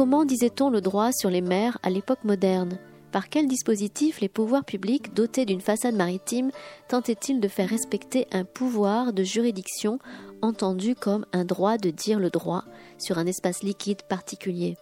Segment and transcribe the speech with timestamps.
[0.00, 2.78] Comment disait-on le droit sur les mers à l'époque moderne?
[3.12, 6.52] Par quel dispositif les pouvoirs publics dotés d'une façade maritime
[6.88, 9.98] tentaient-ils de faire respecter un pouvoir de juridiction
[10.40, 12.64] entendu comme un droit de dire le droit
[12.96, 14.78] sur un espace liquide particulier?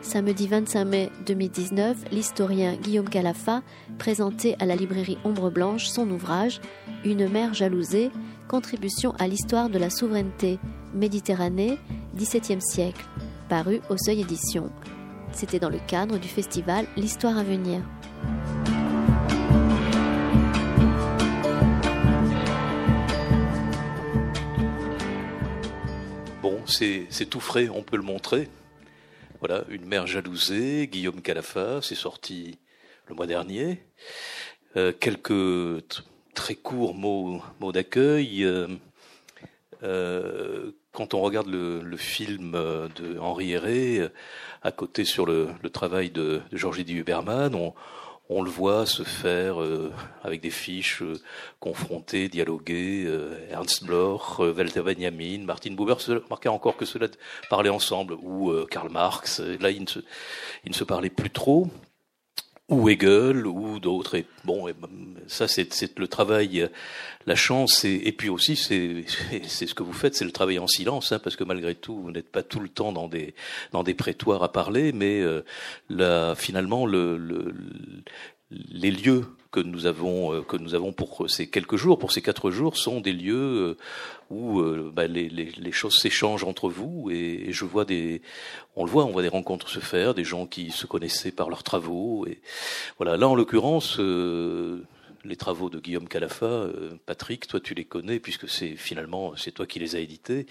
[0.00, 3.60] Samedi 25 mai 2019, l'historien Guillaume Calafa
[3.98, 6.62] présentait à la librairie Ombre Blanche son ouvrage
[7.04, 8.10] Une mer jalousée,
[8.48, 10.58] contribution à l'histoire de la souveraineté
[10.94, 11.76] Méditerranée,
[12.16, 13.04] XVIIe siècle,
[13.48, 14.70] paru au Seuil Édition.
[15.32, 17.80] C'était dans le cadre du festival L'Histoire à venir.
[26.42, 28.48] Bon, c'est tout frais, on peut le montrer.
[29.40, 32.58] Voilà, Une mère jalousée, Guillaume Calafa, c'est sorti
[33.06, 33.82] le mois dernier.
[34.76, 35.84] Euh, quelques
[36.34, 38.44] très courts mots, mots d'accueil.
[38.44, 38.68] Euh,
[39.82, 44.08] euh, quand on regarde le, film de Henri Héré,
[44.62, 47.74] à côté sur le, travail de, de Georges Huberman, on,
[48.30, 51.14] on le voit se faire euh, avec des fiches, euh,
[51.60, 57.08] confronter, dialoguer, euh, Ernst Bloch, Walter Benjamin, Martin Buber, remarquez encore que cela
[57.48, 60.00] parlaient ensemble, ou Karl Marx, là ils ne, se,
[60.64, 61.68] ils ne se parlaient plus trop
[62.68, 64.16] ou Hegel ou d'autres.
[64.16, 64.66] Et bon,
[65.26, 66.68] ça c'est le travail,
[67.26, 69.04] la chance, et, puis aussi c'est
[69.46, 72.00] c'est ce que vous faites, c'est le travail en silence, hein, parce que malgré tout
[72.00, 73.34] vous n'êtes pas tout le temps dans des
[73.72, 75.44] dans des prétoires à parler, mais euh,
[75.88, 77.54] là, finalement le, le,
[78.50, 82.22] les lieux que nous avons euh, que nous avons pour ces quelques jours, pour ces
[82.22, 83.76] quatre jours, sont des lieux euh,
[84.30, 88.20] où euh, bah, les, les, les, choses s'échangent entre vous et, je vois des,
[88.76, 91.48] on le voit, on voit des rencontres se faire, des gens qui se connaissaient par
[91.48, 92.40] leurs travaux et
[92.98, 93.16] voilà.
[93.16, 93.98] Là, en l'occurrence,
[95.24, 99.52] les travaux de Guillaume Calafa, euh, Patrick, toi tu les connais puisque c'est finalement c'est
[99.52, 100.46] toi qui les as édités.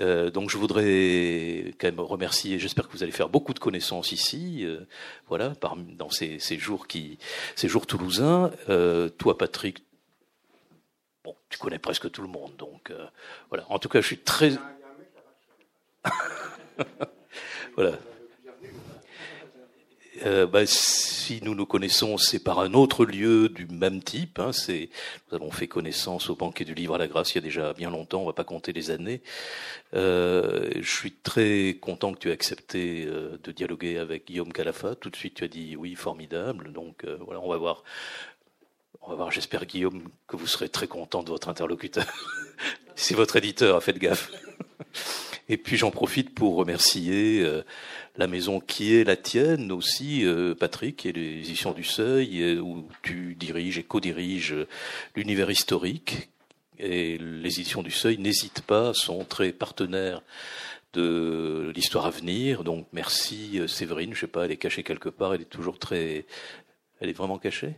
[0.00, 2.58] Euh, donc je voudrais quand même remercier.
[2.58, 4.80] J'espère que vous allez faire beaucoup de connaissances ici, euh,
[5.28, 7.18] voilà, par, dans ces, ces, jours qui,
[7.56, 8.50] ces jours toulousains.
[9.18, 9.84] toi Patrick,
[11.24, 12.92] bon, tu connais presque tout le monde, donc
[13.48, 13.64] voilà.
[13.70, 14.52] En tout cas, je suis très
[17.76, 17.98] voilà.
[20.22, 24.38] Euh, bah, si nous nous connaissons, c'est par un autre lieu du même type.
[24.38, 27.42] Hein, nous avons fait connaissance au banquet du livre à la grâce il y a
[27.42, 28.22] déjà bien longtemps.
[28.22, 29.22] On va pas compter les années.
[29.94, 34.94] Euh, je suis très content que tu aies accepté euh, de dialoguer avec Guillaume Calafa.
[34.94, 36.72] Tout de suite, tu as dit oui, formidable.
[36.72, 37.82] Donc voilà, on va voir.
[39.02, 39.30] On va voir.
[39.30, 42.06] J'espère Guillaume que vous serez très content de votre interlocuteur.
[42.94, 44.30] si votre éditeur a fait de gaffe.
[45.50, 47.64] Et puis j'en profite pour remercier euh,
[48.16, 52.60] la maison qui est la tienne aussi, euh, Patrick, et les éditions du Seuil, euh,
[52.60, 54.54] où tu diriges et co-diriges
[55.16, 56.30] l'univers historique.
[56.78, 60.22] Et les éditions du Seuil n'hésitent pas, sont très partenaires
[60.92, 62.62] de l'histoire à venir.
[62.62, 66.26] Donc merci Séverine, je sais pas, elle est cachée quelque part, elle est toujours très...
[67.00, 67.74] Elle est vraiment cachée?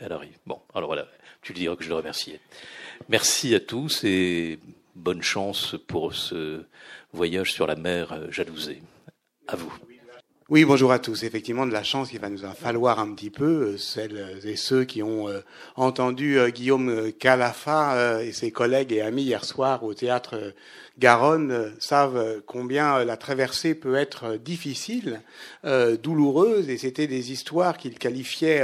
[0.00, 0.36] Elle arrive.
[0.46, 1.06] Bon, alors voilà,
[1.42, 2.34] tu lui diras que je le remercie.
[3.08, 4.58] Merci à tous et
[4.94, 6.62] bonne chance pour ce
[7.12, 8.82] voyage sur la mer euh, jalousée.
[9.48, 9.72] À vous.
[10.48, 11.22] Oui, bonjour à tous.
[11.22, 13.72] Effectivement, de la chance, il va nous en falloir un petit peu.
[13.72, 15.40] Euh, celles et ceux qui ont euh,
[15.76, 20.54] entendu Guillaume Calafa et ses collègues et amis hier soir au théâtre
[20.98, 25.22] Garonne savent combien la traversée peut être difficile,
[26.02, 28.62] douloureuse, et c'était des histoires qu'il qualifiait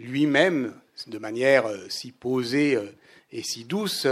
[0.00, 0.74] lui-même
[1.06, 2.76] de manière si posée
[3.30, 4.06] et si douce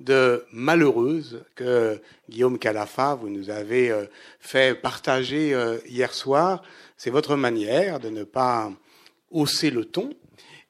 [0.00, 2.00] de malheureuse que
[2.30, 4.06] Guillaume Calafa, vous nous avez euh,
[4.40, 6.62] fait partager euh, hier soir.
[6.96, 8.72] C'est votre manière de ne pas
[9.30, 10.14] hausser le ton.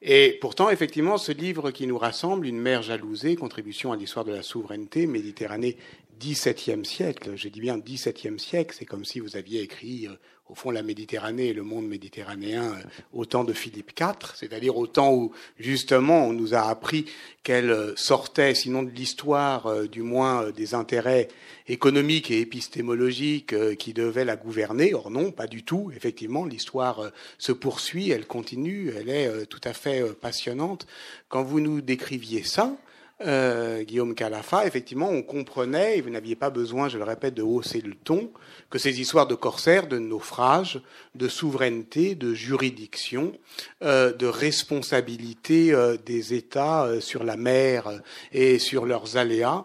[0.05, 4.33] Et pourtant, effectivement, ce livre qui nous rassemble, Une mère jalousée, contribution à l'histoire de
[4.33, 5.77] la souveraineté, Méditerranée,
[6.19, 10.15] XVIIe siècle, j'ai dit bien XVIIe siècle, c'est comme si vous aviez écrit euh,
[10.53, 12.83] au fond la Méditerranée et le monde méditerranéen euh,
[13.15, 17.07] au temps de Philippe IV, c'est-à-dire au temps où justement on nous a appris
[17.43, 21.29] qu'elle euh, sortait, sinon de l'histoire, euh, du moins des intérêts
[21.69, 24.93] économiques et épistémologiques qui devaient la gouverner.
[24.93, 25.91] Or non, pas du tout.
[25.97, 30.87] Effectivement, l'histoire se poursuit, elle continue, elle est tout à fait passionnante.
[31.29, 32.77] Quand vous nous décriviez ça,
[33.27, 37.43] euh, Guillaume Calafa, effectivement, on comprenait, et vous n'aviez pas besoin, je le répète, de
[37.43, 38.31] hausser le ton,
[38.71, 40.81] que ces histoires de corsaires, de naufrage,
[41.15, 43.33] de souveraineté, de juridiction,
[43.83, 47.91] euh, de responsabilité euh, des États sur la mer
[48.33, 49.65] et sur leurs aléas,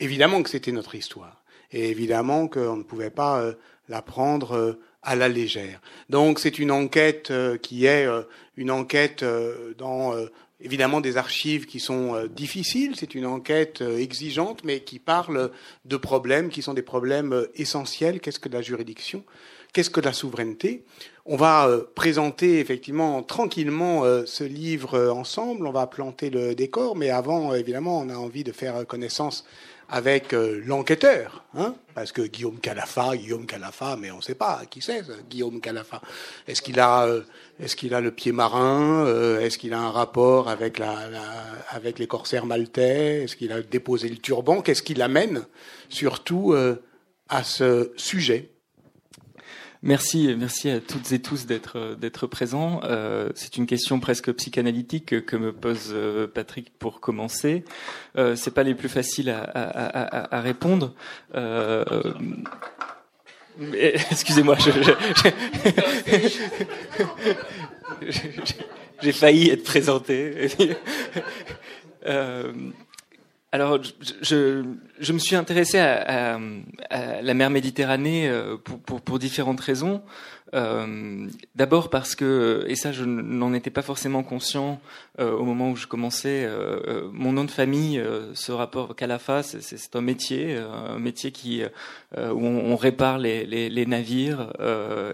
[0.00, 1.42] évidemment que c'était notre histoire.
[1.72, 3.44] Et évidemment qu'on ne pouvait pas
[3.90, 5.82] la prendre à la légère.
[6.08, 7.30] Donc c'est une enquête
[7.60, 8.08] qui est
[8.56, 9.22] une enquête
[9.76, 10.14] dans
[10.60, 15.50] évidemment des archives qui sont difficiles, c'est une enquête exigeante, mais qui parle
[15.84, 18.20] de problèmes qui sont des problèmes essentiels.
[18.20, 19.24] Qu'est-ce que la juridiction?
[19.72, 20.84] Qu'est-ce que la souveraineté?
[21.26, 26.54] On va euh, présenter effectivement tranquillement euh, ce livre euh, ensemble, on va planter le
[26.54, 29.44] décor, mais avant, évidemment, on a envie de faire connaissance
[29.88, 34.82] avec l'enquêteur, hein parce que Guillaume Calafa, Guillaume Calafa, mais on ne sait pas qui
[34.82, 36.00] c'est Guillaume Calafa.
[36.46, 37.08] Est-ce qu'il a,
[37.58, 39.06] est-ce qu'il a le pied marin
[39.40, 41.08] Est-ce qu'il a un rapport avec la,
[41.70, 43.24] avec les corsaires maltais?
[43.24, 44.60] Est-ce qu'il a déposé le turban?
[44.62, 45.46] Qu'est-ce qui l'amène
[45.88, 46.54] surtout
[47.28, 48.50] à ce sujet?
[49.82, 52.80] Merci, merci à toutes et tous d'être d'être présents.
[52.82, 57.64] Euh, c'est une question presque psychanalytique que me pose euh, Patrick pour commencer.
[58.16, 60.94] Euh, c'est pas les plus faciles à, répondre.
[61.36, 61.84] Euh,
[64.10, 64.56] excusez-moi,
[69.00, 70.48] j'ai failli être présenté.
[73.54, 73.78] euh, alors,
[74.22, 74.64] je,
[74.98, 76.40] je, me suis intéressé à, à,
[76.90, 80.02] à la mer Méditerranée euh, pour, pour, pour différentes raisons.
[80.54, 84.80] Euh, D'abord parce que, et ça je n'en étais pas forcément conscient
[85.18, 88.96] euh, au moment où je commençais, euh, euh mon nom de famille, euh, ce rapport
[88.96, 91.62] Calafa, c'est un métier, un métier qui
[92.16, 94.52] où on, on, répare les, les, les navires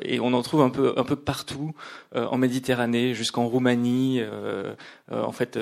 [0.03, 1.75] et on en trouve un peu un peu partout
[2.15, 4.21] en Méditerranée, jusqu'en Roumanie.
[5.11, 5.59] en fait,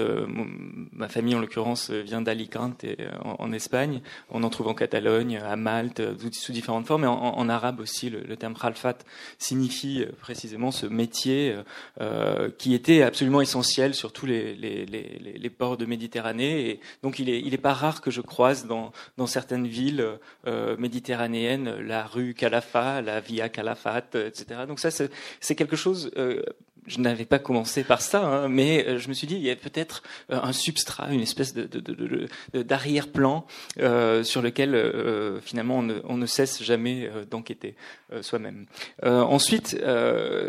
[0.93, 2.85] ma famille en l'occurrence vient d'Alicante
[3.25, 4.03] en, en, Espagne.
[4.31, 6.03] On en trouve en Catalogne, à Malte,
[6.33, 8.11] sous différentes formes, et en, en arabe aussi.
[8.11, 8.99] Le, le terme khalfat
[9.39, 11.63] signifie euh, précisément ce métier euh,
[12.01, 16.71] euh, qui était absolument essentiel sur tous les, les, les, les, ports de Méditerranée.
[16.71, 20.07] Et donc il est, il est pas rare que je croise dans, dans certaines villes
[20.47, 24.63] euh, méditerranéennes la rue Calafa, la Via Calafat, etc.
[24.67, 26.43] Donc ça, c'est quelque chose euh,
[26.87, 29.51] je n'avais pas commencé par ça, hein, mais euh, je me suis dit il y
[29.51, 33.47] a peut-être euh, un substrat, une espèce de, d'arrière-plan
[33.79, 37.75] euh, sur lequel euh, finalement on ne, on ne, cesse jamais d'enquêter
[38.21, 38.67] soi-même.
[39.03, 39.77] ensuite,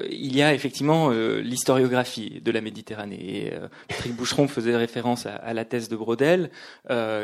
[0.10, 3.48] il y a effectivement l'historiographie de la Méditerranée.
[3.48, 3.54] Et,
[3.88, 6.52] Patrick Boucheron faisait référence à, à la thèse de Brodel,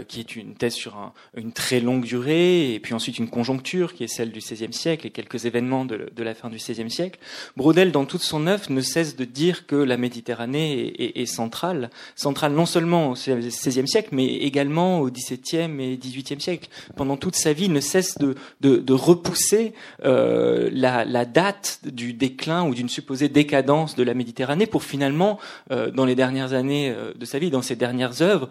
[0.08, 3.94] qui est une thèse sur un, une très longue durée, et puis ensuite une conjoncture
[3.94, 6.92] qui est celle du XVIe siècle et quelques événements de, de la fin du XVIe
[6.92, 7.20] siècle.
[7.56, 12.54] Brodel, dans toute son œuvre, ne cesse de dire que la Méditerranée est, centrale, centrale
[12.54, 16.70] non seulement au XVIe siècle, mais également au XVIIe et XVIIIe siècle.
[16.96, 18.36] Pendant toute sa vie, il ne cesse de,
[18.94, 19.74] repousser
[20.04, 25.40] euh, la, la, date du déclin ou d'une supposée décadence de la Méditerranée pour finalement,
[25.72, 28.50] euh, dans les dernières années euh, de sa vie, dans ses dernières œuvres,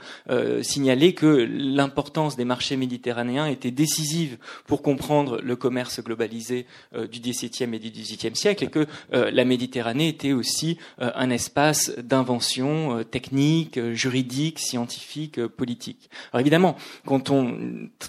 [0.63, 7.75] signaler que l'importance des marchés méditerranéens était décisive pour comprendre le commerce globalisé du XVIIe
[7.75, 13.05] et du XVIIIe siècle et que la Méditerranée était aussi euh, un espace d'invention euh,
[13.05, 16.09] technique, euh, juridique, scientifique, politique.
[16.33, 17.59] Alors évidemment, quand on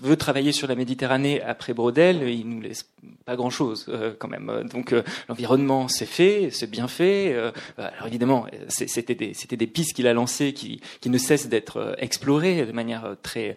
[0.02, 2.90] veut travailler sur la Méditerranée après Brodel, il nous laisse
[3.26, 3.90] pas grand-chose
[4.20, 4.68] quand même.
[4.72, 4.94] Donc
[5.30, 7.34] l'environnement c'est fait, c'est bien fait.
[7.78, 11.96] alors évidemment, c'était des, c'était des pistes qu'il a lancées qui, qui ne cessent d'être
[12.00, 13.56] explorées de manière très,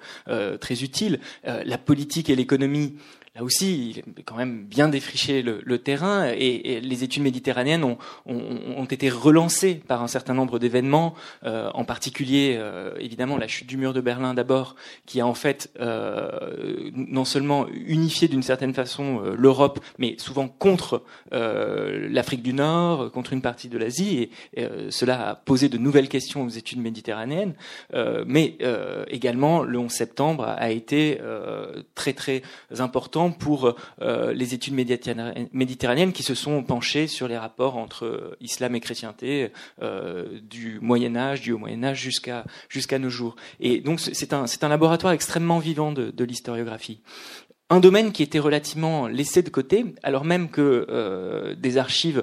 [0.61, 1.21] très utile.
[1.45, 2.95] la politique et l'économie
[3.35, 7.23] là aussi, il est quand même bien défriché le, le terrain et, et, les études
[7.23, 7.97] méditerranéennes ont,
[8.27, 13.49] ont, ont, été relancées par un certain nombre d'événements, euh, en particulier euh, évidemment la
[13.49, 18.43] chute du mur de Berlin d'abord, qui a en fait euh, non seulement unifié d'une
[18.43, 23.79] certaine façon euh, l'Europe, mais souvent contre euh, l'Afrique du Nord, contre une partie de
[23.79, 27.55] l'Asie, et, et euh, cela a posé de nouvelles questions aux études méditerranéennes,
[28.27, 28.59] mais
[29.09, 31.19] également le 11 septembre a été
[31.95, 32.43] très très
[32.79, 38.37] important pour euh, les études méditerranéennes qui se sont penchées sur les rapports entre euh,
[38.41, 39.51] islam et chrétienté
[39.83, 43.37] euh, du Moyen Âge, du Haut Moyen Âge jusqu'à jusqu'à nos jours.
[43.61, 47.01] Et donc c'est un c'est un laboratoire extrêmement vivant de, l'historiographie
[47.69, 52.23] un domaine qui était relativement laissé de côté, alors même que des archives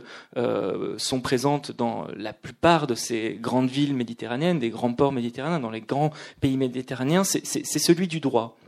[0.97, 5.71] sont présentes dans la plupart de ces grandes villes méditerranéennes, des grands ports méditerranéens, dans
[5.71, 8.59] les grands pays méditerranéens, c'est celui du droit.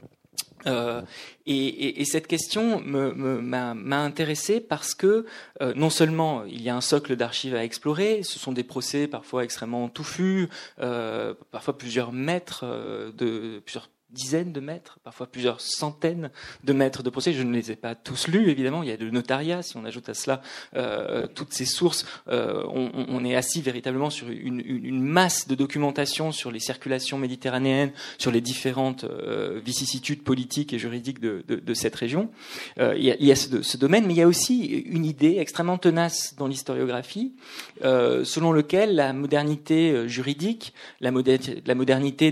[0.67, 1.01] Euh,
[1.45, 5.25] et, et, et, cette question m'a intéressé parce que
[5.61, 9.07] euh, non seulement il y a un socle d'archives à explorer, ce sont des procès
[9.07, 10.49] parfois extrêmement touffus,
[10.79, 16.31] euh, parfois plusieurs mètres euh, de plusieurs dizaines de mètres, parfois plusieurs centaines
[16.63, 17.33] de mètres de procès.
[17.33, 18.83] Je ne les ai pas tous lus, évidemment.
[18.83, 19.61] Il y a le notariat.
[19.61, 20.41] Si on ajoute à cela
[20.75, 26.51] euh, toutes ces sources, euh, on, est assis véritablement sur une, masse de documentation sur
[26.51, 32.29] les circulations méditerranéennes, sur les différentes euh, vicissitudes politiques et juridiques de, cette région.
[32.77, 36.47] Il y a, ce, domaine, mais il y a aussi une idée extrêmement tenace dans
[36.47, 37.33] l'historiographie,
[37.81, 42.31] selon lequel la modernité juridique, la, modernité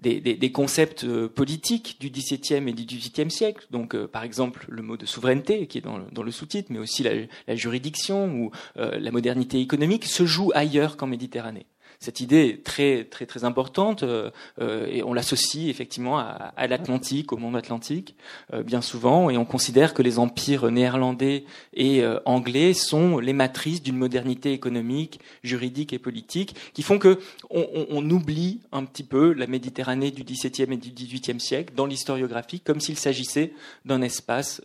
[0.00, 3.66] des concepts politique du XVIIe et du XVIIIe siècle.
[3.70, 7.02] Donc, euh, par exemple, le mot de souveraineté qui est dans le, sous-titre, mais aussi
[7.02, 11.66] la, juridiction ou euh, la modernité économique se joue ailleurs qu'en Méditerranée
[12.00, 17.32] cette idée est très très très importante euh, euh, et on l'associe effectivement à, l'Atlantique,
[17.32, 18.14] au monde atlantique,
[18.54, 23.82] euh, bien souvent, et on considère que les empires néerlandais et anglais sont les matrices
[23.82, 27.18] d'une modernité économique, juridique et politique, qui font que
[27.50, 32.60] on oublie un petit peu la Méditerranée du XVIIe et du XVIIIe siècle dans l'historiographie,
[32.60, 33.52] comme s'il s'agissait
[33.84, 34.62] d'un espace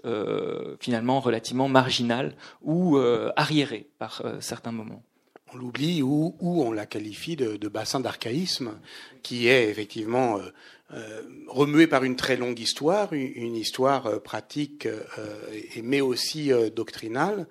[0.80, 2.98] finalement relativement marginal ou
[3.36, 5.04] arriéré par certains moments
[5.54, 8.80] on l'oublie ou, on la qualifie de, bassin d'archaïsme,
[9.24, 10.40] qui est effectivement
[10.94, 14.88] euh, euh, remué par une très longue histoire, une, histoire euh, pratique,
[15.82, 17.48] mais aussi doctrinale.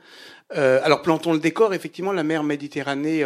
[0.50, 3.24] alors plantons le décor, effectivement, la mer Méditerranée,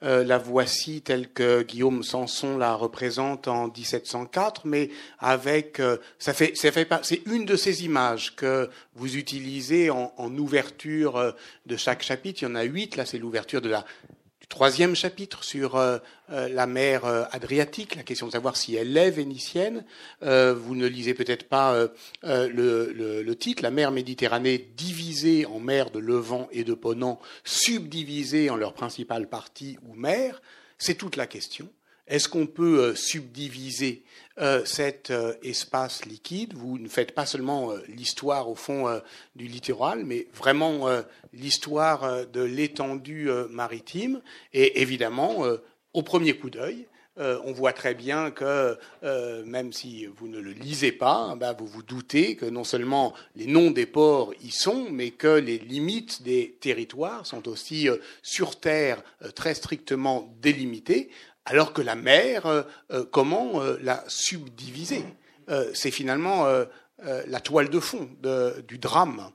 [0.00, 5.80] la voici telle que Guillaume Sanson la représente en 1704, mais avec,
[6.18, 11.34] ça fait, ça fait c'est une de ces images que vous utilisez en, en ouverture
[11.66, 12.42] de chaque chapitre.
[12.42, 13.84] Il y en a huit, là c'est l'ouverture de la
[14.54, 18.96] troisième chapitre sur euh, euh, la mer euh, Adriatique, la question de savoir si elle
[18.96, 19.84] est vénitienne.
[20.20, 21.88] vous ne lisez peut-être pas
[22.22, 28.56] le, titre, la mer Méditerranée divisée en mer de Levant et de Ponant, subdivisée en
[28.56, 30.40] leurs principales parties ou mer.
[30.78, 31.68] C'est toute la question.
[32.06, 34.04] Est-ce qu'on peut subdiviser
[34.38, 36.52] euh, cet euh, espace liquide?
[36.52, 39.00] Vous ne faites pas seulement euh, l'histoire au fond
[39.36, 40.88] du littoral, mais vraiment
[41.32, 44.20] l'histoire de l'étendue maritime.
[44.52, 45.44] Et évidemment,
[45.94, 46.86] au premier coup d'œil,
[47.16, 48.76] on voit très bien que
[49.44, 53.46] même si vous ne le lisez pas, ben, vous vous doutez que non seulement les
[53.46, 57.88] noms des ports y sont, mais que les limites des territoires sont aussi
[58.22, 59.00] sur terre
[59.36, 61.08] très strictement délimitées,
[61.44, 65.04] alors que la mer, euh, euh, comment euh, la subdiviser.
[65.74, 66.46] C'est finalement
[67.02, 68.08] la toile de fond
[68.66, 69.30] du drame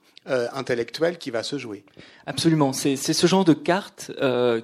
[0.53, 1.83] intellectuel qui va se jouer.
[2.25, 4.12] Absolument, c'est ce genre de carte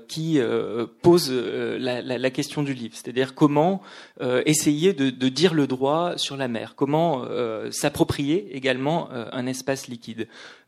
[0.07, 0.39] qui
[1.01, 3.81] pose la, question du livre, c'est-à-dire comment
[4.45, 7.25] essayer de, de, dire le droit sur la mer, comment
[7.71, 10.27] s'approprier également un espace liquide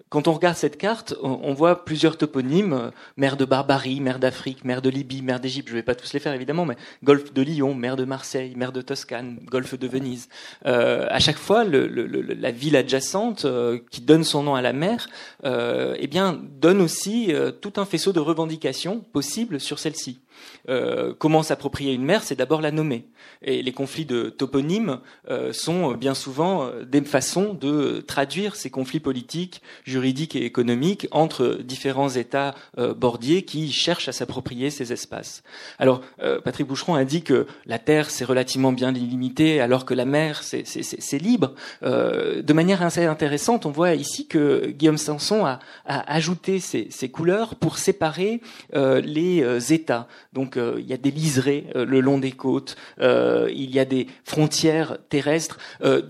[0.10, 4.64] quand on regarde cette carte, on, voit plusieurs toponymes euh, mer de Barbarie, mer d'Afrique,
[4.64, 5.68] mer de Libye, mer d'Égypte.
[5.68, 8.54] Je ne vais pas tous les faire évidemment, mais golfe de Lyon, mer de Marseille,
[8.56, 10.30] mer de Toscane, golfe de Venise.
[10.66, 15.10] Euh, à chaque fois, la ville adjacente euh, qui donne son nom à la mer,
[15.44, 20.20] euh, eh bien, donne aussi tout un faisceau de revendications possibles sur celle-ci.
[20.69, 23.05] Euh, comment s'approprier une mer, c'est d'abord la nommer.
[23.41, 28.69] Et les conflits de toponymes euh, sont bien souvent euh, des façons de traduire ces
[28.69, 32.53] conflits politiques, juridiques et économiques entre différents États
[32.95, 35.43] bordiers qui cherchent à s'approprier ces espaces.
[35.79, 36.01] Alors,
[36.43, 40.43] Patrick Boucheron a dit que la terre c'est relativement bien limité, alors que la mer
[40.43, 41.53] c'est libre.
[41.81, 47.09] de manière assez intéressante, on voit ici que Guillaume Sanson a, a ajouté ces, ces,
[47.09, 48.41] couleurs pour séparer
[48.74, 50.07] les États.
[50.33, 53.80] Donc euh, il y a des liserés euh, le long des côtes, euh, il y
[53.80, 55.58] a des frontières terrestres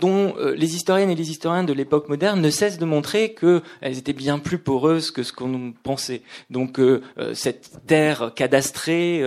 [0.00, 4.12] dont les historiennes et les historiens de l'époque moderne ne cessent de montrer qu'elles étaient
[4.12, 6.22] bien plus poreuses que ce qu'on pensait.
[6.50, 6.80] Donc
[7.34, 9.22] cette terre cadastrée,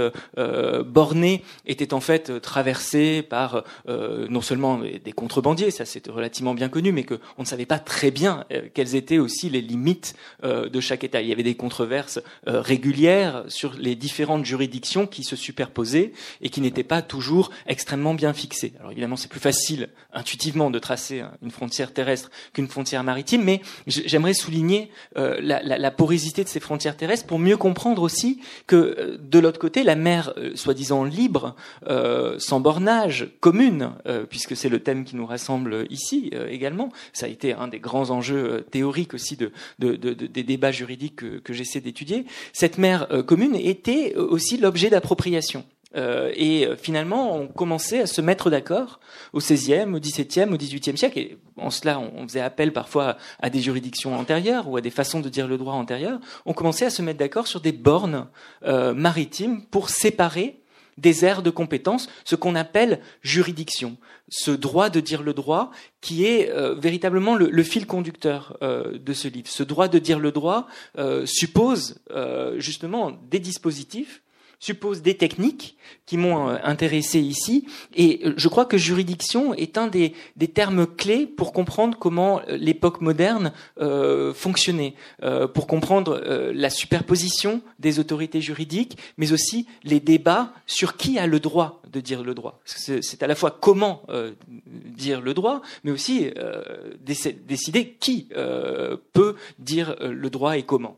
[0.86, 6.92] bornée, était en fait traversée par non seulement des contrebandiers, ça c'est relativement bien connu,
[6.92, 11.22] mais qu'on ne savait pas très bien quelles étaient aussi les limites de chaque État.
[11.22, 16.62] Il y avait des controverses régulières sur les différentes juridictions qui se superposaient et qui
[16.62, 18.74] n'étaient pas toujours extrêmement bien fixées.
[18.80, 23.62] Alors évidemment, c'est plus facile intuitivement de tracer une frontière terrestre qu'une frontière maritime, mais
[23.88, 28.76] j'aimerais souligner euh, la, la, porosité de ces frontières terrestres pour mieux comprendre aussi que
[28.76, 31.56] euh, de l'autre côté, la mer euh, soi-disant libre,
[32.38, 33.92] sans bornage, commune,
[34.30, 38.10] puisque c'est le thème qui nous rassemble ici également, ça a été un des grands
[38.10, 42.26] enjeux théoriques aussi de, de, de, des débats juridiques que, que j'essaie d'étudier.
[42.54, 45.66] Cette mer commune était aussi l'objet d'appropriation.
[45.96, 49.00] Euh, et euh, finalement, on commençait à se mettre d'accord
[49.34, 51.20] au XVIe, au XVIIe, au XVIIIe siècle.
[51.20, 55.20] Et en cela, on faisait appel parfois à des juridictions antérieures ou à des façons
[55.20, 56.20] de dire le droit antérieur.
[56.46, 58.28] On commençait à se mettre d'accord sur des bornes
[58.64, 60.58] euh, maritimes pour séparer
[60.98, 63.98] des aires de compétences, ce qu'on appelle juridiction,
[64.30, 69.48] ce droit de dire le droit qui est véritablement le, fil conducteur de ce livre.
[69.48, 70.68] Ce droit de dire le droit
[71.26, 71.96] suppose
[72.58, 74.22] justement des dispositifs
[74.62, 75.76] suppose des techniques
[76.06, 77.66] qui m'ont euh, intéressé ici.
[77.96, 80.14] Et euh, je crois que juridiction est un des,
[80.54, 83.52] termes clés pour comprendre comment euh, l'époque moderne
[84.36, 84.94] fonctionnait,
[85.56, 86.22] pour comprendre
[86.54, 92.00] la superposition des autorités juridiques, mais aussi les débats sur qui a le droit de
[92.00, 92.60] dire le droit.
[92.66, 94.04] C'est à la fois comment
[94.68, 96.30] dire le droit, mais aussi
[97.02, 98.28] décider qui
[99.14, 100.98] peut dire le droit et comment.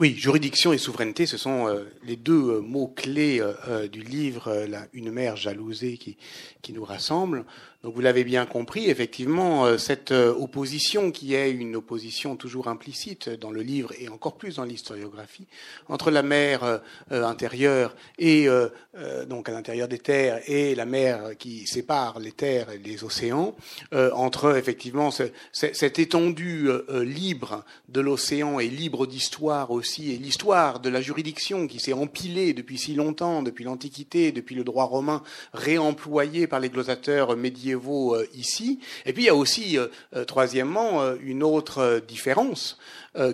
[0.00, 4.64] Oui, juridiction et souveraineté, ce sont euh, les deux euh, mots clés euh, du livre
[4.92, 6.16] Une mère jalousée qui,
[6.62, 7.44] qui nous rassemble.
[7.84, 12.66] Donc vous l'avez bien compris, effectivement, euh, cette euh, opposition qui est une opposition toujours
[12.66, 15.46] implicite dans le livre et encore plus dans l'historiographie
[15.88, 18.48] entre la mer euh, intérieure et
[19.28, 23.54] donc à l'intérieur des terres et la mer qui sépare les terres et les océans,
[23.92, 25.10] entre effectivement
[25.52, 31.78] cette étendue libre de l'océan et libre d'histoire aussi et l'histoire de la juridiction qui
[31.78, 37.36] s'est empilée depuis si longtemps, depuis l'Antiquité, depuis le droit romain, réemployé par les glossateurs
[37.36, 38.80] médiévaux euh, ici.
[39.06, 42.78] Et puis il y a aussi, euh, euh, troisièmement, une autre différence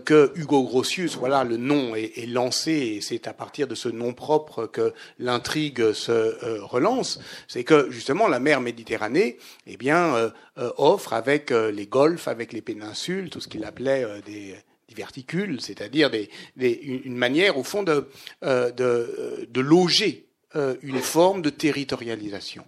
[0.04, 4.14] que Hugo Grotius, voilà, le nom est, lancé et c'est à partir de ce nom
[4.14, 7.20] propre que l'intrigue se relance.
[7.48, 9.36] C'est que justement la mer Méditerranée,
[9.66, 14.56] eh bien, offre avec les golfs, avec les péninsules, tout ce qu'il appelait des
[14.94, 18.08] verticules, c'est-à-dire des, une manière au fond de,
[18.42, 20.23] de loger
[20.56, 22.64] euh, une forme de territorialisation.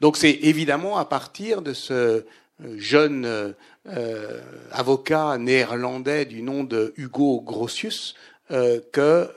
[0.00, 2.24] Donc c'est évidemment à partir de ce
[2.64, 3.54] euh, jeune
[3.88, 8.14] euh, avocat néerlandais du nom de Hugo Grotius
[8.92, 9.28] que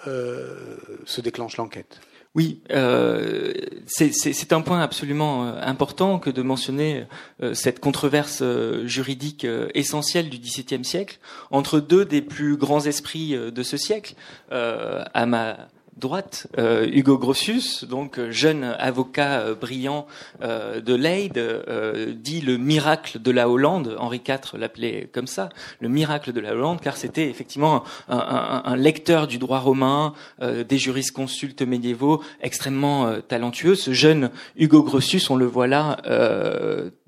[1.06, 2.00] se déclenche l'enquête.
[2.34, 3.54] Oui, euh,
[3.86, 7.06] c'est un point absolument important que de mentionner
[7.54, 8.42] cette controverse
[8.86, 9.46] juridique
[9.76, 11.20] essentielle du XVIIe siècle
[11.52, 14.16] entre deux des plus grands esprits de ce siècle,
[14.50, 15.58] à ma
[15.98, 20.08] droite, euh, Hugo Grotius, donc euh, jeune avocat euh, brillant
[20.42, 21.42] de Leyde,
[22.18, 23.96] dit le miracle de la Hollande.
[24.00, 29.28] Henri IV l'appelait comme ça, le miracle de la Hollande, car c'était effectivement un, lecteur
[29.28, 33.76] du droit romain, des jurisconsultes médiévaux extrêmement talentueux.
[33.76, 35.98] Ce jeune Hugo Grotius, on le voit là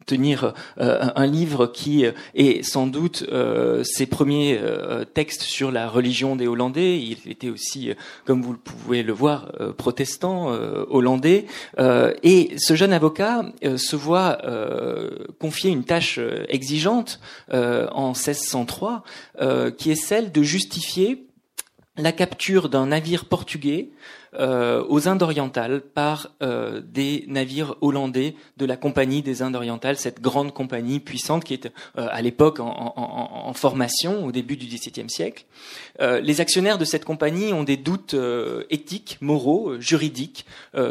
[0.06, 5.88] tenir euh, un livre qui est sans doute euh, ses premiers euh, textes sur la
[5.88, 7.00] religion des Hollandais.
[7.00, 7.92] Il était aussi,
[8.26, 10.48] comme vous pouvez le voir, protestant
[10.90, 11.46] hollandais.
[11.78, 13.46] et ce jeune avocat
[13.78, 14.38] se voit
[15.40, 17.20] confier une tâche exigeante
[17.52, 19.04] en 1603,
[19.78, 21.26] qui est celle de justifier
[21.98, 23.90] la capture d'un navire portugais
[24.40, 29.98] euh, aux Indes orientales par euh, des navires hollandais de la Compagnie des Indes orientales,
[29.98, 31.68] cette grande compagnie puissante qui est
[31.98, 35.46] euh, à l'époque en, en, en, formation au début du XVIIe siècle.
[36.00, 38.16] les actionnaires de cette compagnie ont des doutes
[38.70, 40.46] éthiques, moraux, juridiques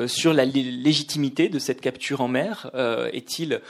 [0.07, 2.71] sur la légitimité de cette capture en mer.
[3.13, 3.61] Est-il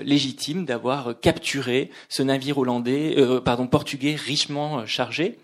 [0.00, 5.38] légitime d'avoir capturé ce navire hollandais, pardon, portugais richement chargé?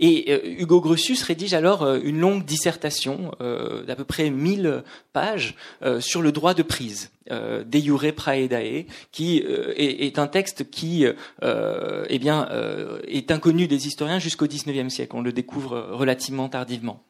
[0.00, 6.00] Et Hugo Grotius rédige alors une longue dissertation euh, d'à peu près 1000 pages euh,
[6.00, 7.10] sur le droit de prise.
[7.30, 11.06] Euh, De Praedae, qui euh, est, un texte qui
[11.42, 12.48] eh bien,
[13.06, 15.14] est inconnu des historiens jusqu'au XIXe siècle.
[15.14, 17.02] On le découvre relativement tardivement.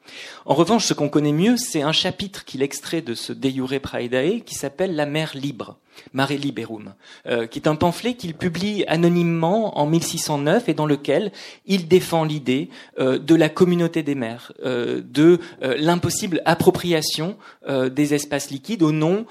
[0.46, 3.80] En revanche, ce qu'on connaît mieux, c'est un chapitre qu'il extrait de ce De Jure
[3.80, 5.78] Praedae qui s'appelle La mer libre.
[6.12, 6.94] Mare Liberum,
[7.50, 11.32] qui est un pamphlet qu'il publie anonymement en 1609 et dans lequel
[11.66, 17.36] il défend l'idée de la communauté des mers, de l'impossible appropriation
[17.68, 19.26] des espaces liquides au nom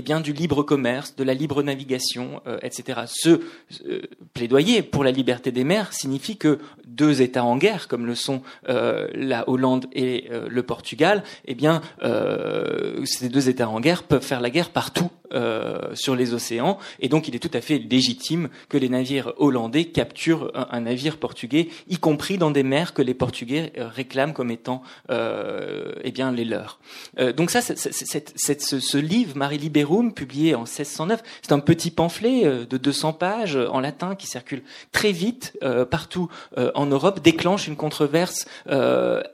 [0.00, 3.02] eh bien du libre commerce, de la libre navigation, euh, etc.
[3.04, 3.28] Ce
[3.86, 4.00] euh,
[4.32, 8.40] plaidoyer pour la liberté des mers signifie que deux États en guerre, comme le sont
[8.70, 11.82] euh, la Hollande et le Portugal, eh bien
[13.04, 15.10] ces deux États en guerre peuvent faire la guerre partout
[15.94, 19.84] sur les océans, et donc il est tout à fait légitime que les navires hollandais
[19.84, 24.82] capturent un, navire portugais, y compris dans des mers que les Portugais réclament comme étant
[25.08, 26.80] eh bien les leurs.
[27.36, 31.22] donc ça, ce livre, Marie Libéraux, publié en 1609.
[31.42, 35.58] C'est un petit pamphlet euh, de 200 pages euh, en latin qui circule très vite
[35.62, 36.28] euh, partout
[36.74, 38.46] en Europe, déclenche une controverse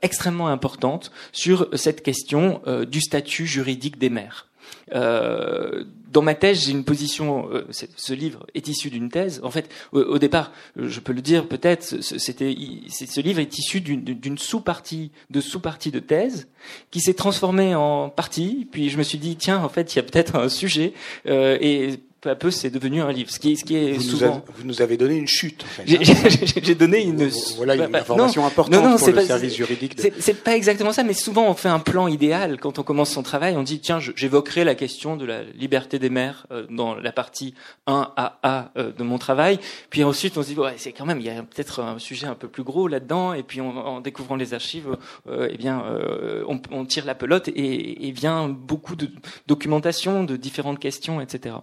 [0.01, 4.47] extrêmement importante sur cette question du statut juridique des mers.
[4.91, 7.49] Dans ma thèse, j'ai une position.
[7.71, 9.41] ce livre est issu d'une thèse.
[9.43, 12.55] En fait, au, départ, je peux le dire peut-être, c'était
[12.89, 16.47] ce livre est issu d'une sous-partie de sous-partie de thèse
[16.91, 18.67] qui s'est transformée en partie.
[18.71, 20.93] Puis je me suis dit tiens, en fait, il y a peut-être un sujet
[21.25, 23.29] et peu à peu, c'est devenu un livre.
[23.31, 24.25] Ce qui, ce qui est vous souvent.
[24.25, 25.63] Nous avez, vous nous avez donné une chute.
[25.63, 27.29] En fait, J'ai donné une.
[27.55, 29.95] Voilà une information importante non, non, pour le pas, service juridique.
[29.95, 30.11] De...
[30.19, 33.23] C'est pas exactement ça, mais souvent on fait un plan idéal quand on commence son
[33.23, 33.55] travail.
[33.55, 37.53] On dit tiens, j'évoquerai la question de la liberté des mères euh, dans la partie
[37.87, 39.59] 1AA euh, de mon travail.
[39.89, 42.27] Puis ensuite on se dit ouais, c'est quand même il y a peut-être un sujet
[42.27, 43.33] un peu plus gros là-dedans.
[43.33, 44.97] Et puis on, en découvrant les archives,
[45.29, 49.09] euh, eh bien euh, on, on, tire la pelote et, et vient beaucoup de
[49.47, 51.55] documentation de différentes questions, etc.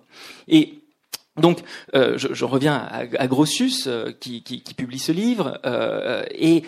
[0.48, 0.53] Et
[1.36, 1.62] donc,
[1.96, 6.62] euh, je, reviens à, à euh, qui, publie ce livre, euh, et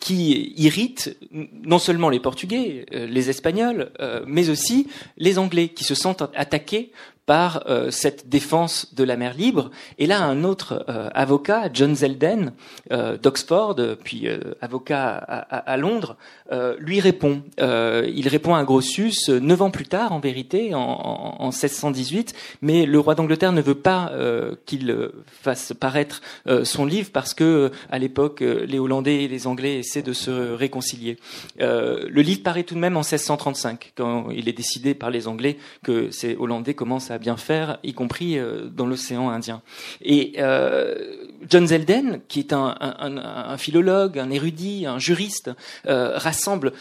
[0.00, 3.90] qui irrite non seulement les Portugais, les Espagnols,
[4.26, 6.90] mais aussi les Anglais, qui se sentent attaqués
[7.28, 9.70] par euh, cette défense de la mer libre.
[9.98, 12.54] Et là, un autre euh, avocat, John Zelden,
[12.90, 14.26] euh, d'Oxford, puis
[14.62, 16.16] avocat à, à, Londres,
[16.78, 17.42] lui répond.
[17.58, 22.86] il répond à Grossus neuf ans plus tard, en vérité, en, en, en 1618, mais
[22.86, 24.10] le roi d'Angleterre ne veut pas
[24.64, 26.22] qu'il fasse paraître
[26.62, 31.18] son livre parce que, à l'époque, les Hollandais et les Anglais essaient de se réconcilier.
[31.58, 35.58] le livre paraît tout de même en 1635, quand il est décidé par les Anglais
[35.82, 39.62] que ces Hollandais commencent à bien faire, y compris euh, dans l'océan Indien.
[40.02, 45.50] Et euh, John Zelden, qui est un, philologue, un érudit, un juriste,
[45.86, 46.72] euh, rassemble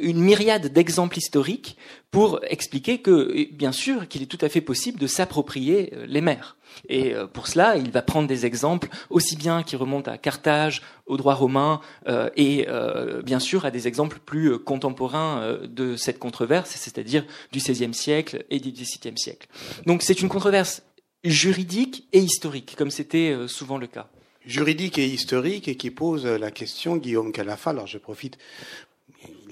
[0.00, 1.76] une myriade d'exemples historiques
[2.12, 6.56] pour expliquer que, bien sûr, qu'il est tout à fait possible de s'approprier les mers.
[6.88, 11.16] Et pour cela, il va prendre des exemples aussi bien qui remontent à Carthage, au
[11.16, 16.70] droit romain, euh, et euh, bien sûr à des exemples plus contemporains de cette controverse,
[16.70, 19.48] c'est-à-dire du XVIe siècle et du XVIIe siècle.
[19.86, 20.82] Donc c'est une controverse
[21.24, 24.08] juridique et historique, comme c'était souvent le cas
[24.44, 28.38] juridique et historique et qui pose la question, Guillaume Calafa, alors je profite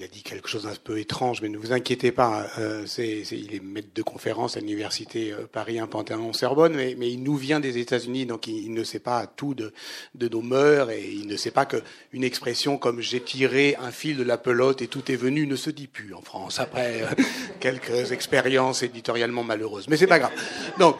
[0.01, 3.53] il a dit quelque chose d'un peu étrange, mais ne vous inquiétez pas, euh, il
[3.53, 7.59] est maître de conférence à l'université euh, Paris 1 Panthéon Sorbonne, mais, il nous vient
[7.59, 9.71] des États-Unis, donc il, ne sait pas tout de,
[10.15, 14.23] nos mœurs et il ne sait pas qu'une expression comme j'ai tiré un fil de
[14.23, 17.23] la pelote et tout est venu ne se dit plus en France après euh,
[17.59, 19.87] quelques expériences éditorialement malheureuses.
[19.87, 20.31] Mais c'est pas grave.
[20.79, 20.95] Donc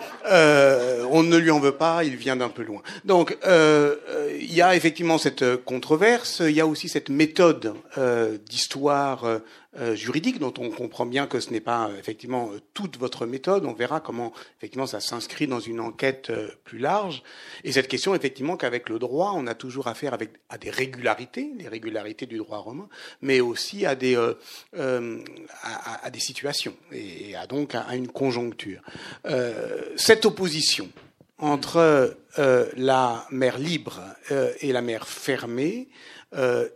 [1.09, 2.83] on ne lui en veut pas, il vient d'un peu loin.
[3.03, 7.73] Donc il y a effectivement cette controverse, il y a aussi cette méthode
[8.47, 9.39] d'histoire euh,
[9.79, 13.65] euh, juridique dont on comprend bien que ce n'est pas euh, effectivement toute votre méthode.
[13.65, 16.31] On verra comment effectivement ça s'inscrit dans une enquête
[16.65, 17.23] plus large.
[17.63, 21.51] Et cette question effectivement qu'avec le droit, on a toujours affaire avec à des régularités,
[21.57, 22.89] les régularités du droit romain,
[23.21, 24.15] mais aussi à des
[24.73, 28.81] à, des situations et, à donc à, une conjoncture.
[29.95, 30.89] cette opposition
[31.37, 34.01] entre la mer libre
[34.59, 35.87] et la mer fermée,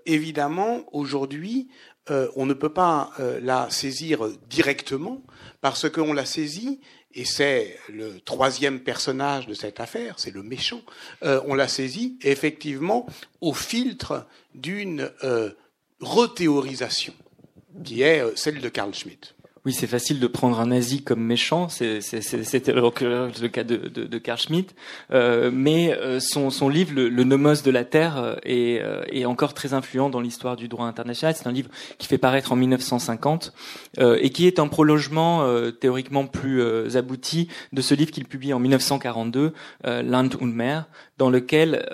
[0.05, 1.67] évidemment, aujourd'hui,
[2.11, 5.23] euh, on ne peut pas euh, la saisir directement
[5.61, 6.79] parce qu'on la saisit,
[7.13, 10.81] et c'est le troisième personnage de cette affaire, c'est le méchant,
[11.23, 13.07] euh, on la saisit effectivement
[13.41, 15.11] au filtre d'une
[15.99, 17.13] rethéorisation
[17.83, 19.34] qui est celle de Carl Schmitt.
[19.65, 24.17] Oui, c'est facile de prendre un nazi comme méchant, c'était le cas de, de, de
[24.19, 24.75] Carl Schmitt,
[25.11, 29.03] euh, mais euh, son, son, livre, le, le, Nomos de la Terre, euh, est, euh,
[29.09, 31.33] est encore très influent dans l'histoire du droit international.
[31.35, 33.53] C'est un livre qui fait paraître en 1950
[33.97, 35.43] euh, et qui est un prolongement
[35.79, 39.51] théoriquement plus abouti de ce livre qu'il publie en 1942,
[39.83, 40.85] Land und Meer,
[41.17, 41.87] dans lequel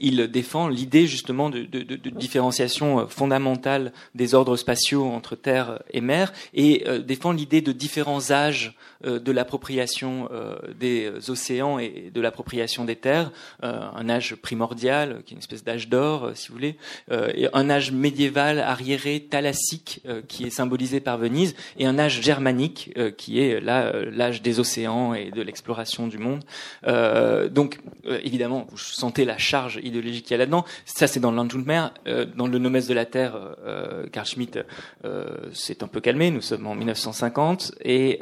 [0.00, 1.64] il défend l'idée justement de,
[2.10, 8.76] différenciation fondamentale des ordres spatiaux entre terre et mer et défend l'idée de différents âges
[8.95, 13.30] euh, de l'appropriation euh, des océans et de l'appropriation des terres,
[13.62, 16.76] euh, un âge primordial, qui est une espèce d'âge d'or, si vous voulez,
[17.10, 22.94] et un âge médiéval arriéré thalassique, qui est symbolisé par Venise, et un âge germanique,
[23.16, 26.42] qui est là l'âge des océans et de l'exploration du monde.
[27.50, 27.78] donc,
[28.22, 30.64] évidemment, vous sentez la charge idéologique qu'il y a là-dedans.
[30.84, 31.86] Ça, c'est dans l'Anjunmer.
[32.36, 33.56] dans le Nomès de la Terre,
[34.12, 34.58] Carl Schmitt
[35.52, 36.30] s'est un peu calmé.
[36.30, 38.20] Nous sommes en 1950 et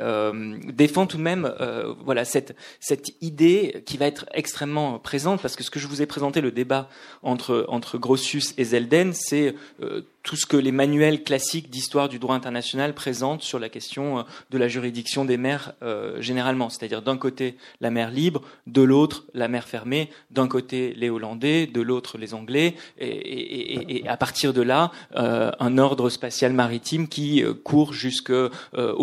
[0.73, 5.57] défend tout de même euh, voilà cette cette idée qui va être extrêmement présente parce
[5.57, 6.89] que ce que je vous ai présenté le débat
[7.23, 12.19] entre entre Grotius et Zelden c'est euh, tout ce que les manuels classiques d'histoire du
[12.19, 17.03] droit international présentent sur la question euh, de la juridiction des mers euh, généralement, c'est-à-dire
[17.03, 21.83] d'un côté la mer libre, de l'autre la mer fermée, d'un côté les Hollandais, de
[21.83, 27.93] l'autre les Anglais, et, à partir de là euh, un ordre spatial maritime qui court
[27.93, 28.49] jusqu'aux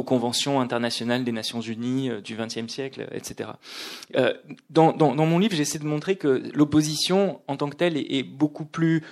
[0.04, 3.52] conventions internationales des Nations Unies du XXe siècle, etc.
[4.72, 8.24] Dans, dans, mon livre, j'essaie de montrer que l'opposition en tant que telle est, est
[8.24, 9.04] beaucoup plus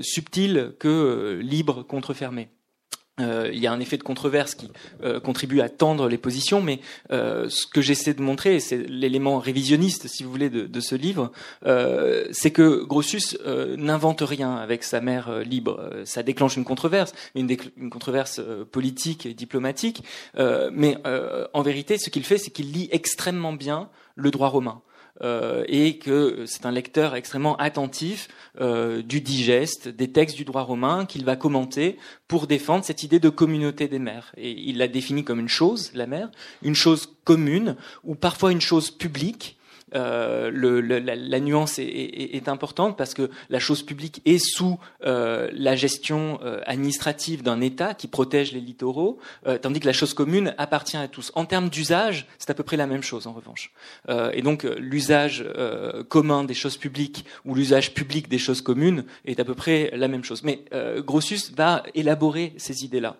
[0.00, 2.48] subtile que euh, libre contre fermé.
[3.18, 4.70] Euh, il y a un effet de controverse qui
[5.02, 9.38] euh, contribue à tendre les positions, mais ce que j'essaie de montrer, et c'est l'élément
[9.38, 11.32] révisionniste, si vous voulez, de, ce livre,
[12.32, 13.36] c'est que Grotius
[13.76, 15.90] n'invente rien avec sa mère libre.
[16.04, 18.40] Ça déclenche une controverse, une, une controverse
[18.72, 20.02] politique et diplomatique,
[20.38, 20.96] mais
[21.52, 24.82] en vérité, ce qu'il fait, c'est qu'il lit extrêmement bien le droit romain.
[25.22, 28.28] Euh, et que c'est un lecteur extrêmement attentif
[28.60, 33.20] euh, du digeste, des textes du droit romain qu'il va commenter pour défendre cette idée
[33.20, 34.32] de communauté des mers.
[34.38, 36.30] Et il la définit comme une chose, la mer,
[36.62, 39.58] une chose commune, ou parfois une chose publique,
[39.94, 46.38] euh, la, nuance est, importante parce que la chose publique est sous euh, la gestion
[46.42, 49.18] euh, administrative d'un État qui protège les littoraux,
[49.62, 51.32] tandis que la chose commune appartient à tous.
[51.34, 53.72] En termes d'usage, c'est à peu près la même chose en revanche.
[54.32, 55.44] Et donc l'usage
[56.08, 60.08] commun des choses publiques ou l'usage public des choses communes est à peu près la
[60.08, 60.42] même chose.
[60.42, 60.64] Mais
[60.98, 63.16] Grotius va élaborer ces idées-là,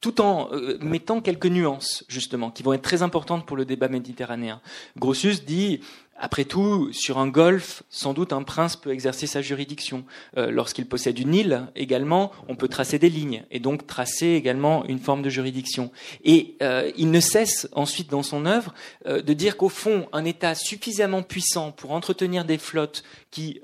[0.00, 0.50] tout en
[0.80, 4.60] mettant quelques nuances justement qui vont être très importantes pour le débat méditerranéen.
[4.96, 5.80] Grotius dit
[6.22, 10.04] après tout, sur un golfe, sans doute un prince peut exercer sa juridiction.
[10.36, 14.84] Euh, lorsqu'il possède une île, également, on peut tracer des lignes et donc tracer également
[14.84, 15.90] une forme de juridiction.
[16.22, 18.74] Et euh, il ne cesse ensuite dans son œuvre
[19.06, 23.60] euh, de dire qu'au fond, un État suffisamment puissant pour entretenir des flottes qui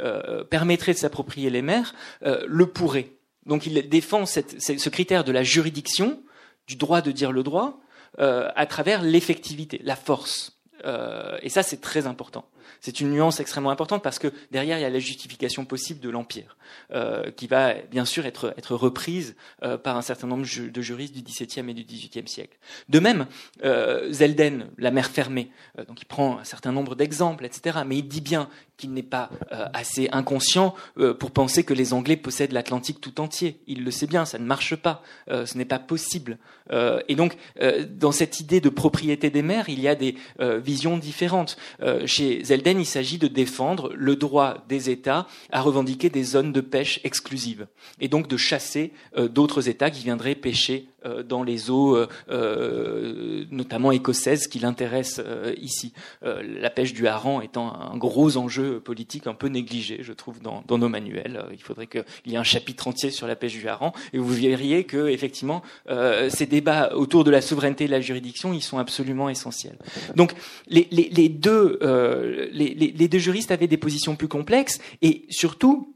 [0.48, 3.10] permettraient de s'approprier les mers le pourrait.
[3.44, 6.22] Donc il défend ce critère de la juridiction,
[6.68, 7.80] du droit de dire le droit,
[8.18, 10.55] à travers l'effectivité, la force.
[10.84, 12.46] Euh, et ça, c'est très important.
[12.80, 16.10] C'est une nuance extrêmement importante parce que derrière, il y a la justification possible de
[16.10, 16.56] l'Empire,
[16.92, 21.22] euh, qui va bien sûr être, reprise euh, par un certain nombre de juristes du
[21.22, 22.58] XVIIe et du XVIIIe siècle.
[22.88, 23.26] De même,
[24.10, 25.50] Zelden, la mer fermée,
[25.88, 29.30] donc il prend un certain nombre d'exemples, etc., mais il dit bien qu'il n'est pas
[29.52, 30.74] euh, assez inconscient
[31.18, 33.60] pour penser que les Anglais possèdent l'Atlantique tout entier.
[33.66, 36.38] Il le sait bien, ça ne marche pas, ce n'est pas possible.
[36.72, 37.36] et donc,
[37.90, 41.56] dans cette idée de propriété des mers, il y a des visions différentes.
[42.06, 46.60] chez Zelden, il s'agit de défendre le droit des États à revendiquer des zones de
[46.60, 47.66] pêche exclusives
[48.00, 51.96] et donc de chasser euh, d'autres États qui viendraient pêcher euh, dans les eaux,
[52.28, 55.24] euh, notamment écossaises, qui l'intéressent
[55.60, 55.92] ici.
[56.22, 60.78] la pêche du hareng étant un gros enjeu politique un peu négligé, je trouve, dans,
[60.78, 61.44] nos manuels.
[61.52, 64.32] Il faudrait qu'il y ait un chapitre entier sur la pêche du hareng, et vous
[64.32, 65.62] verriez que effectivement,
[66.28, 69.78] ces débats autour de la souveraineté et de la juridiction, ils sont absolument essentiels.
[70.14, 70.32] Donc,
[70.68, 71.78] les, les deux
[72.52, 75.94] les, deux juristes avaient des positions plus complexes et surtout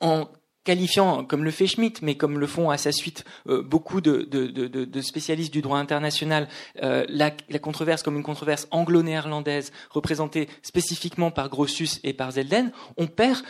[0.00, 0.28] en
[0.64, 5.00] qualifiant, comme le fait Schmitt, mais comme le font à sa suite euh, beaucoup de,
[5.02, 6.48] spécialistes du droit international,
[6.82, 13.06] euh, la, controverse comme une controverse anglo-néerlandaise représentée spécifiquement par Grotius et par Zelden, on
[13.06, 13.42] perd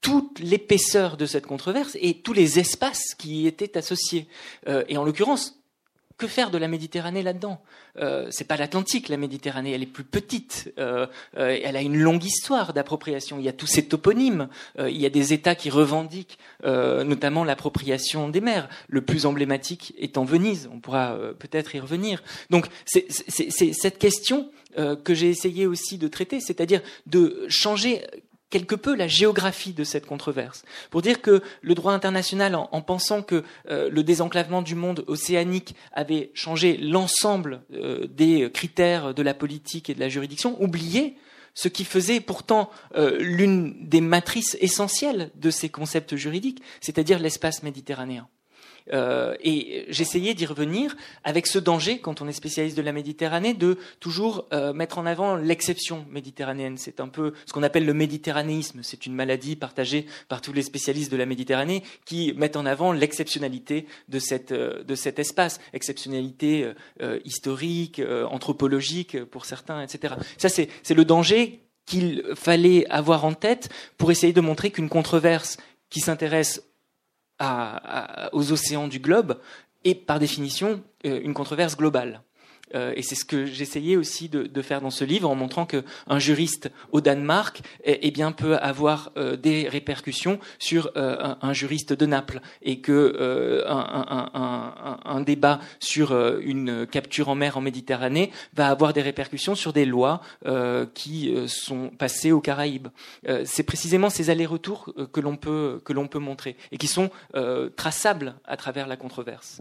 [0.00, 4.28] toute l'épaisseur de cette controverse et tous les espaces qui y étaient associés.
[4.68, 5.58] Euh, et en l'occurrence,
[6.18, 7.60] que faire de la Méditerranée là-dedans?
[7.98, 10.72] Euh, C'est pas l'Atlantique, la Méditerranée, elle est plus petite.
[10.78, 13.38] Euh, euh, elle a une longue histoire d'appropriation.
[13.38, 14.48] Il y a tous ces toponymes.
[14.78, 18.68] Euh, il y a des États qui revendiquent, notamment l'appropriation des mers.
[18.88, 20.68] Le plus emblématique étant Venise.
[20.72, 22.22] On pourra peut-être y revenir.
[22.50, 24.50] Donc c'est cette question
[25.04, 28.02] que j'ai essayé aussi de traiter, c'est-à-dire de changer
[28.50, 33.22] quelque peu la géographie de cette controverse, pour dire que le droit international, en, pensant
[33.22, 39.34] que euh, le désenclavement du monde océanique avait changé l'ensemble euh, des critères de la
[39.34, 41.16] politique et de la juridiction, oubliait
[41.54, 47.62] ce qui faisait pourtant euh, l'une des matrices essentielles de ces concepts juridiques, c'est-à-dire l'espace
[47.62, 48.28] méditerranéen.
[48.92, 53.54] Euh, et j'essayais d'y revenir avec ce danger, quand on est spécialiste de la Méditerranée,
[53.54, 56.78] de toujours euh, mettre en avant l'exception méditerranéenne.
[56.78, 58.80] C'est un peu ce qu'on appelle le méditerranéisme.
[58.82, 62.92] C'est une maladie partagée par tous les spécialistes de la Méditerranée qui mettent en avant
[62.92, 64.18] l'exceptionnalité de,
[64.52, 66.72] euh, de cet espace, exceptionnalité
[67.24, 70.14] historique, anthropologique pour certains, etc.
[70.38, 75.56] Ça, c'est le danger qu'il fallait avoir en tête pour essayer de montrer qu'une controverse
[75.88, 76.62] qui s'intéresse
[78.32, 79.38] aux océans du globe
[79.84, 82.22] est par définition euh, une controverse globale.
[82.74, 86.18] Euh, et c'est ce que j'essayais aussi de, faire dans ce livre, en montrant qu'un
[86.18, 91.92] juriste au Danemark eh, bien, peut avoir euh, des répercussions sur euh, un, un, juriste
[91.92, 98.32] de Naples, et que un, un, un, débat sur une capture en mer en Méditerranée
[98.54, 100.20] va avoir des répercussions sur des lois
[100.94, 102.88] qui sont passées aux Caraïbes.
[103.44, 105.20] c'est précisément ces allers-retours que
[105.84, 107.10] que l'on peut montrer et qui sont
[107.76, 109.60] traçables à travers la controverse.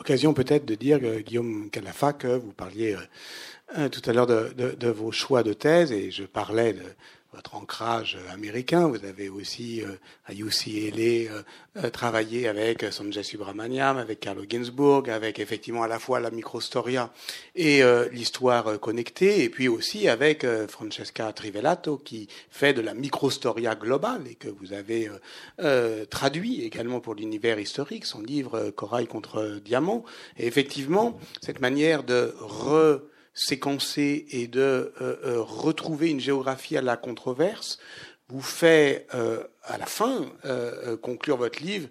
[0.00, 2.96] Occasion peut-être de dire, Guillaume Calafa, que vous parliez
[3.76, 6.82] euh, tout à l'heure de, de, vos choix de thèse, et je parlais de,
[7.40, 8.86] votre ancrage américain.
[8.86, 9.94] Vous avez aussi euh,
[10.26, 11.42] à UCLA euh,
[11.78, 17.10] euh, travaillé avec Sanjay Subramaniam, avec Carlo Ginzburg, avec effectivement à la fois la microstoria
[17.54, 24.22] et l'histoire connectée, et puis aussi avec Francesca Trivellato qui fait de la microstoria globale
[24.28, 25.08] et que vous avez
[26.10, 30.04] traduit également pour l'univers historique, son livre Corail contre Diamant.
[30.38, 33.00] Et effectivement, cette manière de re
[33.32, 34.60] séquencer et de
[35.00, 37.78] euh, euh, retrouver une géographie à la controverse
[38.28, 40.30] vous fait euh, à la fin
[41.02, 41.88] conclure votre livre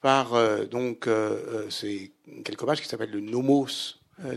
[0.00, 0.34] par
[0.68, 1.08] donc
[1.70, 2.12] c'est
[2.44, 3.66] quelque page qui s'appelle le nomos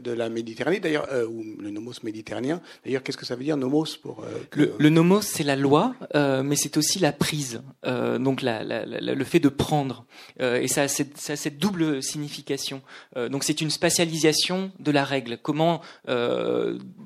[0.04, 2.62] de la Méditerranée, d'ailleurs, euh, ou le nomos méditerranéen.
[2.84, 6.56] D'ailleurs, qu'est-ce que ça veut dire nomos pour euh, le, nomos, c'est la loi, mais
[6.56, 10.06] c'est aussi la prise, donc la, le fait de prendre,
[10.40, 12.82] et ça a, cette, ça a, cette, double signification.
[13.16, 15.38] donc c'est une spatialisation de la règle.
[15.42, 15.82] Comment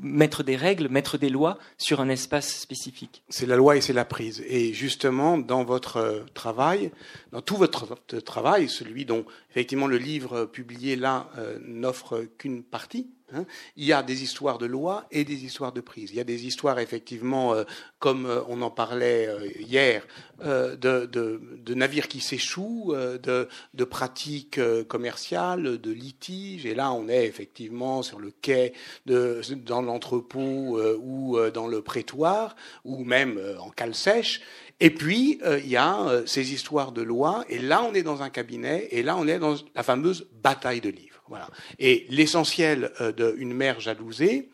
[0.02, 3.24] mettre des règles, mettre des lois sur un espace spécifique.
[3.30, 4.44] C'est la loi et c'est la prise.
[4.48, 6.92] Et justement, dans votre travail,
[7.32, 7.86] dans tout votre
[8.20, 11.30] travail, celui dont effectivement le livre publié là
[11.62, 13.10] n'offre qu'une partie.
[13.34, 13.46] Hein.
[13.76, 16.12] Il y a des histoires de loi et des histoires de prise.
[16.12, 17.63] Il y a des histoires, effectivement, euh,
[18.00, 20.06] comme euh, on en parlait euh, hier,
[20.42, 26.65] de, navires qui s'échouent, de, pratiques commerciales, de litiges.
[26.65, 28.74] Et là, on est effectivement sur le quai,
[29.06, 34.42] dans l'entrepôt ou dans le prétoire, ou même en cale sèche.
[34.80, 37.44] Et puis, il y a ces histoires de loi.
[37.50, 38.88] Et là, on est dans un cabinet.
[38.92, 41.20] Et là, on est dans la fameuse bataille de livres.
[41.30, 41.48] Voilà.
[41.78, 44.50] Et l'essentiel euh, d'une mer jalousée,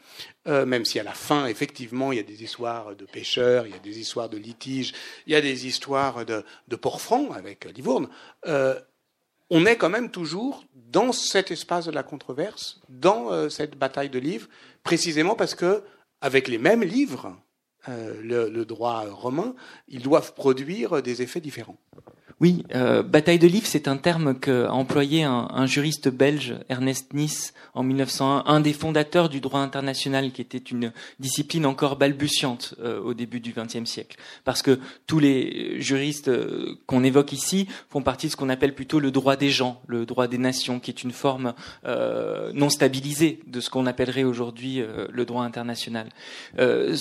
[0.48, 3.72] euh, même si à la fin, effectivement, il y a des histoires de pêcheurs, il
[3.72, 4.94] y a des histoires de litiges,
[5.26, 8.10] il y a des histoires de, de port-franc avec Livourne,
[8.48, 8.78] euh,
[9.50, 14.18] on est quand même toujours dans cet espace de la controverse, dans cette bataille de
[14.18, 14.48] livres,
[14.82, 15.84] précisément parce que,
[16.20, 17.38] avec les mêmes livres,
[17.88, 19.56] le, le droit romain,
[19.88, 21.78] ils doivent produire des effets différents.
[22.42, 27.54] Oui, euh, bataille de livres, c'est un terme qu'a employé un, juriste belge, Ernest Nice,
[27.74, 33.00] en 1901, un des fondateurs du droit international, qui était une discipline encore balbutiante euh,
[33.02, 34.18] au début du XXe siècle.
[34.44, 38.76] Parce que tous les juristes euh, qu'on évoque ici font partie de ce qu'on appelle
[38.76, 41.54] plutôt le droit des gens, le droit des nations, qui est une forme
[42.54, 46.10] non stabilisée de ce qu'on appellerait aujourd'hui le droit international.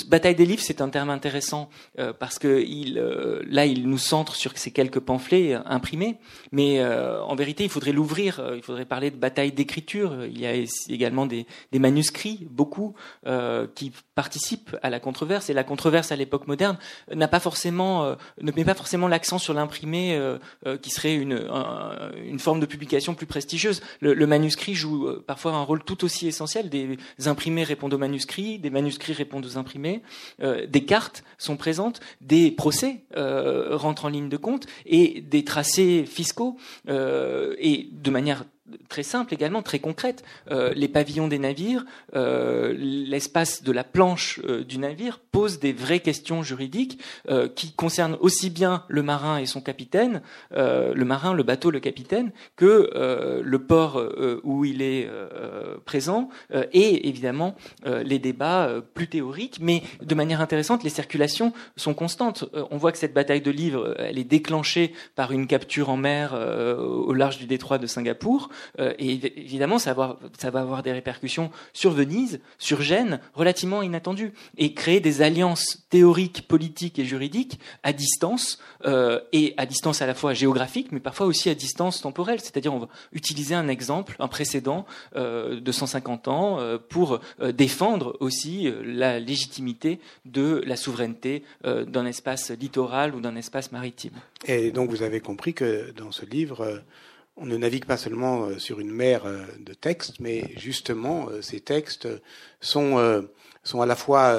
[0.08, 1.68] bataille des livres, c'est un terme intéressant
[2.18, 2.94] parce que il,
[3.48, 5.00] là, il nous centre sur ces quelques
[5.32, 6.18] imprimé,
[6.52, 8.40] mais euh, en vérité, il faudrait l'ouvrir.
[8.40, 10.24] Euh, il faudrait parler de bataille d'écriture.
[10.24, 10.52] Il y a
[10.88, 12.94] également des, des manuscrits, beaucoup,
[13.26, 15.50] euh, qui participent à la controverse.
[15.50, 16.78] Et la controverse à l'époque moderne
[17.12, 20.20] n'a pas forcément, ne met pas forcément l'accent sur l'imprimé,
[20.82, 21.48] qui serait une,
[22.24, 23.82] une forme de publication plus prestigieuse.
[24.00, 26.68] Le, le, manuscrit joue parfois un rôle tout aussi essentiel.
[26.68, 30.02] Des imprimés répondent aux manuscrits, des manuscrits répondent aux imprimés,
[30.40, 36.56] des cartes sont présentes, des procès rentrent en ligne de compte, et des tracés fiscaux
[36.88, 38.44] euh, et de manière
[38.88, 40.24] très simple également, très concrète.
[40.50, 45.72] Euh, les pavillons des navires, euh, l'espace de la planche euh, du navire pose des
[45.72, 47.00] vraies questions juridiques
[47.54, 50.22] qui concernent aussi bien le marin et son capitaine,
[50.52, 54.00] le marin, le bateau, le capitaine, que le port
[54.44, 55.08] où il est
[55.84, 56.28] présent,
[56.72, 62.44] et évidemment les débats plus théoriques, mais de manière intéressante, les circulations sont constantes.
[62.70, 66.34] on voit que cette bataille de livres, elle est déclenchée par une capture en mer
[66.34, 68.50] au large du détroit de Singapour.
[68.78, 73.20] Euh, et évidemment, ça va, avoir, ça va avoir des répercussions sur Venise, sur Gênes,
[73.34, 74.32] relativement inattendues.
[74.56, 80.06] Et créer des alliances théoriques, politiques et juridiques à distance, euh, et à distance à
[80.06, 82.40] la fois géographique, mais parfois aussi à distance temporelle.
[82.40, 84.86] C'est-à-dire, on va utiliser un exemple, un précédent
[85.16, 87.20] euh, de 150 ans pour
[87.52, 94.12] défendre aussi la légitimité de la souveraineté d'un espace littoral ou d'un espace maritime.
[94.46, 96.82] Et donc, vous avez compris que dans ce livre,
[97.36, 101.42] on ne navigue pas seulement euh, sur une mer euh, de textes, mais justement, euh,
[101.42, 102.08] ces textes
[102.60, 103.24] sont,
[103.62, 104.38] sont à la fois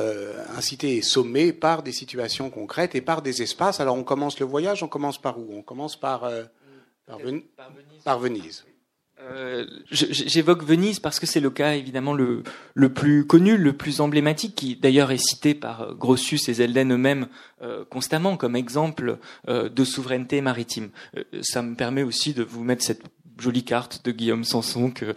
[0.55, 3.79] incités et sommés par des situations concrètes et par des espaces.
[3.79, 5.47] Alors, on commence le voyage, on commence par où?
[5.51, 6.29] On commence par,
[8.03, 8.65] par, Venise.
[9.31, 14.01] Euh, j'évoque Venise parce que c'est le cas évidemment le, le, plus connu, le plus
[14.01, 17.27] emblématique, qui d'ailleurs est cité par Grotius et Zelden eux-mêmes
[17.61, 20.89] euh, constamment comme exemple euh, de souveraineté maritime.
[21.41, 23.03] ça me permet aussi de vous mettre cette
[23.39, 25.13] jolie carte de Guillaume Sanson que,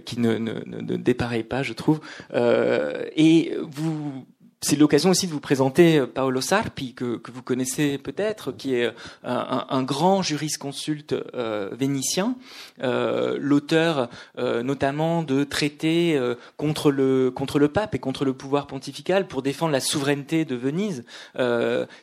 [0.00, 2.00] qui ne, ne, ne, dépareille pas, je trouve.
[2.34, 4.26] et vous
[4.62, 8.84] c'est l'occasion aussi de vous présenter euh, Paolo Sarpi, que, vous connaissez peut-être, qui est
[8.84, 8.92] euh,
[9.24, 12.36] un, grand jurisconsulte euh, vénitien,
[12.82, 16.20] l'auteur notamment de traités
[16.56, 20.54] contre le contre le pape et contre le pouvoir pontifical pour défendre la souveraineté de
[20.54, 21.04] Venise.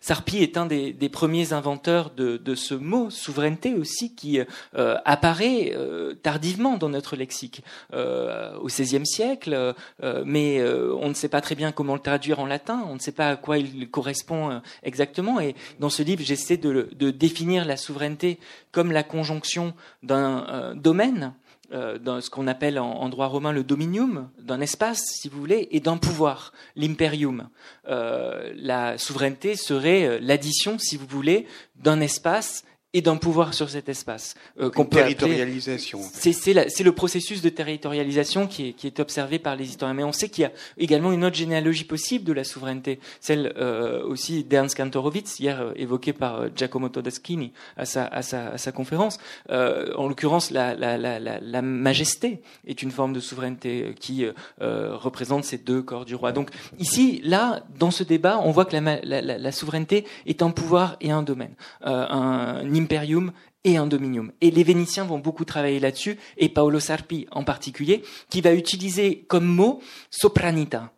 [0.01, 4.39] Sarpi est un des, des premiers inventeurs de, de, ce mot souveraineté aussi, qui
[4.73, 5.75] apparaît
[6.23, 9.73] tardivement dans notre lexique au XVIe siècle,
[10.25, 13.29] mais on ne sait pas très bien comment le traduire en on ne sait pas
[13.29, 15.39] à quoi il correspond euh, exactement.
[15.39, 18.39] Et dans ce livre, j'essaie de, définir la souveraineté
[18.71, 19.73] comme la conjonction
[20.03, 21.33] d'un euh, domaine,
[21.73, 25.67] euh, dans ce qu'on appelle en, droit romain le dominium, d'un espace, si vous voulez,
[25.71, 27.49] et d'un pouvoir, l'imperium.
[27.85, 31.45] la souveraineté serait l'addition, si vous voulez,
[31.75, 32.63] d'un espace
[32.93, 34.35] et d'un pouvoir sur cet espace.
[34.59, 35.99] Euh, qu'on peut territorialisation.
[36.13, 39.93] C'est le processus de territorialisation qui est, qui est, observé par les historiens.
[39.93, 43.53] Mais on sait qu'il y a également une autre généalogie possible de la souveraineté, celle
[43.57, 48.49] euh, aussi d'Ernst Kantorowicz, hier euh, évoquée par euh, Giacomo Todeschini à sa, à sa,
[48.49, 49.19] à sa conférence.
[49.51, 54.25] Euh, en l'occurrence, la, la, la, la, majesté est une forme de souveraineté qui
[54.59, 56.31] représente ces deux corps du roi.
[56.31, 60.95] Donc ici, là, dans ce débat, on voit que la, la souveraineté est un pouvoir
[61.01, 61.53] et un domaine.
[61.81, 63.31] un imperium
[63.63, 64.31] et un dominium.
[64.41, 69.25] Et les Vénitiens vont beaucoup travailler là-dessus, et Paolo Sarpi en particulier, qui va utiliser
[69.27, 70.91] comme mot sopranita.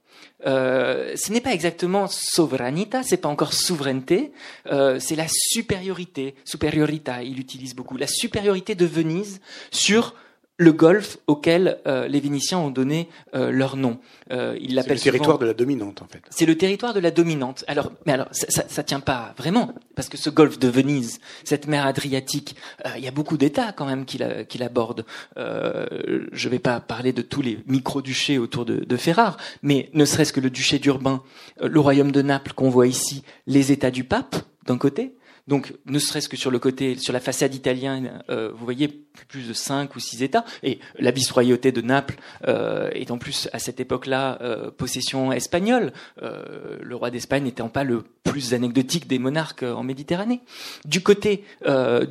[0.45, 4.31] Euh, ce n'est pas exactement sovranita, c'est pas encore souveraineté,
[4.67, 10.15] euh, c'est la supériorité, superiorita, il utilise beaucoup, la supériorité de Venise sur
[10.59, 13.97] le golfe auquel euh, les Vénitiens ont donné euh, leur nom.
[14.31, 16.21] Euh, ils l'appellent le territoire de la dominante, en fait.
[16.29, 17.63] C'est le territoire de la dominante.
[17.67, 21.21] Alors, mais alors, ça, ça, ça, tient pas vraiment, parce que ce golfe de Venise,
[21.45, 25.05] cette mer Adriatique, euh, il y a beaucoup d'États quand même qui, la, qui l'abordent.
[25.37, 30.33] je vais pas parler de tous les micro-duchés autour de, de Ferrare, mais ne serait-ce
[30.33, 31.23] que le duché d'Urbain,
[31.61, 34.35] le royaume de Naples qu'on voit ici, les États du pape
[34.65, 35.15] d'un côté,
[35.49, 39.47] donc, ne serait-ce que sur le côté, sur la façade italienne, euh, vous voyez plus
[39.47, 40.45] de cinq ou six États.
[40.63, 42.15] Et la vice-royauté de Naples
[42.47, 45.93] euh, est en plus à cette époque-là euh, possession espagnole.
[46.21, 50.41] Euh, le roi d'Espagne n'étant pas le plus anecdotique des monarques en Méditerranée.
[50.85, 51.43] Du côté,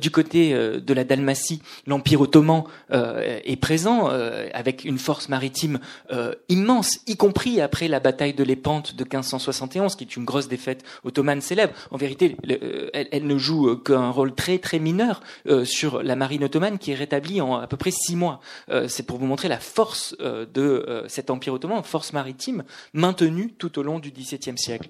[0.01, 4.09] du côté de la Dalmatie, l'Empire ottoman est présent
[4.53, 5.79] avec une force maritime
[6.49, 10.83] immense, y compris après la bataille de Lépante de 1571, qui est une grosse défaite
[11.05, 11.73] ottomane célèbre.
[11.91, 12.35] En vérité,
[12.93, 16.91] elle, ne joue euh, qu'un rôle très très mineur euh, sur la marine ottomane qui
[16.91, 18.39] est rétablie en à peu près six mois.
[18.69, 23.79] Euh, c'est pour vous montrer la force de cet empire ottoman, force maritime maintenue tout
[23.79, 24.89] au long du XVIIe siècle.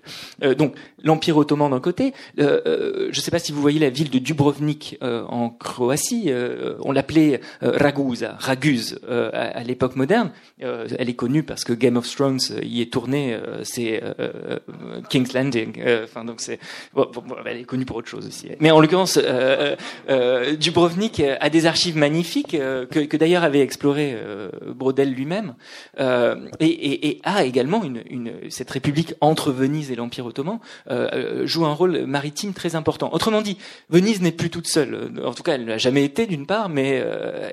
[0.58, 4.20] donc l'empire ottoman d'un côté, je ne sais pas si vous voyez la ville de
[4.20, 6.32] Dubrovnik en Croatie,
[6.80, 10.32] on l'appelait Ragusa, Raguse à, l'époque moderne.
[10.60, 14.02] elle est connue parce que Game of Thrones y est tourné, c'est
[15.10, 15.82] King's Landing.
[16.26, 16.60] Donc c'est,
[17.46, 18.30] elle est connue pour autre chose.
[18.60, 19.76] Mais en l'occurrence, euh, euh,
[20.10, 24.18] euh, Dubrovnik a des archives magnifiques que, que d'ailleurs avait exploré
[24.68, 25.56] Brodel lui-même,
[26.00, 30.60] et, et, et, a également une, une, cette république entre Venise et l'Empire ottoman
[31.44, 33.14] joue un rôle maritime très important.
[33.14, 33.58] Autrement dit,
[33.90, 35.12] Venise n'est plus toute seule.
[35.24, 37.04] En tout cas, elle n'a jamais été d'une part, mais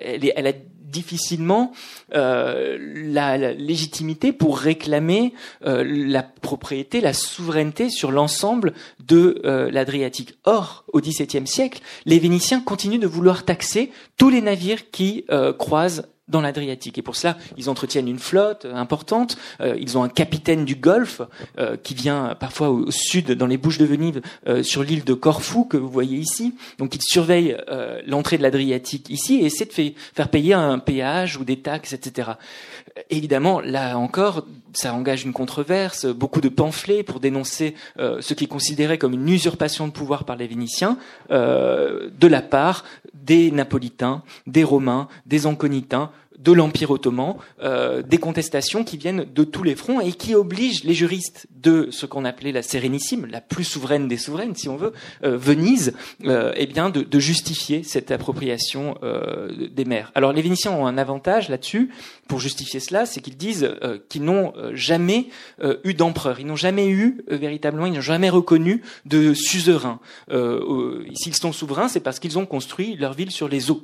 [0.00, 0.52] elle, est, elle a
[0.86, 1.72] difficilement
[2.14, 5.34] euh, la, légitimité pour réclamer
[5.64, 8.72] euh, la propriété, la souveraineté sur l'ensemble
[9.04, 10.34] de euh, l'Adriatique.
[10.44, 15.26] Or, au XVIIe siècle, les Vénitiens continuent de vouloir taxer tous les navires qui
[15.58, 16.98] croisent dans l'Adriatique.
[16.98, 19.36] Et pour cela, ils entretiennent une flotte importante.
[19.60, 21.22] Euh, ils ont un capitaine du Golfe
[21.58, 25.14] euh, qui vient parfois au, sud, dans les Bouches de Venise, euh, sur l'île de
[25.14, 26.54] Corfou que vous voyez ici.
[26.78, 27.56] Donc, il surveille
[28.06, 32.32] l'entrée de l'Adriatique ici et essaie de faire payer un péage ou des taxes, etc.
[33.10, 38.48] Évidemment, là encore, ça engage une controverse, beaucoup de pamphlets pour dénoncer ce qui est
[38.48, 40.98] considéré comme une usurpation de pouvoir par les Vénitiens
[41.30, 42.84] de la part
[43.26, 46.10] des Napolitains, des Romains, des Anconitains,
[46.46, 50.84] de l'Empire ottoman, euh, des contestations qui viennent de tous les fronts et qui obligent
[50.84, 54.76] les juristes de ce qu'on appelait la Sérénissime, la plus souveraine des souveraines, si on
[54.76, 54.92] veut,
[55.24, 55.92] euh, Venise,
[56.24, 58.94] euh, eh bien de, de, justifier cette appropriation
[59.72, 60.12] des mers.
[60.14, 61.90] Alors les Vénitiens ont un avantage là-dessus
[62.28, 63.68] pour justifier cela, c'est qu'ils disent
[64.08, 65.28] qu'ils n'ont jamais
[65.82, 69.98] eu d'empereur, ils n'ont jamais eu véritablement, ils n'ont jamais reconnu de suzerain.
[71.14, 73.82] S'ils sont souverains, c'est parce qu'ils ont construit leur ville sur les eaux.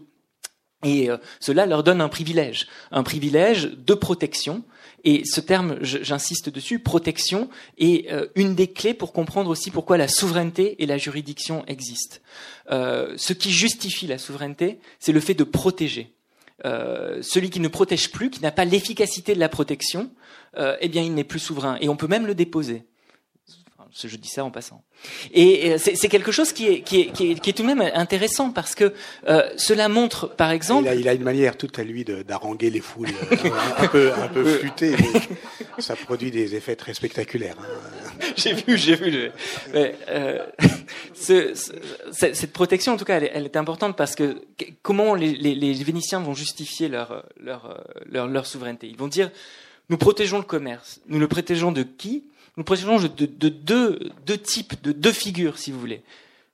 [0.84, 1.08] Et
[1.38, 4.64] cela leur donne un privilège, un privilège de protection
[5.04, 9.96] et ce terme, j'insiste dessus, protection, est euh, une des clés pour comprendre aussi pourquoi
[9.96, 12.18] la souveraineté et la juridiction existent.
[12.70, 16.12] Euh, ce qui justifie la souveraineté, c'est le fait de protéger.
[16.64, 20.10] Euh, celui qui ne protège plus, qui n'a pas l'efficacité de la protection,
[20.80, 21.78] eh bien, il n'est plus souverain.
[21.80, 22.84] Et on peut même le déposer
[23.94, 24.84] je dis ça en passant.
[25.32, 28.74] Et c'est quelque chose qui est, qui, est, qui, est, tout de même intéressant parce
[28.74, 28.92] que
[29.28, 32.70] euh, cela montre, par exemple, il a, il a, une manière toute à lui d'arranger
[32.70, 37.56] les foules, euh, un, peu, un peu flûtée, mais ça produit des effets très spectaculaires.
[37.60, 38.24] Hein.
[38.36, 39.30] j'ai vu, j'ai vu.
[39.74, 40.44] Mais, euh,
[41.14, 41.52] ce,
[42.12, 44.42] cette protection, en tout cas, elle, elle, est importante parce que
[44.82, 48.86] comment les, les, les Vénitiens vont justifier leur, leur, leur, leur souveraineté?
[48.86, 49.30] Ils vont dire
[49.88, 51.00] nous protégeons le commerce.
[51.06, 52.24] Nous le protégeons de qui?
[52.56, 56.02] Nous protégeons de, de, deux, types, de deux figures, si vous voulez.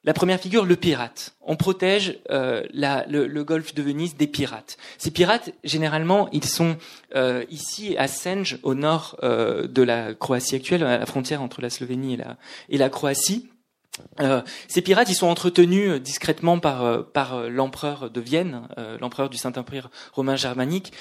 [0.05, 1.35] La première figure, le pirate.
[1.43, 4.79] On protège euh, le, golfe de Venise des pirates.
[4.97, 6.77] Ces pirates, généralement, ils sont
[7.17, 11.61] euh, ici à Senge, au nord euh, de la Croatie actuelle, à la frontière entre
[11.61, 12.17] la Slovénie
[12.69, 13.49] et la Croatie.
[14.21, 18.63] Euh, ces pirates, ils sont entretenus euh, discrètement par, euh, l'empereur de Vienne,
[19.01, 20.93] l'empereur du Saint-Empire romain germanique,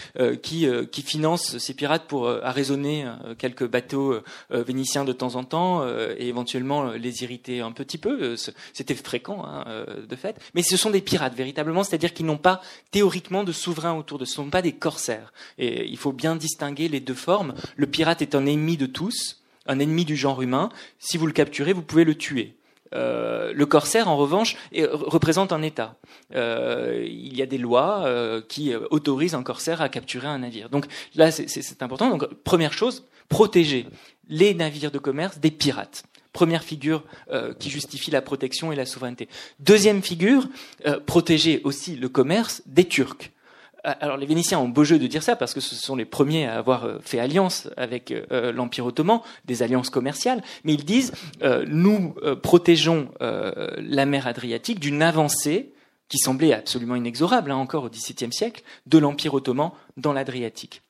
[0.42, 0.68] qui,
[1.04, 3.06] finance ces pirates pour arraisonner
[3.38, 4.16] quelques bateaux
[4.50, 8.36] vénitiens de temps en temps et éventuellement les irriter un petit peu.
[8.74, 9.66] C'était fréquent, hein,
[10.08, 10.40] de fait.
[10.54, 14.26] Mais ce sont des pirates, véritablement, c'est-à-dire qu'ils n'ont pas théoriquement de souverain autour de
[14.26, 15.34] ce sont pas des corsaires.
[15.58, 17.54] Et il faut bien distinguer les deux formes.
[17.76, 20.70] Le pirate est un ennemi de tous, un ennemi du genre humain.
[21.00, 22.57] Si vous le capturez, vous pouvez le tuer.
[22.94, 25.96] Euh, le corsaire, en revanche, représente un État.
[26.36, 30.70] Euh, il y a des lois euh, qui autorisent un corsaire à capturer un navire.
[30.70, 30.86] Donc
[31.16, 32.10] là, c'est important.
[32.10, 33.86] Donc première chose, protéger
[34.30, 36.04] les navires de commerce des pirates.
[36.34, 37.04] Première figure
[37.58, 39.28] qui justifie la protection et la souveraineté.
[39.60, 40.48] Deuxième figure,
[41.08, 43.32] protéger aussi le commerce des Turcs.
[43.90, 46.04] Ah, alors les Vénitiens ont beau jeu de dire ça parce que ce sont les
[46.04, 50.84] premiers à avoir euh, fait alliance avec euh, l'Empire ottoman, des alliances commerciales, mais ils
[50.84, 52.14] disent euh, nous
[52.44, 55.72] protégeons la mer Adriatique d'une avancée
[56.10, 60.82] qui semblait absolument inexorable hein, encore au XVIIe siècle de l'Empire ottoman dans l'Adriatique.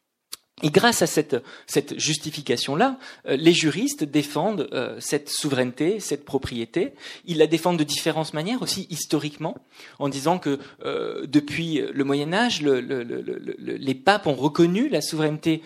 [0.64, 1.38] Et grâce à cette,
[1.68, 2.97] cette justification-là,
[3.28, 6.93] euh, les juristes défendent euh, cette souveraineté, cette propriété.
[7.26, 9.55] Ils la défendent de différentes manières, aussi historiquement,
[9.99, 15.01] en disant que euh, depuis le Moyen Âge, le, le, les papes ont reconnu la
[15.01, 15.62] souveraineté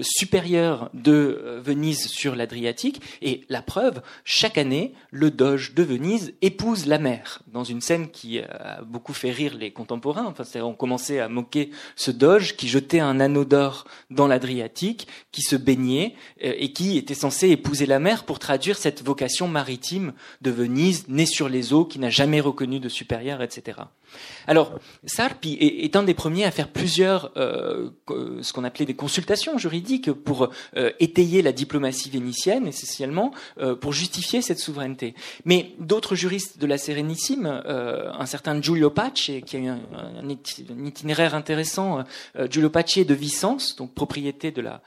[0.00, 3.00] supérieure de Venise sur l'Adriatique.
[3.22, 8.10] Et la preuve, chaque année, le doge de Venise épouse la mer, dans une scène
[8.10, 10.26] qui a beaucoup fait rire les contemporains.
[10.26, 13.86] Enfin, on commençait à moquer ce doge qui jetait un anneau d'or
[14.16, 18.78] dans l'Adriatique, qui se baignait euh, et qui était censé épouser la mer pour traduire
[18.78, 23.42] cette vocation maritime de Venise, née sur les eaux, qui n'a jamais reconnu de supérieur,
[23.42, 23.78] etc.
[24.46, 27.90] Alors, Sarpi est, un des premiers à faire plusieurs, euh,
[28.40, 33.32] ce qu'on appelait des consultations juridiques pour euh, étayer la diplomatie vénitienne, essentiellement,
[33.80, 35.14] pour justifier cette souveraineté.
[35.44, 40.28] Mais d'autres juristes de la Sérénissime, un certain Giulio Pace, qui a eu un,
[40.84, 42.04] itinéraire intéressant,
[42.50, 44.82] Giulio Pace de Vicence, donc propriété de la,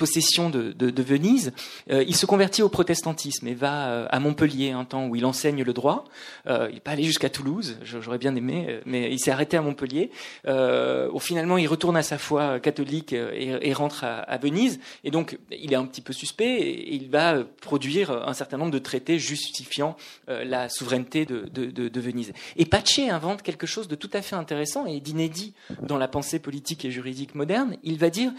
[0.00, 1.52] possession de, Venise,
[1.90, 5.26] euh, il se convertit au protestantisme et va euh, à Montpellier un temps où il
[5.26, 6.04] enseigne le droit.
[6.46, 9.62] Euh, il n'est pas allé jusqu'à Toulouse, j'aurais bien aimé, mais il s'est arrêté à
[9.62, 10.10] Montpellier.
[10.46, 14.80] où finalement, il retourne à sa foi catholique et, rentre à, Venise.
[15.04, 18.70] Et donc, il est un petit peu suspect et il va produire un certain nombre
[18.70, 19.96] de traités justifiant
[20.28, 22.32] la souveraineté de, de, Venise.
[22.56, 26.38] Et Pace invente quelque chose de tout à fait intéressant et d'inédit dans la pensée
[26.38, 27.76] politique et juridique moderne.
[27.82, 28.32] Il va dire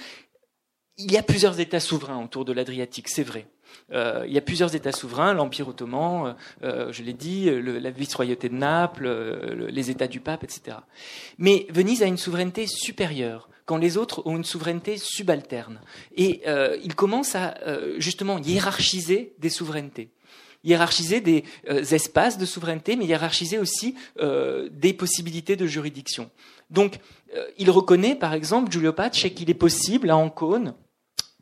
[0.97, 3.47] il y a plusieurs États souverains autour de l'Adriatique, c'est vrai.
[3.93, 6.33] Euh, il y a plusieurs États souverains, l'Empire ottoman, euh,
[6.63, 10.77] euh, je l'ai dit, la vice-royauté de Naples, les États du pape, etc.
[11.37, 15.79] Mais Venise a une souveraineté supérieure, quand les autres ont une souveraineté subalterne.
[16.15, 16.41] Et
[16.83, 17.55] il commence à
[17.97, 20.09] justement hiérarchiser des souverainetés
[20.63, 21.43] hiérarchiser des
[21.91, 26.29] espaces de souveraineté, mais hiérarchiser aussi des possibilités de juridiction.
[26.71, 26.99] Donc,
[27.57, 30.73] il reconnaît, par exemple, Giulio Pace, qu'il est possible à Ancône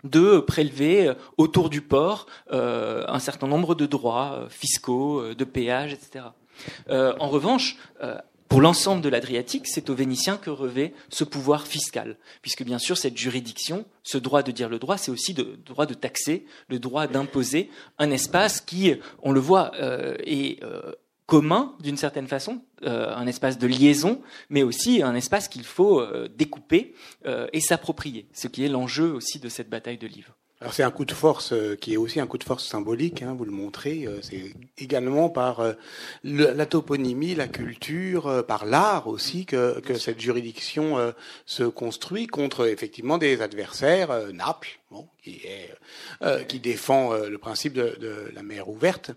[0.04, 5.44] de prélever euh, autour du port euh, un certain nombre de droits euh, fiscaux, de
[5.44, 6.26] péages, etc.
[6.90, 7.78] en revanche,
[8.50, 12.98] pour l'ensemble de l'Adriatique, c'est aux Vénitiens que revêt ce pouvoir fiscal, puisque bien sûr
[12.98, 16.80] cette juridiction, ce droit de dire le droit, c'est aussi le droit de taxer, le
[16.80, 19.72] droit d'imposer un espace qui, on le voit,
[20.26, 20.60] est
[21.30, 24.20] commun d'une certaine façon, euh, un espace de liaison,
[24.50, 26.96] mais aussi un espace qu'il faut euh, découper
[27.28, 30.39] euh, et s'approprier, ce qui est l'enjeu aussi de cette bataille de livres.
[30.62, 33.22] Alors c'est un coup de force euh, qui est aussi un coup de force symbolique,
[33.22, 34.06] hein, vous le montrez.
[34.06, 35.74] Euh, c'est également par euh,
[36.26, 41.14] la toponymie, la culture, par l'art aussi que, que cette juridiction
[41.46, 44.34] se construit contre effectivement des adversaires.
[44.34, 49.12] Naples, bon, qui, est, qui défend le principe de, de, la mer ouverte.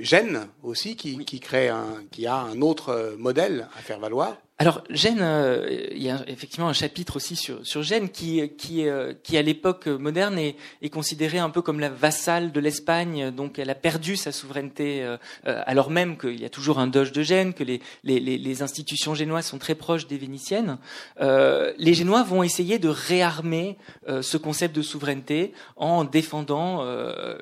[0.00, 4.36] Gênes aussi, qui, qui crée un, qui a un autre modèle à faire valoir.
[4.58, 8.86] Alors Gênes, euh, il y a effectivement un chapitre aussi sur, sur Gênes qui, qui,
[8.86, 13.32] euh, qui à l'époque moderne est, est considérée un peu comme la vassale de l'Espagne,
[13.32, 17.10] donc elle a perdu sa souveraineté, euh, alors même qu'il y a toujours un doge
[17.10, 20.78] de Gênes, que les, les, les, institutions génoises sont très proches des vénitiennes.
[21.18, 23.76] les Génois vont essayer de réarmer
[24.06, 26.86] ce concept de souveraineté en défendant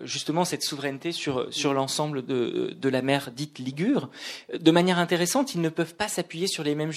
[0.03, 4.09] justement cette souveraineté sur, sur l'ensemble de, de la mer dite Ligure.
[4.59, 6.93] De manière intéressante, ils ne peuvent pas s'appuyer sur les mêmes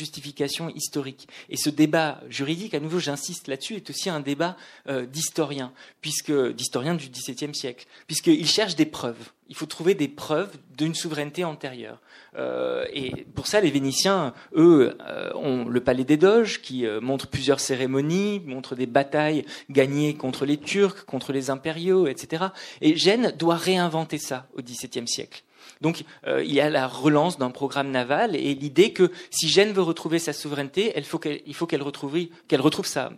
[0.76, 1.28] historique.
[1.50, 4.58] Et ce débat juridique, à nouveau, j'insiste là-dessus, est aussi un débat
[4.90, 9.32] euh, d'historien, puisque d'historien du XVIIe siècle, puisqu'il cherche des preuves.
[9.48, 12.02] Il faut trouver des preuves d'une souveraineté antérieure.
[12.36, 17.28] Euh, et pour ça, les Vénitiens, eux, euh, ont le palais des Doges, qui montre
[17.28, 22.46] plusieurs cérémonies, montre des batailles gagnées contre les Turcs, contre les impériaux, etc.
[22.82, 25.45] Et Gênes doit réinventer ça au XVIIe siècle.
[25.82, 29.74] Donc euh, il y a la relance d'un programme naval et l'idée que si Gênes
[29.74, 33.10] veut retrouver sa souveraineté, il faut qu'elle retrouve, sa,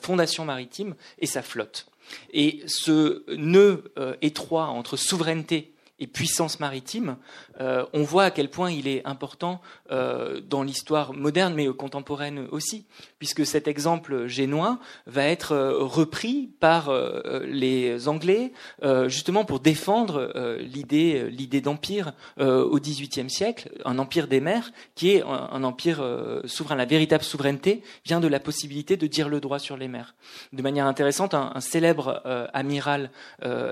[0.00, 1.86] fondation maritime et sa flotte.
[2.32, 5.71] Et ce nœud euh, étroit entre souveraineté
[6.02, 7.16] et puissance maritime,
[7.60, 9.60] euh, on voit à quel point il est important
[9.92, 12.86] euh, dans l'histoire moderne, mais contemporaine aussi,
[13.20, 16.92] puisque cet exemple génois va être euh, repris par
[17.44, 18.52] les Anglais,
[19.06, 25.22] justement pour défendre l'idée, l'idée d'empire au XVIIIe siècle, un empire des mers, qui est
[25.22, 26.04] un, empire
[26.44, 26.74] souverain.
[26.74, 30.14] La véritable souveraineté vient de la possibilité de dire le droit sur les mers.
[30.52, 32.22] De manière intéressante, un, célèbre
[32.52, 33.10] amiral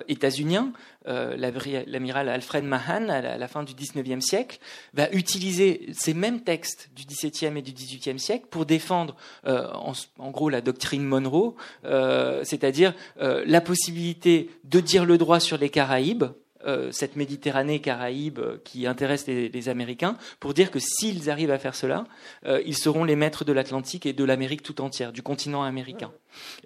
[0.09, 0.73] états-unien,
[1.07, 4.59] l'amiral Alfred Mahan, à la fin du 19e siècle,
[4.95, 9.69] va utiliser ces mêmes textes du XVIIe et du XVIIIe siècle pour défendre, euh,
[10.19, 15.59] en, gros, la doctrine Monroe, euh, c'est-à-dire euh, la possibilité de dire le droit sur
[15.59, 16.25] les Caraïbes,
[16.91, 22.05] cette Méditerranée caraïbe qui intéresse les, Américains, pour dire que s'ils arrivent à faire cela,
[22.65, 26.11] ils seront les maîtres de l'Atlantique et de l'Amérique tout entière, du continent américain.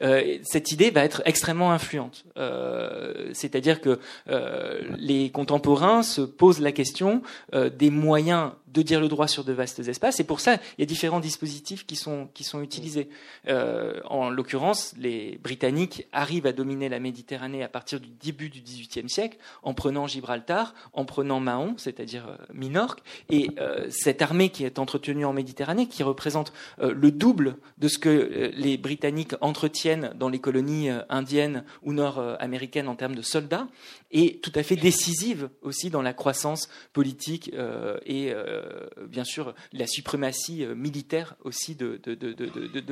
[0.03, 2.25] Euh, cette idée va être extrêmement influente.
[2.37, 7.23] Euh, c'est-à-dire que euh, les contemporains se posent la question
[7.53, 10.21] des moyens de dire le droit sur de vastes espaces.
[10.21, 13.09] Et pour ça, il y a différents dispositifs qui sont, qui sont utilisés.
[13.49, 19.09] en l'occurrence, les Britanniques arrivent à dominer la Méditerranée à partir du début du XVIIIe
[19.09, 23.01] siècle en prenant Gibraltar, en prenant Mahon, c'est-à-dire Minorque.
[23.31, 23.51] Et
[23.89, 28.77] cette armée qui est entretenue en Méditerranée, qui représente le double de ce que les
[28.77, 33.69] Britanniques en entretiennent dans les colonies euh, indiennes ou nord-américaines en termes de soldats,
[34.11, 38.64] est tout à fait décisive aussi dans la croissance politique euh, et euh,
[39.09, 42.01] bien sûr la suprématie militaire aussi de,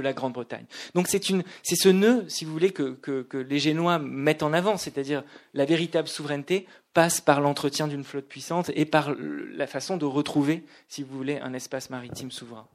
[0.00, 0.64] la Grande-Bretagne.
[0.94, 5.22] Donc c'est ce nœud, si vous voulez, que, que les Génois mettent en avant, c'est-à-dire
[5.54, 10.64] la véritable souveraineté passe par l'entretien d'une flotte puissante et par la façon de retrouver,
[10.88, 12.66] si vous voulez, un espace maritime souverain.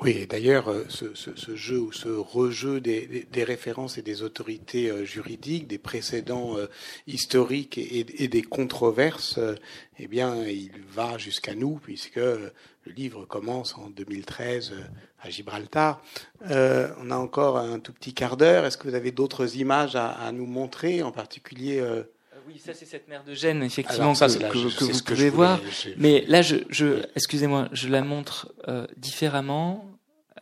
[0.00, 5.68] Oui, d'ailleurs, euh, ce, jeu ou ce rejeu des, références et des autorités euh, juridiques,
[5.68, 6.66] des précédents euh,
[7.06, 9.38] historiques et, des controverses,
[9.98, 12.52] eh bien, il va jusqu'à nous, puisque le
[12.94, 14.74] livre commence en 2013
[15.20, 16.02] à Gibraltar.
[16.42, 18.66] on a encore un tout petit quart d'heure.
[18.66, 21.80] Est-ce que vous avez d'autres images à, nous montrer, en particulier
[22.46, 25.60] oui, ça c'est cette mer de Gênes, effectivement, que, vous pouvez voir.
[25.96, 29.90] Mais là, je, je excusez-moi, je la montre euh, différemment.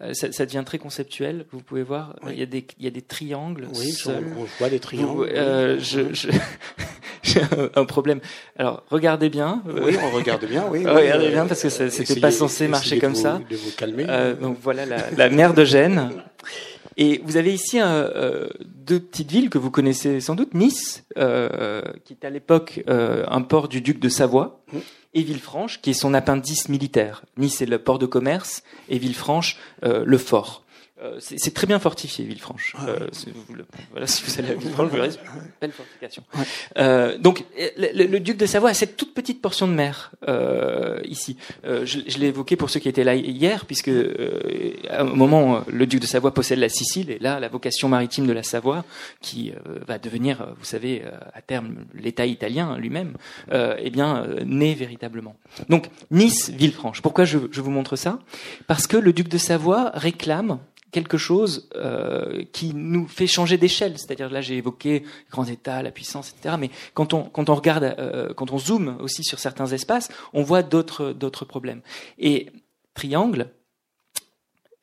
[0.00, 1.46] Euh, ça, ça, devient très conceptuel.
[1.52, 3.68] Vous pouvez voir, il, y a des, il y a des triangles.
[3.74, 5.28] Oui, on voit des triangles.
[5.28, 6.28] euh, je, je
[7.22, 7.40] j'ai
[7.76, 8.20] un problème.
[8.58, 9.62] Alors, regardez bien.
[9.66, 10.84] Oui, on regarde bien, oui.
[10.86, 13.40] regardez bien, parce que c'était pas censé marcher comme ça.
[13.48, 14.06] De vous calmer.
[14.08, 16.10] Euh, donc voilà la, la mer de Gênes.
[16.96, 21.82] Et vous avez ici euh, deux petites villes que vous connaissez sans doute, Nice, euh,
[22.04, 24.78] qui est à l'époque euh, un port du duc de Savoie, mmh.
[25.14, 27.24] et Villefranche, qui est son appendice militaire.
[27.36, 30.61] Nice est le port de commerce, et Villefranche le fort.
[31.02, 32.76] Euh, c'est très bien fortifié, Villefranche.
[32.86, 33.08] Euh,
[33.90, 35.10] voilà, si vous allez à Villefranche, vous verrez,
[35.60, 36.22] belle fortification.
[36.76, 37.44] Euh, donc,
[37.76, 41.36] le, duc de Savoie a cette toute petite portion de mer euh, ici.
[41.64, 43.90] Euh, je, je l'ai évoqué pour ceux qui étaient là hier, puisque
[44.88, 48.26] à un moment, le duc de Savoie possède la Sicile, et là, la vocation maritime
[48.26, 48.84] de la Savoie,
[49.20, 49.52] qui
[49.86, 51.02] va devenir, vous savez,
[51.34, 53.16] à terme, l'État italien lui-même,
[53.52, 55.34] eh bien, naît véritablement.
[55.68, 57.02] Donc, Nice, Villefranche.
[57.02, 58.20] Pourquoi je, je vous montre ça?
[58.66, 60.58] Parce que le duc de Savoie réclame
[60.92, 63.98] quelque chose euh, qui nous fait changer d'échelle.
[63.98, 66.56] C'est-à-dire là, j'ai évoqué grand État, la puissance, etc.
[66.60, 70.42] Mais quand on quand on regarde, euh, quand on zoome aussi sur certains espaces, on
[70.42, 71.80] voit d'autres d'autres problèmes.
[72.18, 72.50] Et
[72.94, 73.48] triangle,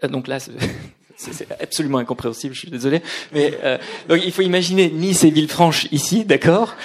[0.04, 0.40] euh, donc là.
[0.40, 3.02] C'est absolument incompréhensible, je suis désolé.
[3.34, 6.76] Mais euh, donc il faut imaginer Nice et Villefranche ici, d'accord?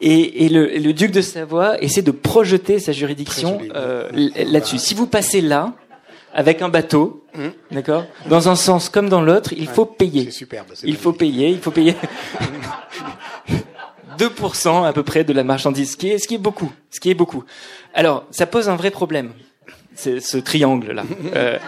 [0.00, 4.78] Et, et le, le, duc de Savoie essaie de projeter sa juridiction euh, là-dessus.
[4.78, 5.72] Si vous passez là,
[6.34, 7.52] avec un bateau, hum.
[7.70, 10.30] d'accord Dans un sens comme dans l'autre, il faut payer.
[10.30, 11.94] Superbe, il faut payer, il faut payer
[14.18, 17.00] 2% à peu près de la marchandise, ce qui est, ce qui est beaucoup, ce
[17.00, 17.44] qui est beaucoup.
[17.94, 19.32] Alors, ça pose un vrai problème,
[19.94, 21.04] ce triangle-là.
[21.34, 21.58] Euh,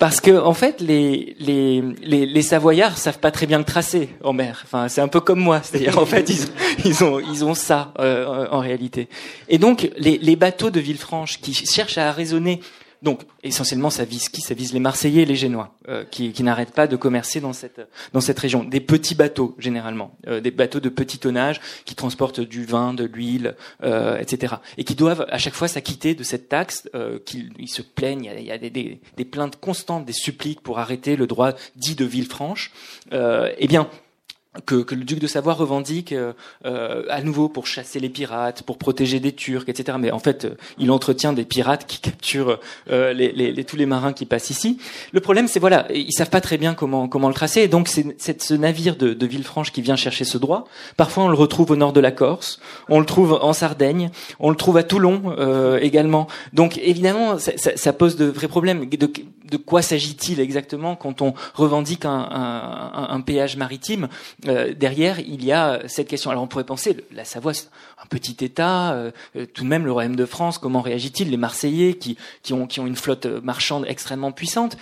[0.00, 4.08] parce que en fait, les, les, les, les, Savoyards savent pas très bien le tracer
[4.24, 4.62] en mer.
[4.64, 6.46] Enfin, c'est un peu comme moi, c'est-à-dire en fait, ils,
[6.86, 9.10] ils, ont ils ont ça euh, en réalité.
[9.50, 12.62] Et donc, les, les bateaux de Villefranche qui cherchent à raisonner
[13.02, 14.42] donc essentiellement, ça vise qui?
[14.42, 17.80] Ça vise les Marseillais et les Génois, euh, qui, n'arrêtent pas de commercer dans cette
[18.12, 18.62] dans cette région.
[18.64, 23.04] Des petits bateaux généralement, euh, des bateaux de petit tonnage qui transportent du vin, de
[23.04, 24.56] l'huile, euh, etc.
[24.76, 26.88] Et qui doivent à chaque fois s'acquitter de cette taxe.
[26.94, 31.16] Euh, qu'ils ils se plaignent, il y a, des, plaintes constantes, des suppliques pour arrêter
[31.16, 32.72] le droit dit de Villefranche.
[33.12, 33.88] eh bien
[34.66, 36.32] que, que, le duc de Savoie revendique euh,
[36.66, 39.96] euh, à nouveau pour chasser les pirates, pour protéger des Turcs, etc.
[40.00, 42.58] Mais en fait, euh, il entretient des pirates qui capturent
[42.90, 44.78] euh, les, les, tous les marins qui passent ici.
[45.12, 47.60] Le problème, c'est voilà, ils savent pas très bien comment comment le tracer.
[47.60, 50.64] Et donc, c'est ce navire de, de, Villefranche qui vient chercher ce droit.
[50.96, 54.50] Parfois, on le retrouve au nord de la Corse, on le trouve en Sardaigne, on
[54.50, 55.36] le trouve à Toulon
[55.80, 56.26] également.
[56.52, 58.88] Donc, évidemment, ça, ça, ça, pose de vrais problèmes.
[59.50, 64.08] De quoi s'agit-il exactement quand on revendique un, péage maritime
[64.46, 66.30] euh, derrière, il y a cette question.
[66.30, 67.68] Alors on pourrait penser, la Savoie, c'est
[68.02, 69.10] un petit État, euh,
[69.52, 72.80] tout de même le Royaume de France, comment réagit-il Les Marseillais qui, qui, ont, qui
[72.80, 74.76] ont une flotte marchande extrêmement puissante?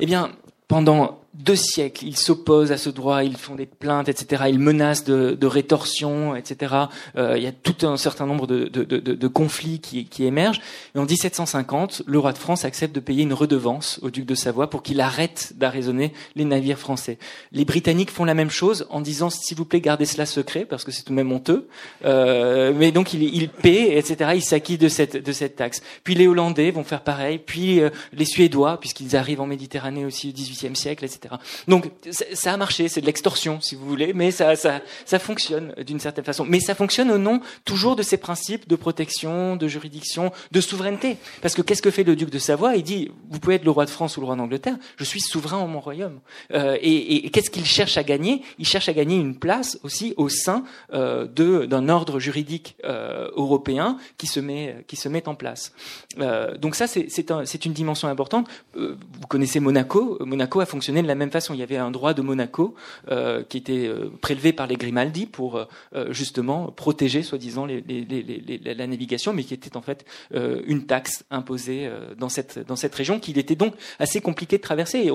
[0.00, 0.30] Eh bien,
[0.68, 4.44] pendant deux siècles, ils s'opposent à ce droit, ils font des plaintes, etc.
[4.48, 6.74] Ils menacent de, rétorsion, etc.
[7.16, 10.60] Euh, il y a tout un certain nombre de, conflits qui, qui, émergent.
[10.94, 14.34] Et en 1750, le roi de France accepte de payer une redevance au duc de
[14.34, 17.18] Savoie pour qu'il arrête d'arraisonner les navires français.
[17.52, 20.84] Les Britanniques font la même chose en disant s'il vous plaît gardez cela secret parce
[20.84, 21.68] que c'est tout de même honteux.
[22.04, 24.32] Euh, mais donc il, il paie, etc.
[24.34, 25.82] Il s'acquit de cette de cette taxe.
[26.04, 27.38] Puis les Hollandais vont faire pareil.
[27.38, 31.21] Puis euh, les Suédois puisqu'ils arrivent en Méditerranée aussi au XVIIIe siècle, etc.
[31.68, 35.74] Donc ça a marché, c'est de l'extorsion si vous voulez, mais ça, ça, ça fonctionne
[35.84, 36.44] d'une certaine façon.
[36.44, 41.16] Mais ça fonctionne au nom toujours de ces principes de protection, de juridiction, de souveraineté.
[41.40, 42.76] Parce que qu'est-ce que fait le duc de Savoie?
[42.76, 45.20] Il dit, vous pouvez être le roi de France ou le roi d'Angleterre, je suis
[45.20, 46.20] souverain en mon royaume.
[46.52, 48.42] Euh, et, qu'est-ce qu'il cherche à gagner?
[48.58, 53.96] Il cherche à gagner une place aussi au sein euh, d'un ordre juridique euh, européen
[54.18, 55.72] qui se met, qui se met en place.
[56.20, 58.48] Euh, donc ça, c'est un, une dimension importante.
[58.74, 60.18] Vous connaissez Monaco.
[60.20, 61.54] Monaco a fonctionné de la même façon.
[61.54, 62.74] Il y avait un droit de Monaco
[63.10, 65.66] euh, qui était euh, prélevé par les Grimaldi pour euh,
[66.10, 72.58] justement protéger, soi-disant, la navigation, mais qui était en fait une taxe imposée dans cette
[72.58, 74.98] dans cette région, qu'il était donc assez compliqué de traverser.
[75.00, 75.10] Et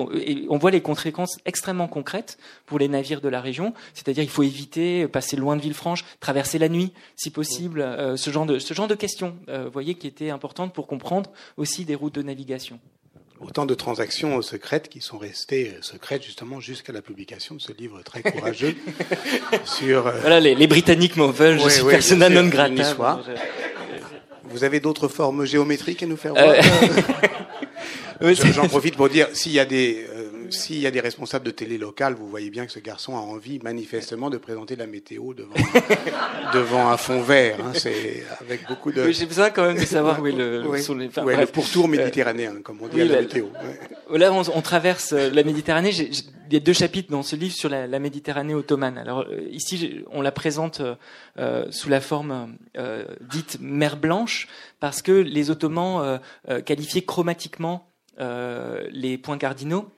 [0.48, 3.74] on, voit les conséquences extrêmement concrètes pour les navires de la région.
[3.94, 7.86] C'est-à-dire, il faut éviter passer loin de Villefranche, traverser la nuit, si possible.
[8.16, 9.36] ce genre de ce genre de questions,
[9.72, 12.80] voyez, qui étaient importantes pour comprendre aussi des routes de navigation
[13.40, 18.02] autant de transactions secrètes qui sont restées secrètes justement jusqu'à la publication de ce livre
[18.02, 18.74] très courageux
[19.64, 20.06] sur.
[20.06, 22.94] Euh, voilà, les, les, Britanniques m'en veulent, je suis persona non grata.
[24.44, 26.54] Vous avez d'autres formes géométriques à nous faire voir
[28.22, 28.34] euh...
[28.34, 30.17] J'en profite pour dire s'il y a des euh,
[30.50, 33.20] s'il y a des responsables de télé locales, vous voyez bien que ce garçon a
[33.20, 35.54] envie manifestement de présenter la météo devant,
[36.54, 37.58] devant un fond vert.
[37.60, 39.10] Hein, c'est avec beaucoup de.
[39.10, 43.00] J'ai besoin quand même de savoir où est le, le pourtour méditerranéen, comme on dit
[43.00, 43.46] à la, météo.
[44.10, 45.90] Là, on, traverse euh, la Méditerranée.
[45.90, 48.98] il y a deux chapitres dans ce livre sur la, Méditerranée ottomane.
[48.98, 50.82] Alors euh, ici, on la présente
[51.38, 52.56] euh, sous la forme
[53.20, 54.48] dite mer blanche
[54.80, 56.20] parce que les Ottomans
[56.64, 59.90] qualifiaient chromatiquement les points cardinaux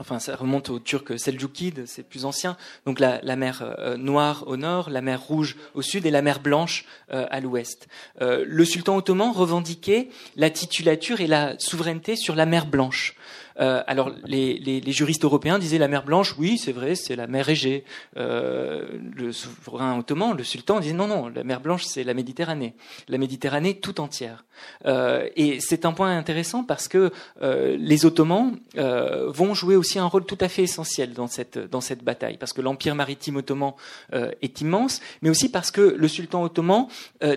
[0.00, 2.56] enfin ça remonte aux Turcs seljoukides, c'est plus ancien.
[2.86, 6.40] Donc la, mer euh, Noire au nord, la mer Rouge au sud et la mer
[6.40, 7.86] Blanche euh, à l'ouest.
[8.20, 13.14] Euh, le sultan ottoman revendiquait la titulature et la souveraineté sur la mer Blanche.
[13.60, 17.16] Euh, alors les, les, les, juristes européens disaient la mer Blanche, oui, c'est vrai, c'est
[17.16, 17.84] la mer Égée.
[18.16, 18.86] Euh,
[19.16, 22.74] le souverain ottoman, le sultan, disait non, non, la mer Blanche, c'est la Méditerranée,
[23.08, 24.44] la Méditerranée tout entière.
[24.86, 29.98] Euh, et c'est un point intéressant parce que euh, les Ottomans euh, vont jouer aussi
[29.98, 33.36] un rôle tout à fait essentiel dans cette dans cette bataille, parce que l'empire maritime
[33.36, 33.72] ottoman
[34.12, 36.86] est immense, mais aussi parce que le sultan ottoman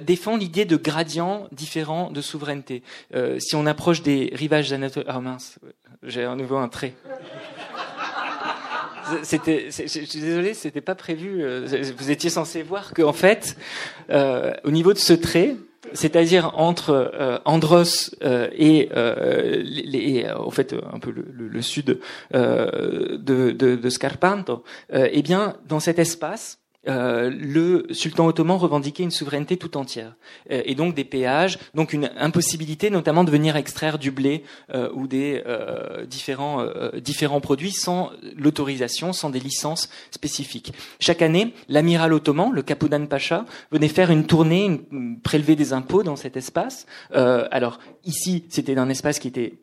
[0.02, 2.84] défend l'idée de gradients différents de souveraineté.
[3.40, 5.60] si on approche des rivages anatoliens, ah mince,
[6.06, 6.94] j'ai à nouveau un trait.
[9.24, 11.44] C'était, je suis désolé, c'était pas prévu.
[11.98, 13.58] Vous étiez censé voir qu'en fait,
[14.10, 15.56] euh, au niveau de ce trait,
[15.94, 21.62] c'est-à-dire entre euh, Andros euh, et euh, les, en fait un peu le, le, le
[21.62, 22.00] sud
[22.32, 29.12] de, de, de, Scarpanto, eh bien dans cet espace euh, le sultan ottoman revendiquait une
[29.12, 30.16] souveraineté tout entière
[30.52, 34.90] euh, et donc des péages, donc une impossibilité notamment de venir extraire du blé euh,
[34.94, 35.44] ou des
[36.08, 36.66] différents
[36.96, 40.74] différents produits sans l'autorisation, sans des licences spécifiques.
[41.00, 44.82] Chaque année, l'amiral ottoman, le Kapoudan Pacha, venait faire une tournée,
[45.24, 46.86] prélever des impôts dans cet espace.
[47.12, 49.54] alors ici, c'était un espace qui était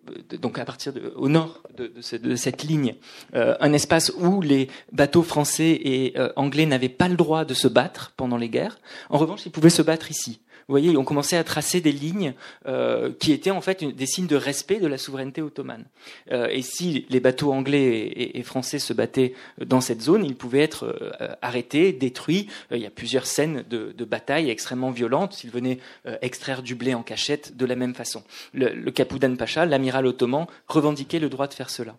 [0.41, 2.95] donc à partir de, au nord de, cette ligne,
[3.32, 8.12] un espace où les bateaux français et anglais n'avaient pas le droit de se battre
[8.16, 8.78] pendant les guerres.
[9.09, 10.41] En revanche, ils pouvaient se battre ici.
[10.70, 12.32] Vous voyez, on commençait à tracer des lignes
[12.68, 15.84] euh, qui étaient en fait des signes de respect de la souveraineté ottomane.
[16.30, 20.60] Euh, et si les bateaux anglais et, français se battaient dans cette zone, ils pouvaient
[20.60, 22.46] être euh, arrêtés, détruits.
[22.70, 25.78] il y a plusieurs scènes de, de bataille extrêmement violentes s'ils venaient
[26.22, 28.22] extraire du blé en cachette de la même façon.
[28.54, 31.96] Le, le Pacha, l'amiral ottoman, revendiquait le droit de faire cela.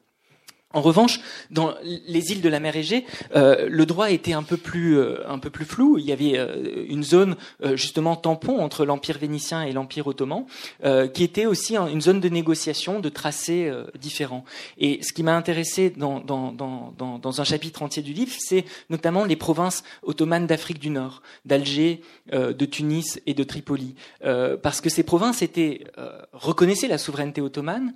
[0.73, 1.19] En revanche,
[1.49, 3.05] dans les îles de la mer Égée,
[3.35, 5.97] euh, le droit était un peu plus euh, un peu plus flou.
[5.97, 7.35] Il y avait euh, une zone
[7.73, 10.45] justement tampon entre l'empire vénitien et l'empire ottoman,
[11.13, 14.45] qui était aussi une zone de négociation, de tracés différents.
[14.77, 16.21] Et ce qui m'a intéressé dans,
[17.39, 22.01] un chapitre entier du livre, c'est notamment les provinces ottomanes d'Afrique du Nord, d'Alger,
[22.31, 23.95] de Tunis et de Tripoli,
[24.61, 25.83] parce que ces provinces étaient
[26.33, 27.93] reconnaissaient la souveraineté ottomane,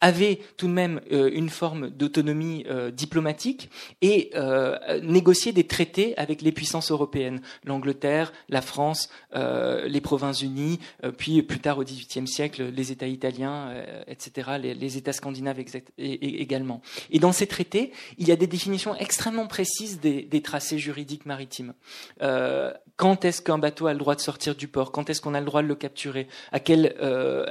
[0.00, 3.70] avait tout de même euh, une forme d'autonomie euh, diplomatique
[4.00, 10.78] et euh, négociait des traités avec les puissances européennes, l'Angleterre, la France, les Provinces-Unies,
[11.16, 13.72] puis plus tard au XVIIIe siècle les États italiens,
[14.06, 15.58] etc., les, États scandinaves
[15.98, 16.80] également.
[17.10, 21.26] Et dans ces traités, il y a des définitions extrêmement précises des, des tracés juridiques
[21.26, 21.74] maritimes.
[22.96, 24.92] quand est-ce qu'un bateau a le droit de sortir du port?
[24.92, 26.28] Quand est-ce qu'on a le droit de le capturer?
[26.52, 26.94] À, quel,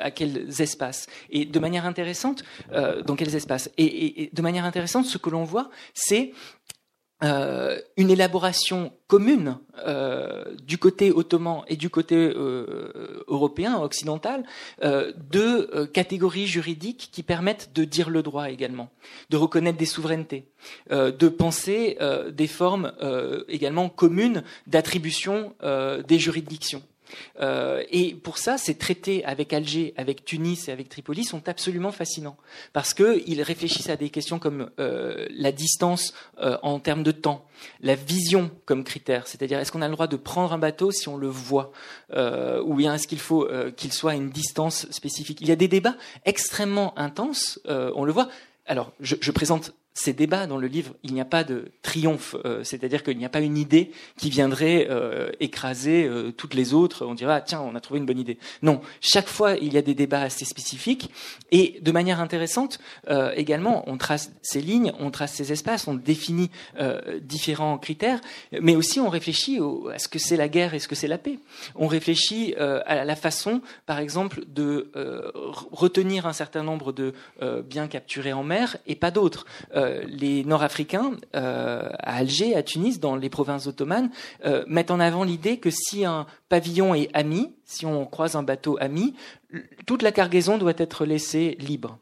[0.01, 1.07] à quels espaces?
[1.29, 2.36] Et de manière intéressante,
[2.71, 3.69] euh, dans quels espaces.
[3.77, 6.31] Et, de manière intéressante, ce que l'on voit, c'est
[7.23, 9.57] euh, une élaboration commune
[9.87, 12.31] euh, du côté ottoman et du côté
[13.27, 14.43] européen, occidental,
[14.81, 18.89] de catégories juridiques qui permettent de dire le droit également,
[19.29, 20.47] de reconnaître des souverainetés,
[20.91, 21.97] de penser
[22.31, 22.93] des formes
[23.47, 25.55] également communes d'attribution
[26.07, 26.83] des juridictions.
[27.39, 31.91] Euh, et pour ça, ces traités avec Alger, avec Tunis et avec Tripoli sont absolument
[31.91, 32.37] fascinants
[32.73, 37.45] parce qu'ils réfléchissent à des questions comme euh, la distance euh, en termes de temps,
[37.81, 41.07] la vision comme critère, c'est-à-dire est-ce qu'on a le droit de prendre un bateau si
[41.07, 41.71] on le voit,
[42.11, 45.41] ou bien est-ce qu'il faut qu'il soit à une distance spécifique?
[45.41, 45.95] Il y a des débats
[46.25, 48.29] extrêmement intenses, on le voit.
[48.65, 52.35] Alors, je, je présente ces débats dans le livre, il n'y a pas de triomphe,
[52.45, 56.75] euh, c'est-à-dire qu'il n'y a pas une idée qui viendrait euh, écraser euh, toutes les
[56.75, 57.03] autres.
[57.03, 58.37] On dirait ah, tiens, on a trouvé une bonne idée.
[58.61, 61.09] Non, chaque fois il y a des débats assez spécifiques
[61.51, 62.79] et de manière intéressante
[63.35, 66.51] également, on trace ces lignes, on trace ces espaces, on définit
[67.21, 68.19] différents critères,
[68.51, 69.59] mais aussi on réfléchit
[69.93, 71.39] à ce que c'est la guerre et ce que c'est la paix.
[71.75, 74.91] On réfléchit à la façon, par exemple, de
[75.71, 77.13] retenir un certain nombre de
[77.63, 79.45] biens capturés en mer et pas d'autres.
[80.07, 84.09] Les Nord-Africains, euh, à Alger, à Tunis, dans les provinces ottomanes,
[84.45, 88.43] euh, mettent en avant l'idée que si un pavillon est ami, si on croise un
[88.43, 89.15] bateau ami,
[89.85, 91.97] toute la cargaison doit être laissée libre.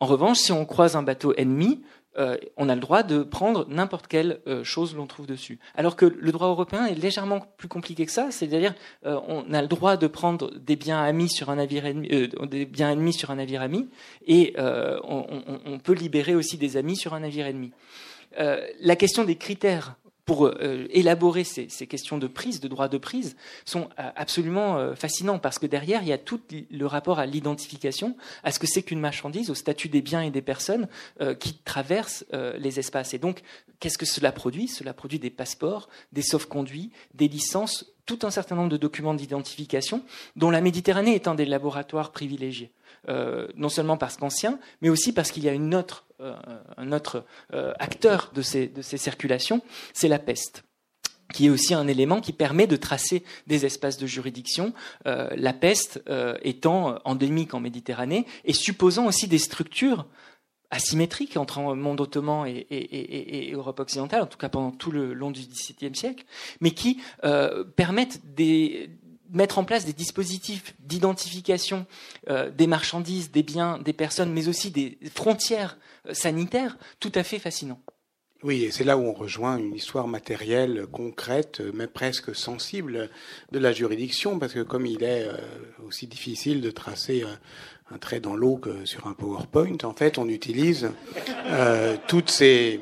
[0.00, 1.82] En revanche, si on croise un bateau ennemi,
[2.18, 5.60] euh, on a le droit de prendre n'importe quelle euh, chose l'on trouve dessus.
[5.76, 8.74] Alors que le droit européen est légèrement plus compliqué que ça, c'est-à-dire
[9.06, 12.08] euh, on a le droit de prendre des biens amis sur un navire ennemi,
[12.48, 13.88] des biens ennemis sur un navire ami,
[14.26, 15.24] et on,
[15.64, 17.72] on, peut libérer aussi des amis sur un navire ennemi.
[18.36, 23.36] la question des critères pour euh, élaborer ces, questions de prise, de droit de prise,
[23.64, 26.40] sont euh, absolument euh, fascinants parce que derrière, il y a tout
[26.70, 30.30] le rapport à l'identification, à ce que c'est qu'une marchandise, au statut des biens et
[30.30, 30.88] des personnes
[31.38, 32.24] qui traversent
[32.58, 33.14] les espaces.
[33.14, 33.42] Et donc,
[33.78, 34.68] qu'est-ce que cela produit?
[34.68, 40.02] Cela produit des passeports, des sauf-conduits, des licences, tout un certain nombre de documents d'identification
[40.36, 42.72] dont la Méditerranée est un des laboratoires privilégiés.
[43.08, 46.04] non seulement parce qu'ancien, mais aussi parce qu'il y a une autre
[46.76, 49.62] un autre euh, acteur de ces, de ces circulations,
[49.92, 50.64] c'est la peste
[51.32, 54.72] qui est aussi un élément qui permet de tracer des espaces de juridiction,
[55.06, 56.02] euh, la peste
[56.42, 60.06] étant endémique en Méditerranée et supposant aussi des structures
[60.72, 65.30] asymétriques entre monde ottoman et, et, Europe occidentale, en tout cas pendant tout le long
[65.30, 66.24] du XVIIe siècle,
[66.60, 67.00] mais qui
[67.76, 68.90] permettent des,
[69.32, 71.86] mettre en place des dispositifs d'identification
[72.28, 75.76] des marchandises, des biens, des personnes, mais aussi des frontières
[76.12, 77.82] sanitaires, tout à fait fascinants.
[78.42, 83.10] Oui, et c'est là où on rejoint une histoire matérielle, concrète, mais presque sensible
[83.52, 85.28] de la juridiction, parce que comme il est
[85.86, 87.22] aussi difficile de tracer
[87.92, 89.76] un trait dans l'eau que sur un PowerPoint.
[89.82, 90.90] En fait, on utilise
[91.46, 92.80] euh, toutes ces,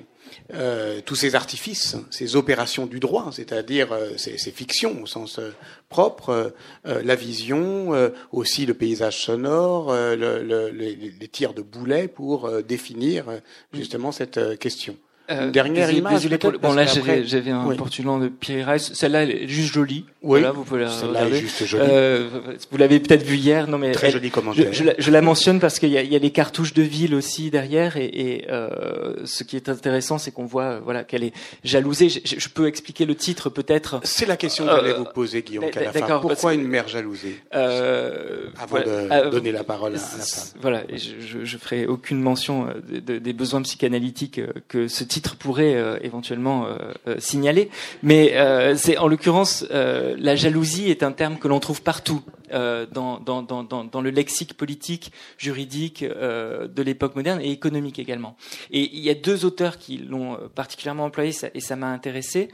[0.54, 5.38] euh, tous ces artifices, ces opérations du droit, c'est-à-dire euh, ces, ces, fictions au sens
[5.38, 5.50] euh,
[5.88, 6.54] propre,
[6.86, 7.92] euh, la vision,
[8.32, 13.26] aussi le paysage sonore, le, le, les, les, tirs de boulet pour définir
[13.72, 14.96] justement cette question.
[15.30, 16.26] Euh, dernière image.
[16.62, 20.04] bon, là, j'avais un portulan de Pierre Celle-là, elle est juste jolie.
[20.22, 20.40] Oui.
[20.40, 21.36] Voilà, vous pouvez la regarder.
[21.36, 21.84] Est juste jolie.
[21.86, 22.28] Euh,
[22.70, 23.68] vous l'avez peut-être vu hier.
[23.68, 24.72] Non, mais très joli commentaire.
[24.72, 27.50] Je, je, je, la mentionne parce qu'il y, y a, les cartouches de ville aussi
[27.50, 32.08] derrière, et, et euh, ce qui est intéressant, c'est qu'on voit, voilà, qu'elle est jalousée.
[32.08, 34.00] Je, je, peux expliquer le titre, peut-être.
[34.04, 36.20] C'est la question que j'allais vous poser, Guillaume Calafa.
[36.20, 40.60] Pourquoi une mère jalousée euh, Avant de euh, donner la parole à, la femme.
[40.62, 45.74] Voilà, je, je, ferai aucune mention de, de, des besoins psychanalytiques que ce titre pourrait
[45.74, 47.70] euh, éventuellement euh, euh, signaler.
[48.02, 48.34] Mais
[48.76, 53.62] c'est en l'occurrence la jalousie est un terme que l'on trouve partout dans, dans, dans,
[53.62, 58.36] dans, le lexique politique, juridique de l'époque moderne et économique également.
[58.70, 62.48] Et il y a deux auteurs qui l'ont particulièrement employé et ça m'a intéressé.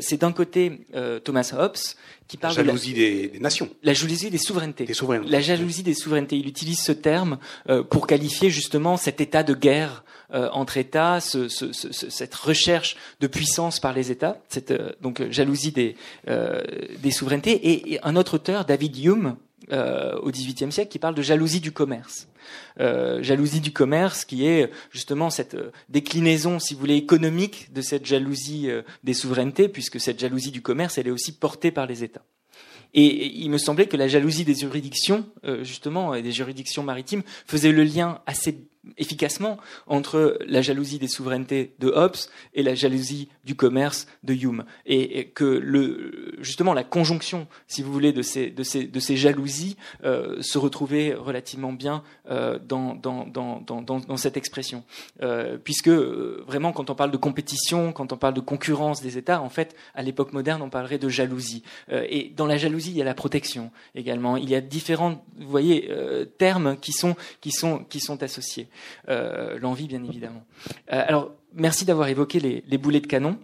[0.00, 0.80] c'est d'un côté
[1.24, 1.76] Thomas Hobbes
[2.26, 5.30] qui parle la jalousie de la, des, nations, la jalousie des souverainetés, des souverainetés.
[5.30, 6.36] la jalousie des souverainetés.
[6.36, 7.38] Il utilise ce terme
[7.90, 10.04] pour qualifier justement cet état de guerre
[10.34, 14.92] euh, entre États, ce, ce, ce, cette recherche de puissance par les États, cette euh,
[15.00, 15.96] donc jalousie des,
[16.28, 16.60] euh,
[16.98, 19.17] des souverainetés, et, et, un autre auteur, David Hume,
[19.70, 22.28] au XVIIIe siècle, qui parle de jalousie du commerce.
[22.78, 25.56] jalousie du commerce, qui est justement cette
[25.88, 28.68] déclinaison, si vous voulez, économique de cette jalousie
[29.04, 32.24] des souverainetés, puisque cette jalousie du commerce, elle est aussi portée par les États.
[32.94, 35.26] Et il me semblait que la jalousie des juridictions,
[35.62, 38.66] justement, et des juridictions maritimes, faisait le lien assez
[38.96, 42.16] efficacement entre la jalousie des souverainetés de Hobbes
[42.54, 44.64] et la jalousie du commerce de Hume.
[44.86, 49.16] Et, que le justement la conjonction si vous voulez de ces de ces de ces
[49.16, 54.84] jalousies euh, se retrouvait relativement bien euh, dans, dans, dans, dans, dans cette expression.
[55.22, 59.18] Euh, puisque euh, vraiment quand on parle de compétition quand on parle de concurrence des
[59.18, 61.62] États en fait à l'époque moderne on parlerait de jalousie.
[61.90, 64.36] Euh, et dans la jalousie il y a la protection également.
[64.36, 68.68] Il y a différents vous voyez euh, termes qui sont qui sont qui sont associés
[69.06, 70.44] l'envie bien évidemment.
[70.92, 73.38] Euh, alors merci d'avoir évoqué les, les boulets de canon.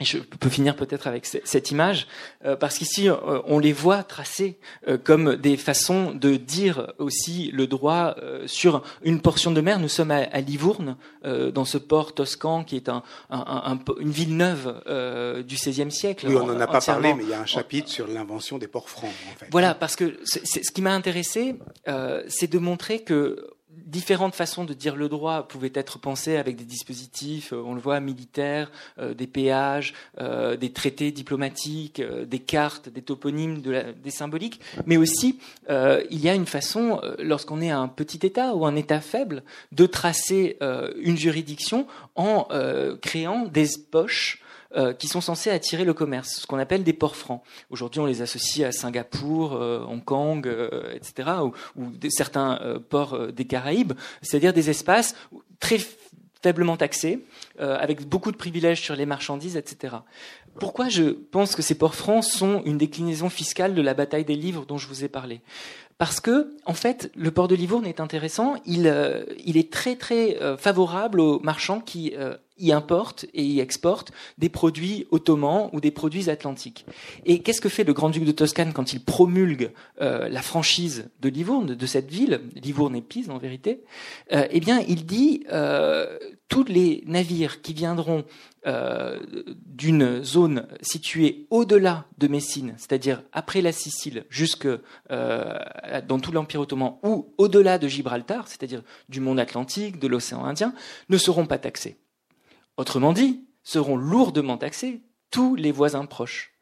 [0.00, 2.08] Et je peux finir peut-être avec cette image,
[2.44, 3.14] euh, parce qu'ici, euh,
[3.46, 4.58] on les voit tracés
[4.88, 8.16] euh, comme des façons de dire aussi le droit
[8.46, 9.78] sur une portion de mer.
[9.78, 14.10] Nous sommes à, à Livourne, dans ce port toscan qui est un, un, un, une
[14.10, 14.82] ville neuve
[15.46, 16.26] du XVIe siècle.
[16.28, 18.66] Oui, on n'en a pas parlé, mais il y a un chapitre sur l'invention des
[18.66, 19.12] ports francs.
[19.32, 19.46] En fait.
[19.52, 21.54] Voilà, parce que ce qui m'a intéressé,
[22.26, 23.53] c'est de montrer que
[23.86, 27.80] différentes façons de dire le droit pouvaient être pensées avec des dispositifs, euh, on le
[27.80, 34.60] voit, militaires, euh, des péages, euh, des traités diplomatiques, des cartes, des toponymes, des symboliques,
[34.86, 39.00] mais aussi il y a une façon, lorsqu'on est un petit État ou un État
[39.00, 40.58] faible, de tracer
[41.00, 42.48] une juridiction en
[43.00, 44.43] créant des poches
[44.76, 47.42] euh, qui sont censés attirer le commerce, ce qu'on appelle des ports francs.
[47.70, 51.30] Aujourd'hui, on les associe à Singapour, euh, Hong Kong, euh, etc.,
[51.76, 52.58] ou, certains
[52.88, 55.14] ports des Caraïbes, c'est-à-dire des espaces
[55.60, 55.78] très
[56.42, 57.24] faiblement taxés,
[57.58, 59.96] avec beaucoup de privilèges sur les marchandises, etc.
[60.58, 64.36] Pourquoi je pense que ces ports francs sont une déclinaison fiscale de la bataille des
[64.36, 65.40] livres dont je vous ai parlé?
[65.96, 68.56] Parce que, en fait, le port de Livourne est intéressant.
[68.66, 72.12] Il, est très très favorable aux marchands qui
[72.58, 76.86] y importent et y exportent des produits ottomans ou des produits atlantiques.
[77.24, 81.74] Et qu'est-ce que fait le grand-duc de Toscane quand il promulgue la franchise de Livourne,
[81.74, 83.84] de cette ville, Livourne et Pise en vérité
[84.30, 85.44] Eh bien, il dit
[86.48, 88.24] tous les navires qui viendront
[88.66, 89.18] euh,
[89.66, 94.66] d'une zone située au-delà de Messine, c'est-à-dire après la Sicile, jusque
[95.10, 95.58] euh,
[96.06, 100.74] dans tout l'Empire ottoman, ou au-delà de Gibraltar, c'est-à-dire du monde Atlantique, de l'océan Indien,
[101.08, 101.98] ne seront pas taxés.
[102.76, 106.52] Autrement dit, seront lourdement taxés tous les voisins proches.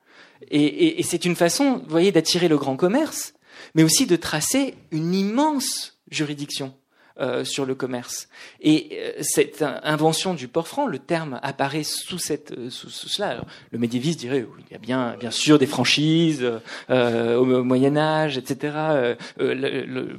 [0.50, 3.34] Et, c'est une façon, vous voyez, d'attirer le grand commerce,
[3.74, 6.74] mais aussi de tracer une immense juridiction
[7.20, 8.28] euh, sur le commerce.
[8.60, 13.44] Et euh, cette invention du port franc, le terme apparaît sous, cette, euh, sous, cela.
[13.70, 16.42] le médiéviste dirait oui, il y a bien, bien sûr des franchises
[16.88, 19.16] au Moyen Âge, etc.
[19.38, 20.18] Le, le,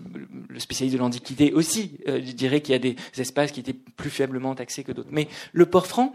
[0.50, 4.54] le, spécialiste de l'Antiquité aussi dirait qu'il y a des espaces qui étaient plus faiblement
[4.54, 5.10] taxés que d'autres.
[5.12, 6.14] Mais le port franc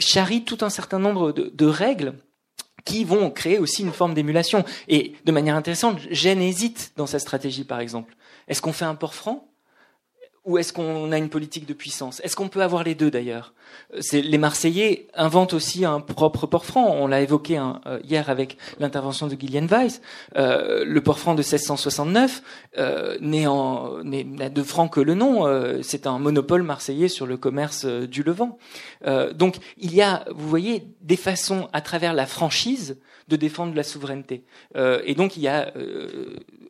[0.00, 2.14] charrie tout un certain nombre de, de règles
[2.84, 4.64] qui vont créer aussi une forme d'émulation.
[4.88, 8.16] Et de manière intéressante, Gênes hésite dans sa stratégie, par exemple.
[8.48, 9.48] Est-ce qu'on fait un port franc
[10.44, 12.20] ou est-ce qu'on a une politique de puissance?
[12.22, 13.54] Est-ce qu'on peut avoir les deux d'ailleurs?
[14.12, 16.86] Les Marseillais inventent aussi un propre port franc.
[16.90, 20.02] On l'a évoqué hein, euh, hier avec l'intervention de Gillian Weiss.
[20.36, 22.42] Euh, le port franc de 1669
[22.76, 25.46] euh, n'est de franc que le nom.
[25.46, 28.58] Euh, c'est un monopole marseillais sur le commerce du Levant.
[29.34, 32.98] donc il y a, vous voyez, des façons à travers la franchise
[33.28, 34.44] de défendre la souveraineté.
[34.76, 35.72] et donc il y a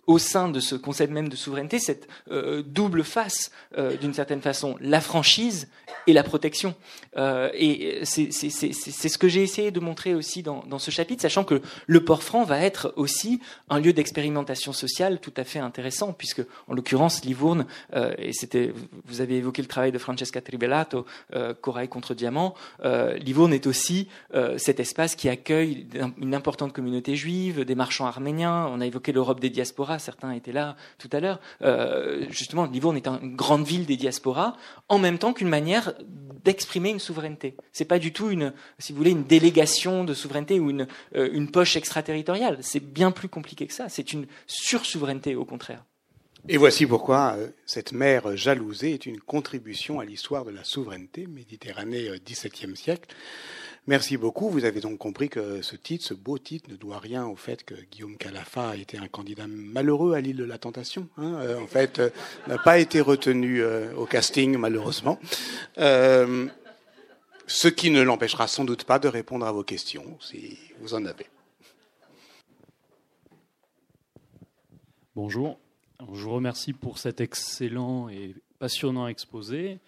[0.07, 4.41] au sein de ce concept même de souveraineté cette euh, double face, euh, d'une certaine
[4.41, 5.69] façon, la franchise
[6.07, 6.75] et la protection.
[7.17, 11.45] Euh, et c'est ce que j'ai essayé de montrer aussi dans, dans, ce chapitre, sachant
[11.45, 13.41] que le port franc va être aussi
[13.71, 17.67] un lieu d'expérimentation sociale tout à fait intéressant, puisque en l'occurrence Livourne,
[18.19, 18.73] et c'était,
[19.07, 21.07] vous avez évoqué le travail de Francesca Tribellato,
[21.61, 24.09] Corail contre Diamant, Livourne est aussi
[24.57, 25.87] cet espace qui accueille
[26.21, 30.53] une importante communauté juive, des marchands arméniens, on a évoqué l'Europe des diasporas certains étaient
[30.53, 31.41] là tout à l'heure.
[31.63, 34.55] Euh, justement, Livourne est une grande ville des diasporas,
[34.91, 35.95] en même temps qu'une manière
[36.45, 37.57] d'exprimer une souveraineté.
[37.73, 40.87] C'est pas du tout une, si vous voulez, une délégation de souveraineté ou une,
[41.17, 42.59] euh, une poche extraterritoriale.
[42.61, 43.89] C'est bien plus compliqué que ça.
[43.89, 45.83] C'est une sur-souveraineté, au contraire.
[46.47, 51.27] Et voici pourquoi euh, cette mer jalousée est une contribution à l'histoire de la souveraineté
[51.27, 53.09] Méditerranée XVIIe siècle.
[53.87, 54.49] Merci beaucoup.
[54.49, 57.65] Vous avez donc compris que ce titre, ce beau titre, ne doit rien au fait
[57.65, 61.07] que Guillaume Calafa a été un candidat malheureux à l'île de la Tentation.
[61.19, 61.35] Hein.
[61.41, 62.09] Euh, en fait, euh,
[62.47, 65.19] n'a pas été retenu euh, au casting, malheureusement.
[65.77, 71.05] ce qui ne l'empêchera sans doute pas de répondre à vos questions, si vous en
[71.05, 71.27] avez.
[75.15, 75.59] Bonjour.
[76.01, 79.79] je vous remercie pour cet excellent et passionnant exposé.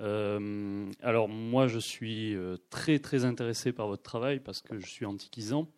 [0.00, 4.86] Euh, alors moi, je suis euh, très très intéressé par votre travail parce que je
[4.86, 5.68] suis antiquisant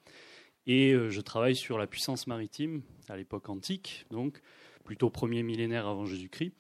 [0.67, 4.41] et euh, je travaille sur la puissance maritime à l'époque antique, donc
[4.85, 6.53] plutôt premier millénaire avant Jésus-Christ.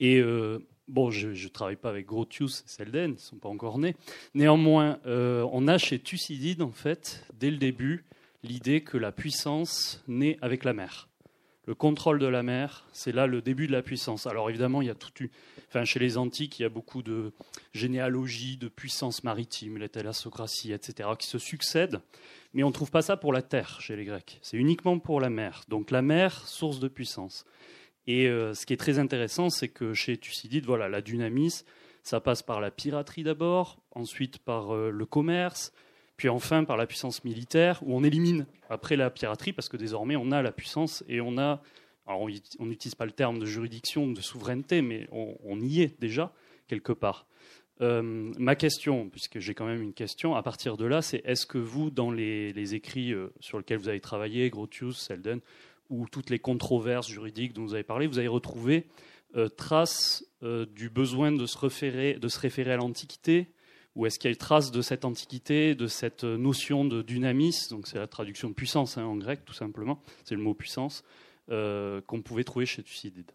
[0.00, 0.20] Et
[0.88, 3.94] bon, je ne travaille pas avec Grotius et Selden, ils ne sont pas encore nés.
[4.34, 8.04] Néanmoins, on a chez Thucydide, en fait, dès le début,
[8.42, 11.08] l'idée que la puissance naît avec la mer.
[11.66, 14.26] Le contrôle de la mer, c'est là le début de la puissance.
[14.26, 15.12] Alors évidemment, il y a tout,
[15.68, 17.32] enfin, chez les antiques, il y a beaucoup de
[17.72, 22.00] généalogies, de puissance maritime, la thalassocratie, etc., qui se succèdent.
[22.52, 24.38] Mais on ne trouve pas ça pour la terre chez les Grecs.
[24.42, 25.64] C'est uniquement pour la mer.
[25.68, 27.46] Donc la mer, source de puissance.
[28.06, 31.64] Et euh, ce qui est très intéressant, c'est que chez Thucydide, voilà, la dynamis,
[32.02, 35.72] ça passe par la piraterie d'abord, ensuite par euh, le commerce,
[36.16, 40.16] puis enfin par la puissance militaire, où on élimine après la piraterie, parce que désormais
[40.16, 41.62] on a la puissance et on a,
[42.06, 42.22] alors
[42.58, 46.32] on n'utilise pas le terme de juridiction, de souveraineté, mais on, y est déjà
[46.68, 47.26] quelque part.
[47.80, 51.44] Euh, ma question, puisque j'ai quand même une question, à partir de là, c'est est-ce
[51.44, 55.40] que vous, dans les, écrits euh, sur lesquels vous avez travaillé, Grotius, Selden,
[55.90, 58.86] ou toutes les controverses juridiques dont vous avez parlé, vous avez retrouvé
[59.36, 63.48] euh, trace du besoin de se référer, de se référer à l'Antiquité
[63.96, 67.86] ou est-ce qu'il y a trace de cette antiquité, de cette notion de dynamis, donc
[67.86, 71.04] c'est la traduction de puissance hein, en grec tout simplement, c'est le mot puissance,
[71.50, 73.30] euh, qu'on pouvait trouver chez Thucydide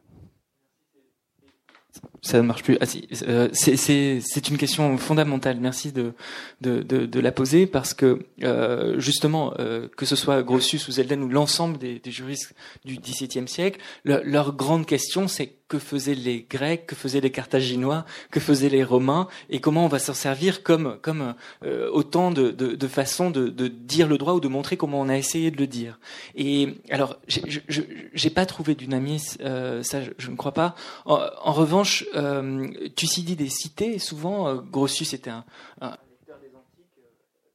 [2.21, 2.77] ça ne marche plus.
[2.81, 2.85] Ah,
[3.23, 5.57] euh, c'est une question fondamentale.
[5.59, 6.13] Merci de,
[6.61, 10.91] de, de, de la poser parce que euh, justement, euh, que ce soit Grotius ou
[10.91, 12.53] Zelden ou l'ensemble des, des, juristes
[12.85, 18.03] du XVIIe siècle, leur grande question c'est que faisaient les Grecs, que faisaient les Carthaginois,
[18.31, 22.49] que faisaient les Romains, et comment on va s'en servir comme, comme euh, autant de,
[22.49, 25.51] de, de façons de, de, dire le droit ou de montrer comment on a essayé
[25.51, 25.99] de le dire.
[26.35, 30.75] Et alors, j'ai pas trouvé d'unamis, euh, ça je, je, ne crois pas.
[31.05, 31.78] En, en revanche,
[32.15, 34.47] euh, Thucydide est cité souvent.
[34.47, 35.45] Euh, Grotius était un,
[35.81, 37.09] lecteur des antiques euh,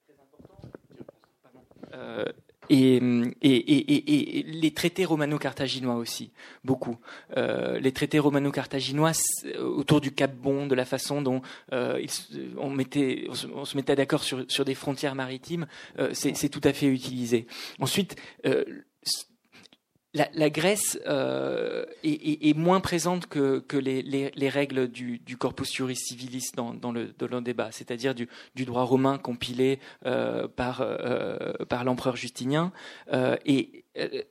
[0.05, 0.61] très important.
[1.95, 2.25] Euh,
[2.70, 6.33] et, les traités romano-carthaginois aussi,
[6.64, 6.97] beaucoup.
[7.37, 9.12] Les traités romano-carthaginois
[9.61, 15.14] autour du Cap Bon, de la façon dont on, se, mettait d'accord sur, des frontières
[15.14, 15.66] maritimes,
[16.12, 17.47] c'est tout à fait utilisé.
[17.81, 18.16] Ensuite,
[20.14, 25.18] la, la, Grèce euh, est, est, moins présente que, que les, les, les, règles du,
[25.18, 29.18] du, corpus juris civilis dans, dans, le, dans le débat, c'est-à-dire du, du, droit romain
[29.18, 32.72] compilé euh, par, euh, par l'empereur Justinien.
[33.12, 33.84] Euh, et,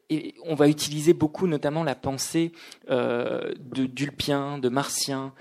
[0.10, 2.54] et, on va utiliser beaucoup, notamment, la pensée
[2.90, 5.34] euh, de d'Ulpien, de Martien,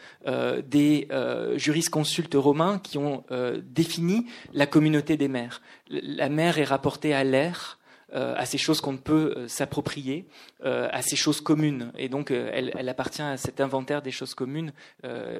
[0.66, 1.08] des
[1.56, 3.24] jurisconsultes romains qui ont
[3.64, 5.62] défini la communauté des mers.
[5.88, 7.78] La mer est rapportée à l'air
[8.12, 10.26] à ces choses qu'on ne peut s'approprier,
[10.62, 11.92] à ces choses communes.
[11.96, 14.72] Et donc, elle, elle, appartient à cet inventaire des choses communes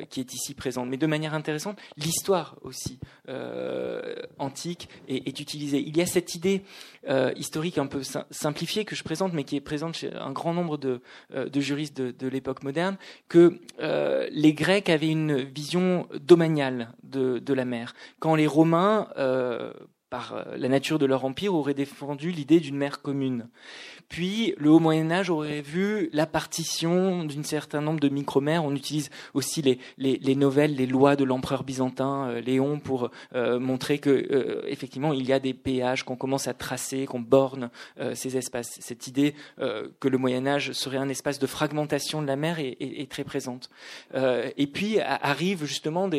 [0.09, 0.89] qui est ici présente.
[0.89, 2.99] Mais de manière intéressante, l'histoire aussi
[4.39, 5.81] antique est, est, utilisée.
[5.81, 6.63] Il y a cette idée
[7.37, 10.79] historique un peu simplifiée que je présente, mais qui est présente chez un grand nombre
[10.79, 12.97] de, de juristes de, de l'époque moderne,
[13.29, 13.61] que
[14.31, 17.95] les Grecs avaient une vision domaniale de, de la mer.
[18.21, 19.73] Quand les Romains, euh,
[20.13, 23.49] par euh, la nature de leur empire, auraient défendu l'idée d'une mer commune.
[24.13, 28.63] Puis le Haut Moyen Âge aurait vu la partition d'un certain nombre de micromères.
[28.63, 33.11] On utilise aussi les, les, les nouvelles, les lois de l'empereur byzantin euh, Léon pour
[33.35, 37.21] euh, montrer que euh, effectivement il y a des péages qu'on commence à tracer, qu'on
[37.21, 37.71] borne
[38.13, 38.77] ces espaces.
[38.81, 43.11] Cette idée que le Moyen Âge serait un espace de fragmentation de la mer est,
[43.11, 43.71] très présente.
[44.15, 46.11] et puis arrive justement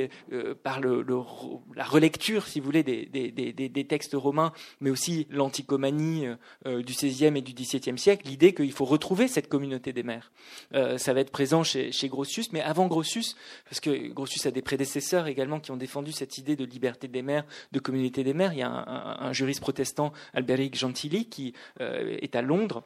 [0.63, 4.51] par la relecture, si vous voulez, des, des, des textes romains,
[4.81, 6.25] mais aussi l'anticomanie
[6.65, 10.31] du XVIe et du XVIIe siècle l'idée qu'il faut retrouver cette communauté des mers.
[10.73, 13.35] Euh, ça va être présent chez, chez, Grotius, mais avant Grotius,
[13.65, 17.21] parce que Grotius a des prédécesseurs également qui ont défendu cette idée de liberté des
[17.21, 18.53] mers, de communauté des mers.
[18.53, 22.83] Il y a un, un, juriste protestant, Alberic Gentili, qui euh, est à Londres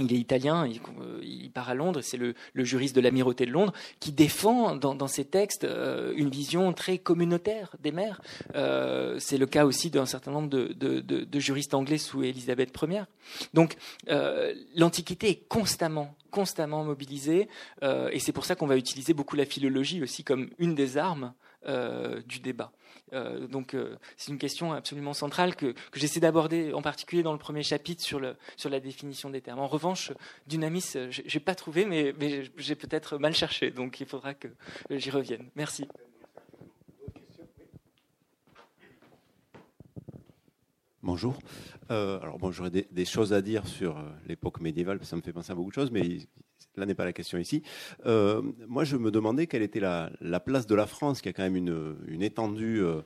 [0.00, 0.80] il est italien, il,
[1.22, 5.24] il part à Londres, c'est le, juriste de l'amirauté de Londres qui défend dans, ses
[5.24, 8.20] textes euh, une vision très communautaire des mers.
[8.54, 13.02] Euh, c'est le cas aussi d'un certain nombre de, juristes anglais sous Élisabeth Ier.
[13.54, 13.76] Donc
[14.08, 17.48] euh, l'Antiquité est constamment constamment mobilisée
[17.82, 20.96] euh, et c'est pour ça qu'on va utiliser beaucoup la philologie aussi comme une des
[20.96, 21.34] armes
[21.68, 22.72] euh, du débat.
[23.12, 27.32] Euh, donc euh, c'est une question absolument centrale que, que j'essaie d'aborder en particulier dans
[27.32, 29.60] le premier chapitre sur, la définition des termes.
[29.60, 30.12] En revanche,
[30.46, 32.14] dynamis, je n'ai pas trouvé, mais,
[32.56, 34.48] j'ai peut-être mal cherché, donc il faudra que
[34.90, 35.48] j'y revienne.
[35.56, 35.86] Merci.
[41.02, 41.38] Bonjour.
[41.90, 45.22] Euh, alors bon, j'aurais des, des, choses à dire sur euh, l'époque médiévale, ça me
[45.22, 46.18] fait penser à beaucoup de choses, mais
[46.80, 47.62] là n'est pas la question ici.
[48.06, 51.32] Euh, moi, je me demandais quelle était la, la, place de la France, qui a
[51.32, 53.02] quand même une, étendue euh,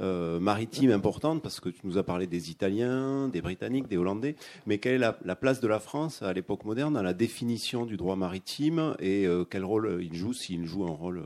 [0.00, 4.36] euh, maritime importante, parce que tu nous as parlé des Italiens, des Britanniques, des Hollandais,
[4.66, 7.84] mais quelle est la, la place de la France à l'époque moderne dans la définition
[7.84, 11.24] du droit maritime et quel rôle il joue, s'il joue un rôle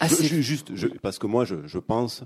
[0.00, 0.24] Assez...
[0.26, 2.24] Je, juste, je, parce que moi, je, je pense,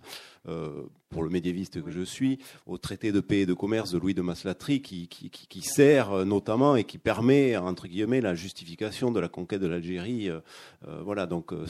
[0.48, 3.98] euh, pour le médiéviste que je suis, au traité de paix et de commerce de
[3.98, 8.20] Louis de Maslatry, qui, qui, qui, qui sert euh, notamment et qui permet, entre guillemets,
[8.20, 10.30] la justification de la conquête de l'Algérie.
[10.30, 10.40] Euh,
[10.86, 11.66] euh voilà, donc, euh,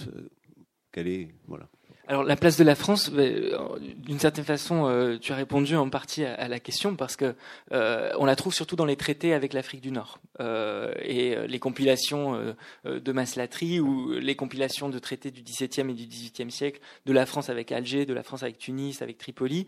[0.93, 1.68] quelle est, voilà.
[2.06, 6.24] Alors la place de la France, d'une certaine façon, euh, tu as répondu en partie
[6.24, 7.35] à, la question parce que
[7.72, 11.59] euh, on la trouve surtout dans les traités avec l'Afrique du Nord euh, et les
[11.59, 12.55] compilations
[12.85, 17.24] de Maslatry ou les compilations de traités du XVIIe et du XVIIIe siècle de la
[17.24, 19.66] France avec Alger, de la France avec Tunis, avec Tripoli,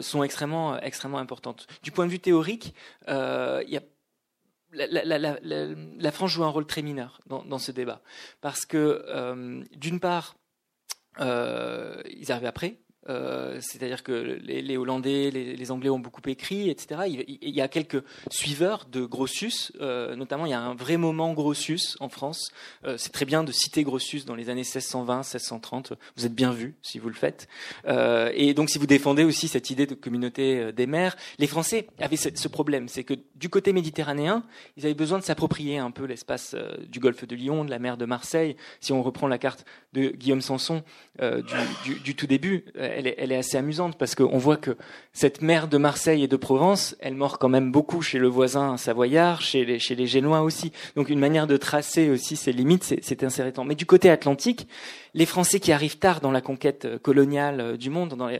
[0.00, 1.66] sont extrêmement extrêmement importantes.
[1.82, 2.74] Du point de vue théorique,
[3.08, 3.82] il y a
[4.72, 8.00] la, France joue un rôle très mineur dans, ce débat
[8.40, 10.37] parce que euh, d'une part euh,
[11.20, 12.78] ils arrivent après,
[13.08, 17.02] euh, c'est-à-dire que les, Hollandais, les, Anglais ont beaucoup écrit, etc.
[17.06, 21.32] Il, y a quelques suiveurs de Grotius, euh, notamment il y a un vrai moment
[21.32, 22.50] Grotius en France.
[22.84, 25.92] Euh, c'est très bien de citer Grotius dans les années 1620, 1630.
[26.16, 27.48] Vous êtes bien vu si vous le faites.
[27.86, 31.88] Euh, et donc si vous défendez aussi cette idée de communauté des mers, les Français
[31.98, 34.44] avaient ce, problème, c'est que du côté méditerranéen,
[34.76, 36.54] ils avaient besoin de s'approprier un peu l'espace
[36.88, 38.56] du golfe de Lyon, de la mer de Marseille.
[38.80, 40.82] Si on reprend la carte de Guillaume Sanson
[41.84, 42.64] du tout début
[42.98, 44.76] elle est, elle est assez amusante parce qu'on voit que
[45.12, 48.76] cette mer de Marseille et de Provence, elle mord quand même beaucoup chez le voisin
[48.76, 50.72] savoyard, chez les, Génois aussi.
[50.96, 53.64] Donc une manière de tracer aussi ses limites, c'est intéressant.
[53.64, 54.66] Mais du côté atlantique,
[55.14, 58.36] les Français qui arrivent tard dans la conquête euh, coloniale euh, du monde, euh,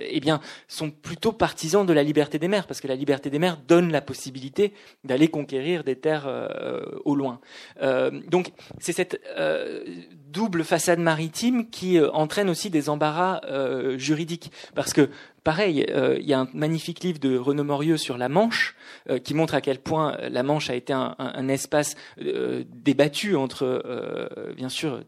[0.00, 3.40] eh bien, sont plutôt partisans de la liberté des mers, parce que la liberté des
[3.40, 4.72] mers donne la possibilité
[5.02, 6.28] d'aller conquérir des terres
[7.04, 7.40] au loin.
[8.28, 9.20] Donc, c'est cette
[10.30, 13.40] double façade maritime qui entraîne aussi des embarras
[13.96, 15.10] juridiques, parce que
[15.44, 18.76] Pareil, euh, il y a un magnifique livre de Renaud Morieux sur la Manche
[19.08, 23.82] euh, qui montre à quel point la Manche a été un, espace euh, débattu entre,
[24.56, 25.02] bien sûr,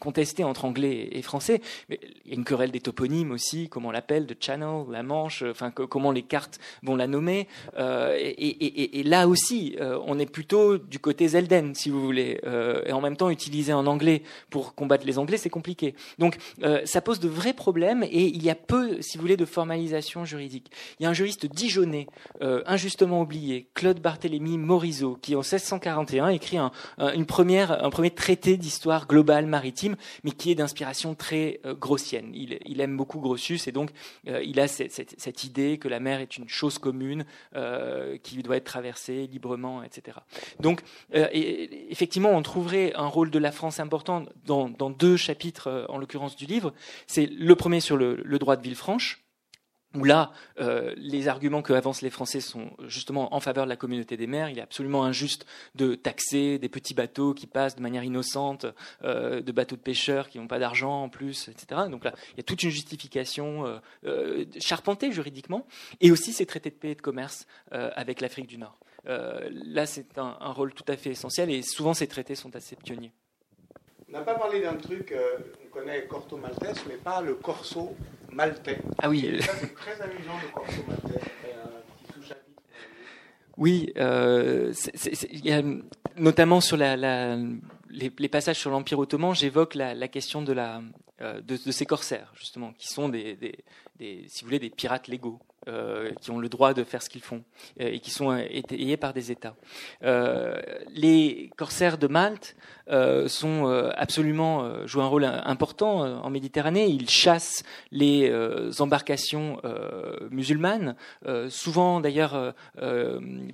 [0.00, 1.60] contesté entre anglais et français.
[1.88, 5.44] Il y a une querelle des toponymes aussi, comment on l'appelle, de Channel, la Manche,
[5.48, 7.48] enfin que, comment les cartes vont la nommer.
[7.78, 12.40] Euh, et, là aussi, euh, on est plutôt du côté Zelden, si vous voulez.
[12.44, 15.94] Euh, et en même temps, utiliser en anglais pour combattre les Anglais, c'est compliqué.
[16.18, 19.36] Donc, euh, ça pose de vrais problèmes et il y a peu, si vous voulez,
[19.36, 20.70] de formalisation juridique.
[20.98, 22.06] Il y a un juriste dijonnais,
[22.42, 27.90] euh, injustement oublié, Claude Barthélemy Morisot, qui en 1641 écrit un, un, une première, un
[27.90, 32.32] premier traité d'histoire globale maritime, mais qui est d'inspiration très euh, grossienne.
[32.34, 33.90] Il, aime beaucoup Grotius et donc
[34.24, 37.24] il a cette, idée que la mer est une chose commune
[38.22, 40.18] qui doit être traversée librement, etc.
[40.58, 40.82] Donc
[41.12, 46.46] effectivement, on trouverait un rôle de la France important dans, deux chapitres, en l'occurrence du
[46.46, 46.72] livre.
[47.06, 49.22] C'est le premier sur le, le droit de Villefranche
[49.94, 53.76] où là, euh, les arguments que avancent les Français sont justement en faveur de la
[53.76, 54.48] communauté des mers.
[54.48, 58.66] Il est absolument injuste de taxer des petits bateaux qui passent de manière innocente,
[59.04, 61.82] euh, de bateaux de pêcheurs qui n'ont pas d'argent en plus, etc.
[61.90, 65.66] Donc là, il y a toute une justification euh, charpentée juridiquement,
[66.00, 68.78] et aussi ces traités de paix et de commerce avec l'Afrique du Nord.
[69.04, 73.12] là, c'est un, rôle tout à fait essentiel, et souvent ces traités sont assez pionniers.
[74.08, 75.14] On n'a pas parlé d'un truc,
[75.64, 77.94] on connaît Corto Maltese, mais pas le Corso
[78.32, 78.78] maltais.
[78.98, 79.38] Ah oui.
[79.40, 81.20] c'est très amusant le corso maltais.
[83.58, 84.72] Oui, euh,
[85.30, 85.62] il y a,
[86.16, 87.36] notamment sur la, la,
[87.90, 90.82] les, les, passages sur l'Empire ottoman, j'évoque la, la, question de, la,
[91.20, 93.58] euh, de, de, ces corsaires, justement, qui sont des, des,
[93.98, 95.38] des, si vous voulez, des pirates légaux.
[95.68, 97.44] Euh, qui ont le droit de faire ce qu'ils font
[97.80, 99.54] euh, et qui sont étayés par des États.
[100.02, 100.60] Euh,
[100.92, 102.56] les corsaires de Malte
[103.28, 106.88] sont absolument jouent un rôle important en Méditerranée.
[106.88, 108.30] Ils chassent les
[108.80, 109.62] embarcations
[110.30, 110.96] musulmanes,
[111.48, 112.52] souvent d'ailleurs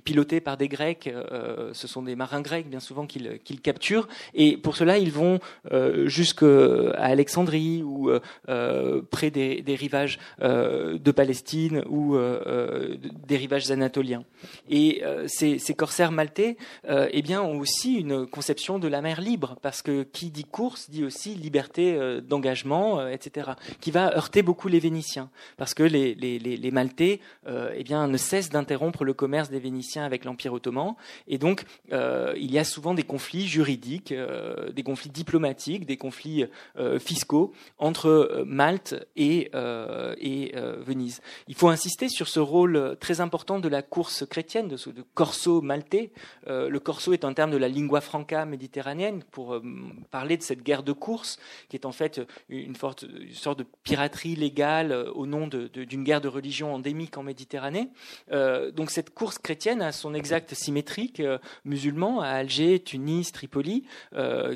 [0.03, 1.09] pilotées par des Grecs.
[1.71, 5.39] ce sont des marins grecs bien souvent qu'ils capturent et pour cela ils vont
[6.05, 8.11] jusqu'à Alexandrie ou
[9.09, 12.97] près des, rivages de Palestine euh, euh,
[13.27, 14.23] des rivages anatoliens.
[14.69, 16.57] Et euh, ces, corsaires maltais
[16.87, 20.89] eh bien, ont aussi une conception de la mer libre, parce que qui dit course
[20.89, 26.71] dit aussi liberté d'engagement, etc., qui va heurter beaucoup les Vénitiens, parce que les, les,
[26.71, 30.95] Maltais eh bien, ne cessent d'interrompre le commerce des Vénitiens avec l'Empire ottoman,
[31.27, 34.13] et donc il y a souvent des conflits juridiques,
[34.73, 36.45] des conflits diplomatiques, des conflits
[36.99, 40.53] fiscaux entre Malte et, et
[40.85, 41.21] Venise.
[41.47, 44.89] Il faut ainsi sur ce rôle euh, très important de la course chrétienne, de ce
[45.13, 46.11] corso maltais.
[46.47, 49.63] Euh, le corso est un terme de la lingua franca méditerranéenne pour euh,
[50.11, 53.05] parler de cette guerre de course, qui est en fait une, sorte
[53.59, 57.89] de piraterie légale au nom d'une guerre de religion endémique en Méditerranée.
[58.29, 61.21] donc cette course chrétienne a son exact symétrique
[61.65, 63.85] musulman à Alger, Tunis, Tripoli,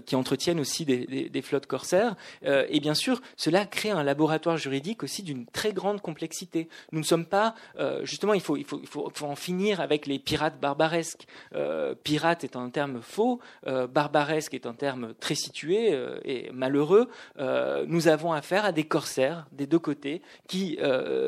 [0.05, 2.15] qui entretiennent aussi des, flottes corsaires.
[2.43, 6.67] et bien sûr, cela crée un laboratoire juridique aussi d'une très grande complexité.
[6.91, 10.05] Nous ne sommes pas, euh, justement, il faut, il, faut, il faut, en finir avec
[10.05, 11.25] les pirates barbaresques.
[11.55, 15.93] Euh, pirate est un terme faux, euh, barbaresque est un terme très situé
[16.25, 17.09] et malheureux.
[17.87, 20.77] nous avons affaire à des corsaires des deux côtés qui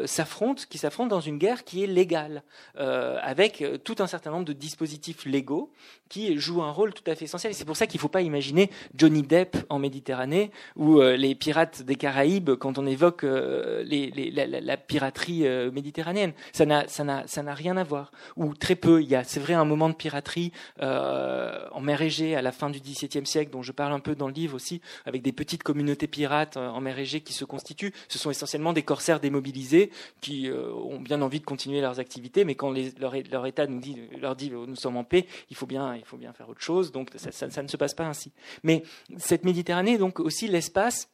[0.06, 2.44] s'affrontent, qui s'affrontent dans une guerre qui est légale,
[2.76, 5.72] avec tout un certain nombre de dispositifs légaux
[6.10, 7.54] qui jouent un rôle tout à fait essentiel.
[7.54, 11.82] C'est pour ça qu'il ne faut pas imaginer Johnny Depp en Méditerranée ou les pirates
[11.82, 16.34] des Caraïbes quand on évoque la, la, piraterie méditerranéenne méditerranéenne.
[16.52, 18.12] Ça n'a, rien à voir.
[18.36, 19.02] Ou très peu.
[19.02, 20.52] Il y a, c'est vrai, un moment de piraterie
[20.82, 24.16] euh, en mer Égée à la fin du XVIIe siècle, dont je parle un peu
[24.16, 27.46] dans le livre aussi, avec des petites communautés pirates euh, en mer Égée qui se
[27.46, 27.94] constituent.
[28.08, 29.92] Ce sont essentiellement des corsaires démobilisés
[30.22, 33.98] qui euh, ont bien envie de continuer leurs activités, mais quand leur, État nous dit,
[34.20, 36.92] leur dit nous sommes en paix, il faut bien, il faut bien faire autre chose.
[36.92, 38.32] Donc ça, ça, ça ne se passe pas ainsi.
[38.64, 38.84] Mais
[39.18, 41.10] cette Méditerranée donc aussi l'espace,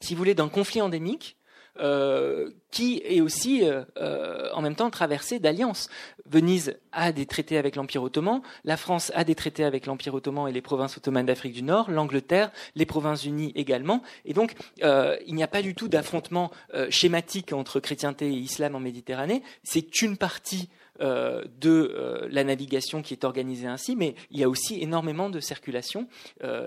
[0.00, 1.36] si vous voulez, d'un conflit endémique
[1.80, 5.88] euh, qui est aussi euh, euh, en même temps traversée d'alliances.
[6.26, 10.46] Venise a des traités avec l'Empire ottoman, la France a des traités avec l'Empire ottoman
[10.48, 14.02] et les provinces ottomanes d'Afrique du Nord, l'Angleterre, les provinces unies également.
[14.26, 16.50] Et donc, il n'y a pas du tout d'affrontement
[16.90, 19.42] schématique entre chrétienté et islam en Méditerranée.
[19.62, 20.68] C'est une partie
[21.00, 26.08] de la navigation qui est organisée ainsi, mais il y a aussi énormément de circulation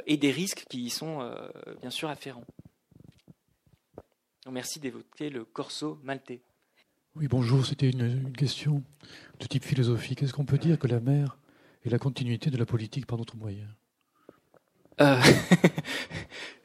[0.07, 1.29] et des risques qui y sont
[1.81, 2.45] bien sûr afférents.
[4.47, 6.41] Merci d'évoquer le corso maltais.
[7.15, 8.83] Oui, bonjour, c'était une, question
[9.39, 10.23] de type philosophique.
[10.23, 11.37] Est-ce qu'on peut dire que la mer
[11.83, 13.67] est la continuité de la politique par notre moyen
[15.01, 15.19] euh,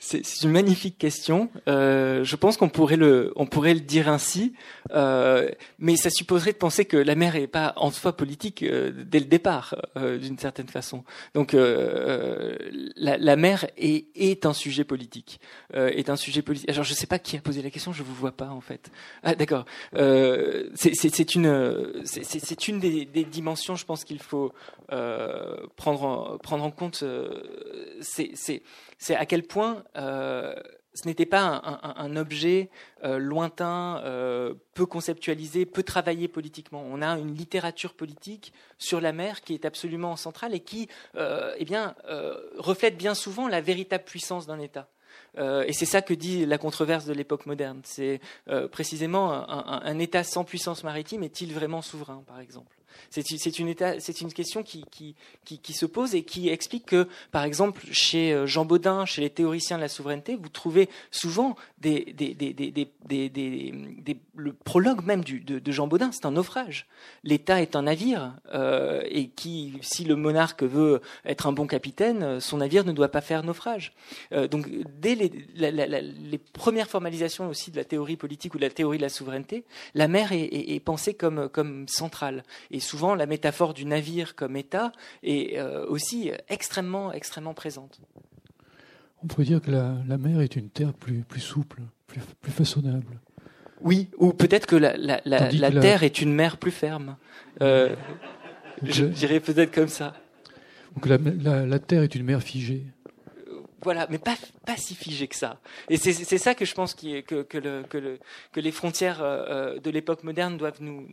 [0.06, 1.48] C'est une magnifique question.
[1.66, 4.52] Euh, je pense qu'on pourrait le, on pourrait le dire ainsi,
[4.90, 9.18] euh, mais ça supposerait de penser que la mer n'est pas en soi politique dès
[9.18, 11.04] le départ, d'une certaine façon.
[11.32, 15.40] Donc, la, mer est, un sujet politique,
[15.72, 16.68] est un sujet politique.
[16.68, 18.60] Alors, je ne sais pas qui a posé la question, je vous vois pas en
[18.60, 18.90] fait.
[19.22, 19.64] Ah, d'accord.
[19.94, 24.52] c'est une, c'est une des, dimensions, je pense qu'il faut
[25.76, 27.02] prendre en, prendre en compte.
[28.34, 28.62] C'est
[29.14, 30.54] à quel point euh,
[30.94, 31.60] ce n'était pas
[31.96, 32.70] un, objet
[33.02, 36.84] euh, lointain, euh, peu conceptualisé, peu travaillé politiquement.
[36.88, 41.66] On a une littérature politique sur la mer qui est absolument centrale et qui eh
[42.58, 44.88] reflète bien souvent la véritable puissance d'un État.
[45.36, 47.80] et c'est ça que dit la controverse de l'époque moderne.
[47.82, 48.20] C'est
[48.70, 52.76] précisément un État sans puissance maritime est-il vraiment souverain, par exemple?
[53.10, 53.74] C'est une,
[54.32, 55.16] question qui,
[55.72, 59.76] se pose et qui explique que, par exemple, chez euh, Jean Baudin, chez les théoriciens
[59.76, 61.56] de la souveraineté, vous trouvez souvent
[64.36, 66.86] le prologue même de, Jean Baudin, c'est un naufrage.
[67.22, 72.40] L'État est un navire euh, et qui, si le monarque veut être un bon capitaine,
[72.40, 73.92] son navire ne doit pas faire naufrage.
[74.32, 74.68] Euh, donc,
[75.00, 79.08] dès les, premières formalisations aussi de la théorie politique ou de la théorie de la
[79.08, 79.64] souveraineté,
[79.94, 82.42] la mer est, pensée comme, centrale.
[82.84, 84.92] Souvent la métaphore du navire comme État
[85.22, 88.00] est euh, aussi extrêmement, extrêmement présente.
[89.22, 93.18] On pourrait dire que la, mer est une terre plus, plus souple, plus, plus façonnable.
[93.80, 97.16] Oui, ou peut-être que la, la, terre est une mer plus ferme.
[97.62, 97.94] Euh,
[98.82, 100.14] je dirais peut-être comme ça.
[101.04, 102.84] La, terre est une mer figée.
[103.82, 104.36] Voilà, mais pas,
[104.66, 105.60] pas si figée que ça.
[105.90, 108.18] Et c'est ça que je pense qui que, que, le, que, le,
[108.52, 111.06] que, les frontières euh, de l'époque moderne doivent nous,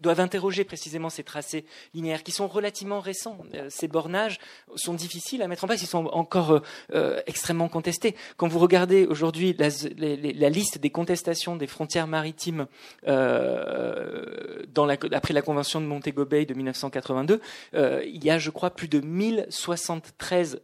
[0.00, 1.64] doivent interroger précisément ces tracés
[1.94, 3.38] linéaires qui sont relativement récents.
[3.54, 4.38] Euh, ces bornages
[4.76, 6.60] sont difficiles à mettre en place, ils sont encore euh,
[6.94, 8.14] euh, extrêmement contestés.
[8.36, 9.68] Quand vous regardez aujourd'hui la,
[10.50, 12.66] liste des contestations des frontières maritimes
[13.06, 14.66] après
[15.32, 17.40] la convention de Montego Bay de 1982,
[17.74, 20.62] il y a, je crois, plus de 1073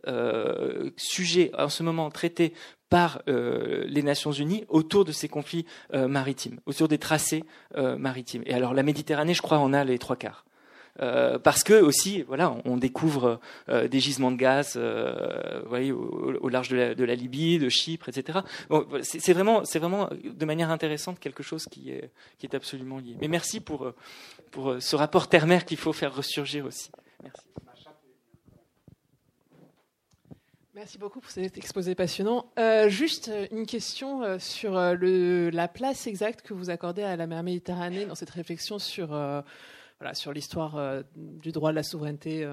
[0.97, 2.53] sujets en ce moment traités
[2.91, 5.65] par euh, les Nations Unies autour de ces conflits
[5.95, 7.45] euh, maritimes, autour des tracés
[7.77, 8.43] euh, maritimes.
[8.45, 10.45] Et alors la Méditerranée, je crois, en a les trois quarts.
[11.45, 14.79] parce que aussi, voilà, on découvre des gisements de gaz,
[15.67, 18.41] voyez, au, large de la, Libye, de Chypre, etc.
[18.69, 22.99] Bon, c'est vraiment, c'est vraiment de manière intéressante quelque chose qui est, qui est absolument
[22.99, 23.17] lié.
[23.21, 23.93] Mais merci pour,
[24.51, 26.91] pour ce rapport terre-mer qu'il faut faire ressurgir aussi.
[27.23, 27.45] Merci.
[30.81, 32.47] Merci beaucoup pour cet exposé passionnant.
[32.59, 37.27] Euh, juste euh, une question euh, sur la place exacte que vous accordez à la
[37.27, 39.15] mer Méditerranée dans cette réflexion sur
[40.33, 42.51] l'histoire du droit de la souveraineté.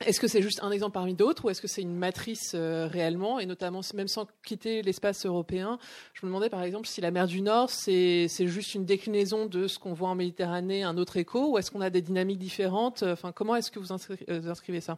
[0.00, 3.38] Est-ce que c'est juste un exemple parmi d'autres ou est-ce que c'est une matrice réellement?
[3.38, 5.78] Et notamment même sans quitter l'espace européen
[6.14, 9.68] Je me demandais par exemple si la mer du Nord c'est juste une déclinaison de
[9.68, 13.02] ce qu'on voit en Méditerranée, un autre écho ou est-ce qu'on a des dynamiques différentes?
[13.02, 14.96] Enfin, comment est-ce que vous inscrivez ça?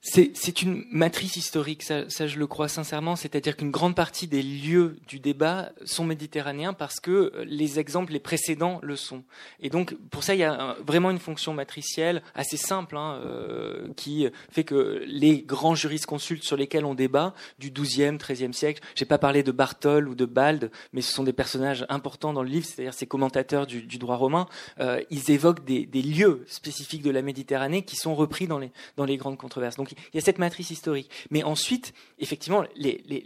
[0.00, 4.96] C'est une matrice historique, ça, je le crois sincèrement, c'est-à-dire qu'une grande partie des lieux
[5.08, 9.24] du débat sont méditerranéens parce que les exemples, les précédents le sont.
[9.60, 13.88] Et donc, pour ça, il y a vraiment une fonction matricielle assez simple hein, euh,
[13.96, 19.04] qui fait que les grands jurisconsultes sur lesquels on débat, du XIIe, XIIIe siècle, j'ai
[19.04, 22.48] pas parlé de Bartol ou de Bald, mais ce sont des personnages importants dans le
[22.48, 24.46] livre, c'est-à-dire ces commentateurs du, droit romain,
[24.80, 29.36] euh, ils évoquent des, lieux spécifiques de la Méditerranée qui sont repris dans les, grandes
[29.36, 29.76] controverses.
[30.12, 31.10] Il y a cette matrice historique.
[31.30, 32.64] Mais ensuite, effectivement,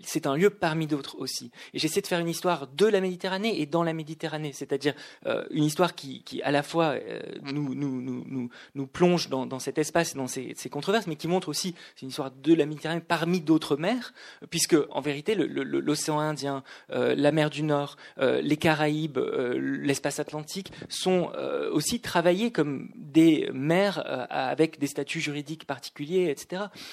[0.03, 1.51] c'est un lieu parmi d'autres aussi.
[1.75, 4.95] Et j'essaie de faire une histoire de la Méditerranée et dans la Méditerranée, c'est-à-dire
[5.27, 10.55] euh, une histoire qui, à la fois euh, nous, plonge dans, cet espace, dans ces,
[10.71, 14.13] controverses, mais qui montre aussi, c'est une histoire de la Méditerranée parmi d'autres mers,
[14.51, 21.31] puisque en vérité, l'océan Indien, euh, la mer du Nord, les Caraïbes, l'espace atlantique sont
[21.73, 26.52] aussi travaillés comme des mers avec des statuts juridiques particuliers, etc.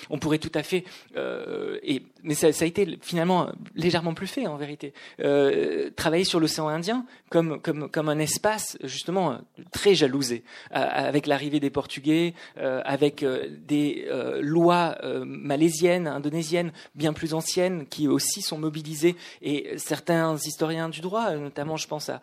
[0.10, 0.84] On pourrait tout à fait,
[1.16, 6.40] euh, et, mais ça, a été finalement légèrement plus fait en vérité, euh, travailler sur
[6.40, 9.40] l'océan Indien comme, comme, comme un espace justement
[9.72, 13.26] très jalousé, euh, avec l'arrivée des Portugais, avec
[13.66, 14.08] des
[14.42, 21.32] lois malaisiennes, indonésiennes, bien plus anciennes, qui aussi sont mobilisées, et certains historiens du droit,
[21.32, 22.22] notamment je pense à,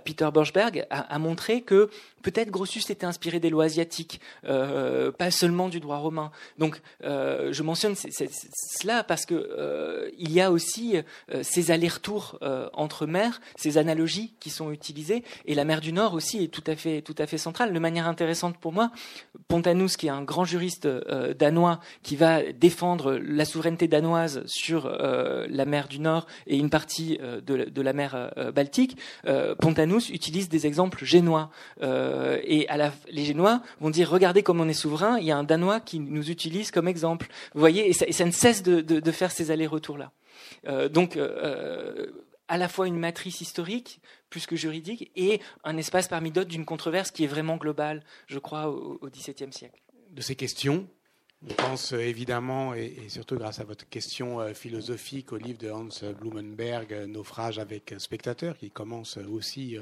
[0.00, 1.90] Peter Borchberg, a, a montré que
[2.22, 6.30] peut-être Grossus était inspiré des lois asiatiques, pas seulement du droit romain.
[6.58, 12.38] Donc euh, je mentionne cela parce que euh, il y a aussi euh, ces allers-retours
[12.72, 16.64] entre mers, ces analogies qui sont utilisées, et la mer du Nord aussi est tout
[16.66, 17.72] à fait tout à fait centrale.
[17.72, 18.90] De manière intéressante pour moi,
[19.48, 20.86] Pontanus, qui est un grand juriste
[21.38, 27.18] danois, qui va défendre la souveraineté danoise sur la mer du Nord et une partie
[27.46, 28.96] de, la mer Baltique,
[29.60, 31.50] Pontanus utilise des exemples génois,
[32.44, 35.36] et à la, les génois vont dire regardez comme on est souverain, il y a
[35.36, 37.28] un danois qui nous utilise comme exemple.
[37.54, 40.12] Vous voyez, et ça, ne cesse de, faire ces allers-retours-là.
[40.66, 42.06] Euh, donc, euh,
[42.48, 46.64] à la fois une matrice historique, plus que juridique, et un espace parmi d'autres d'une
[46.64, 49.80] controverse qui est vraiment globale, je crois, au XVIIe siècle.
[50.10, 50.88] De ces questions,
[51.42, 55.88] on pense euh, évidemment, et, surtout grâce à votre question philosophique, au livre de Hans
[56.20, 59.76] Blumenberg, Naufrage avec spectateur, qui commence aussi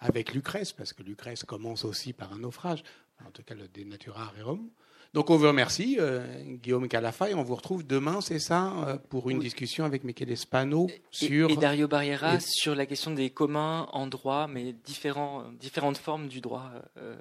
[0.00, 2.82] avec Lucrèce, parce que Lucrèce commence aussi par un naufrage,
[3.26, 4.70] en tout cas le Dénatura Rerum
[5.12, 8.96] Donc on vous remercie, euh, Guillaume Calafa, et on vous retrouve demain, c'est ça, euh,
[8.96, 9.44] pour une Oui.
[9.44, 11.50] discussion avec Michele Spano Et- sur...
[11.50, 16.28] Et, Dario Barriera Et- sur la question des communs en droit, mais différents, différentes formes
[16.28, 17.16] du droit euh,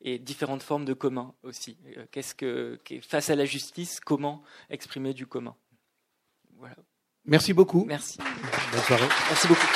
[0.00, 1.76] et différentes formes de communs aussi.
[1.96, 5.54] Euh, Qu'est-ce que, face à la justice, comment exprimer du commun?
[6.58, 6.74] Voilà.
[7.24, 7.84] Merci beaucoup.
[7.84, 8.18] Merci.
[8.72, 9.06] Bonne soirée.
[9.28, 9.66] Merci beaucoup.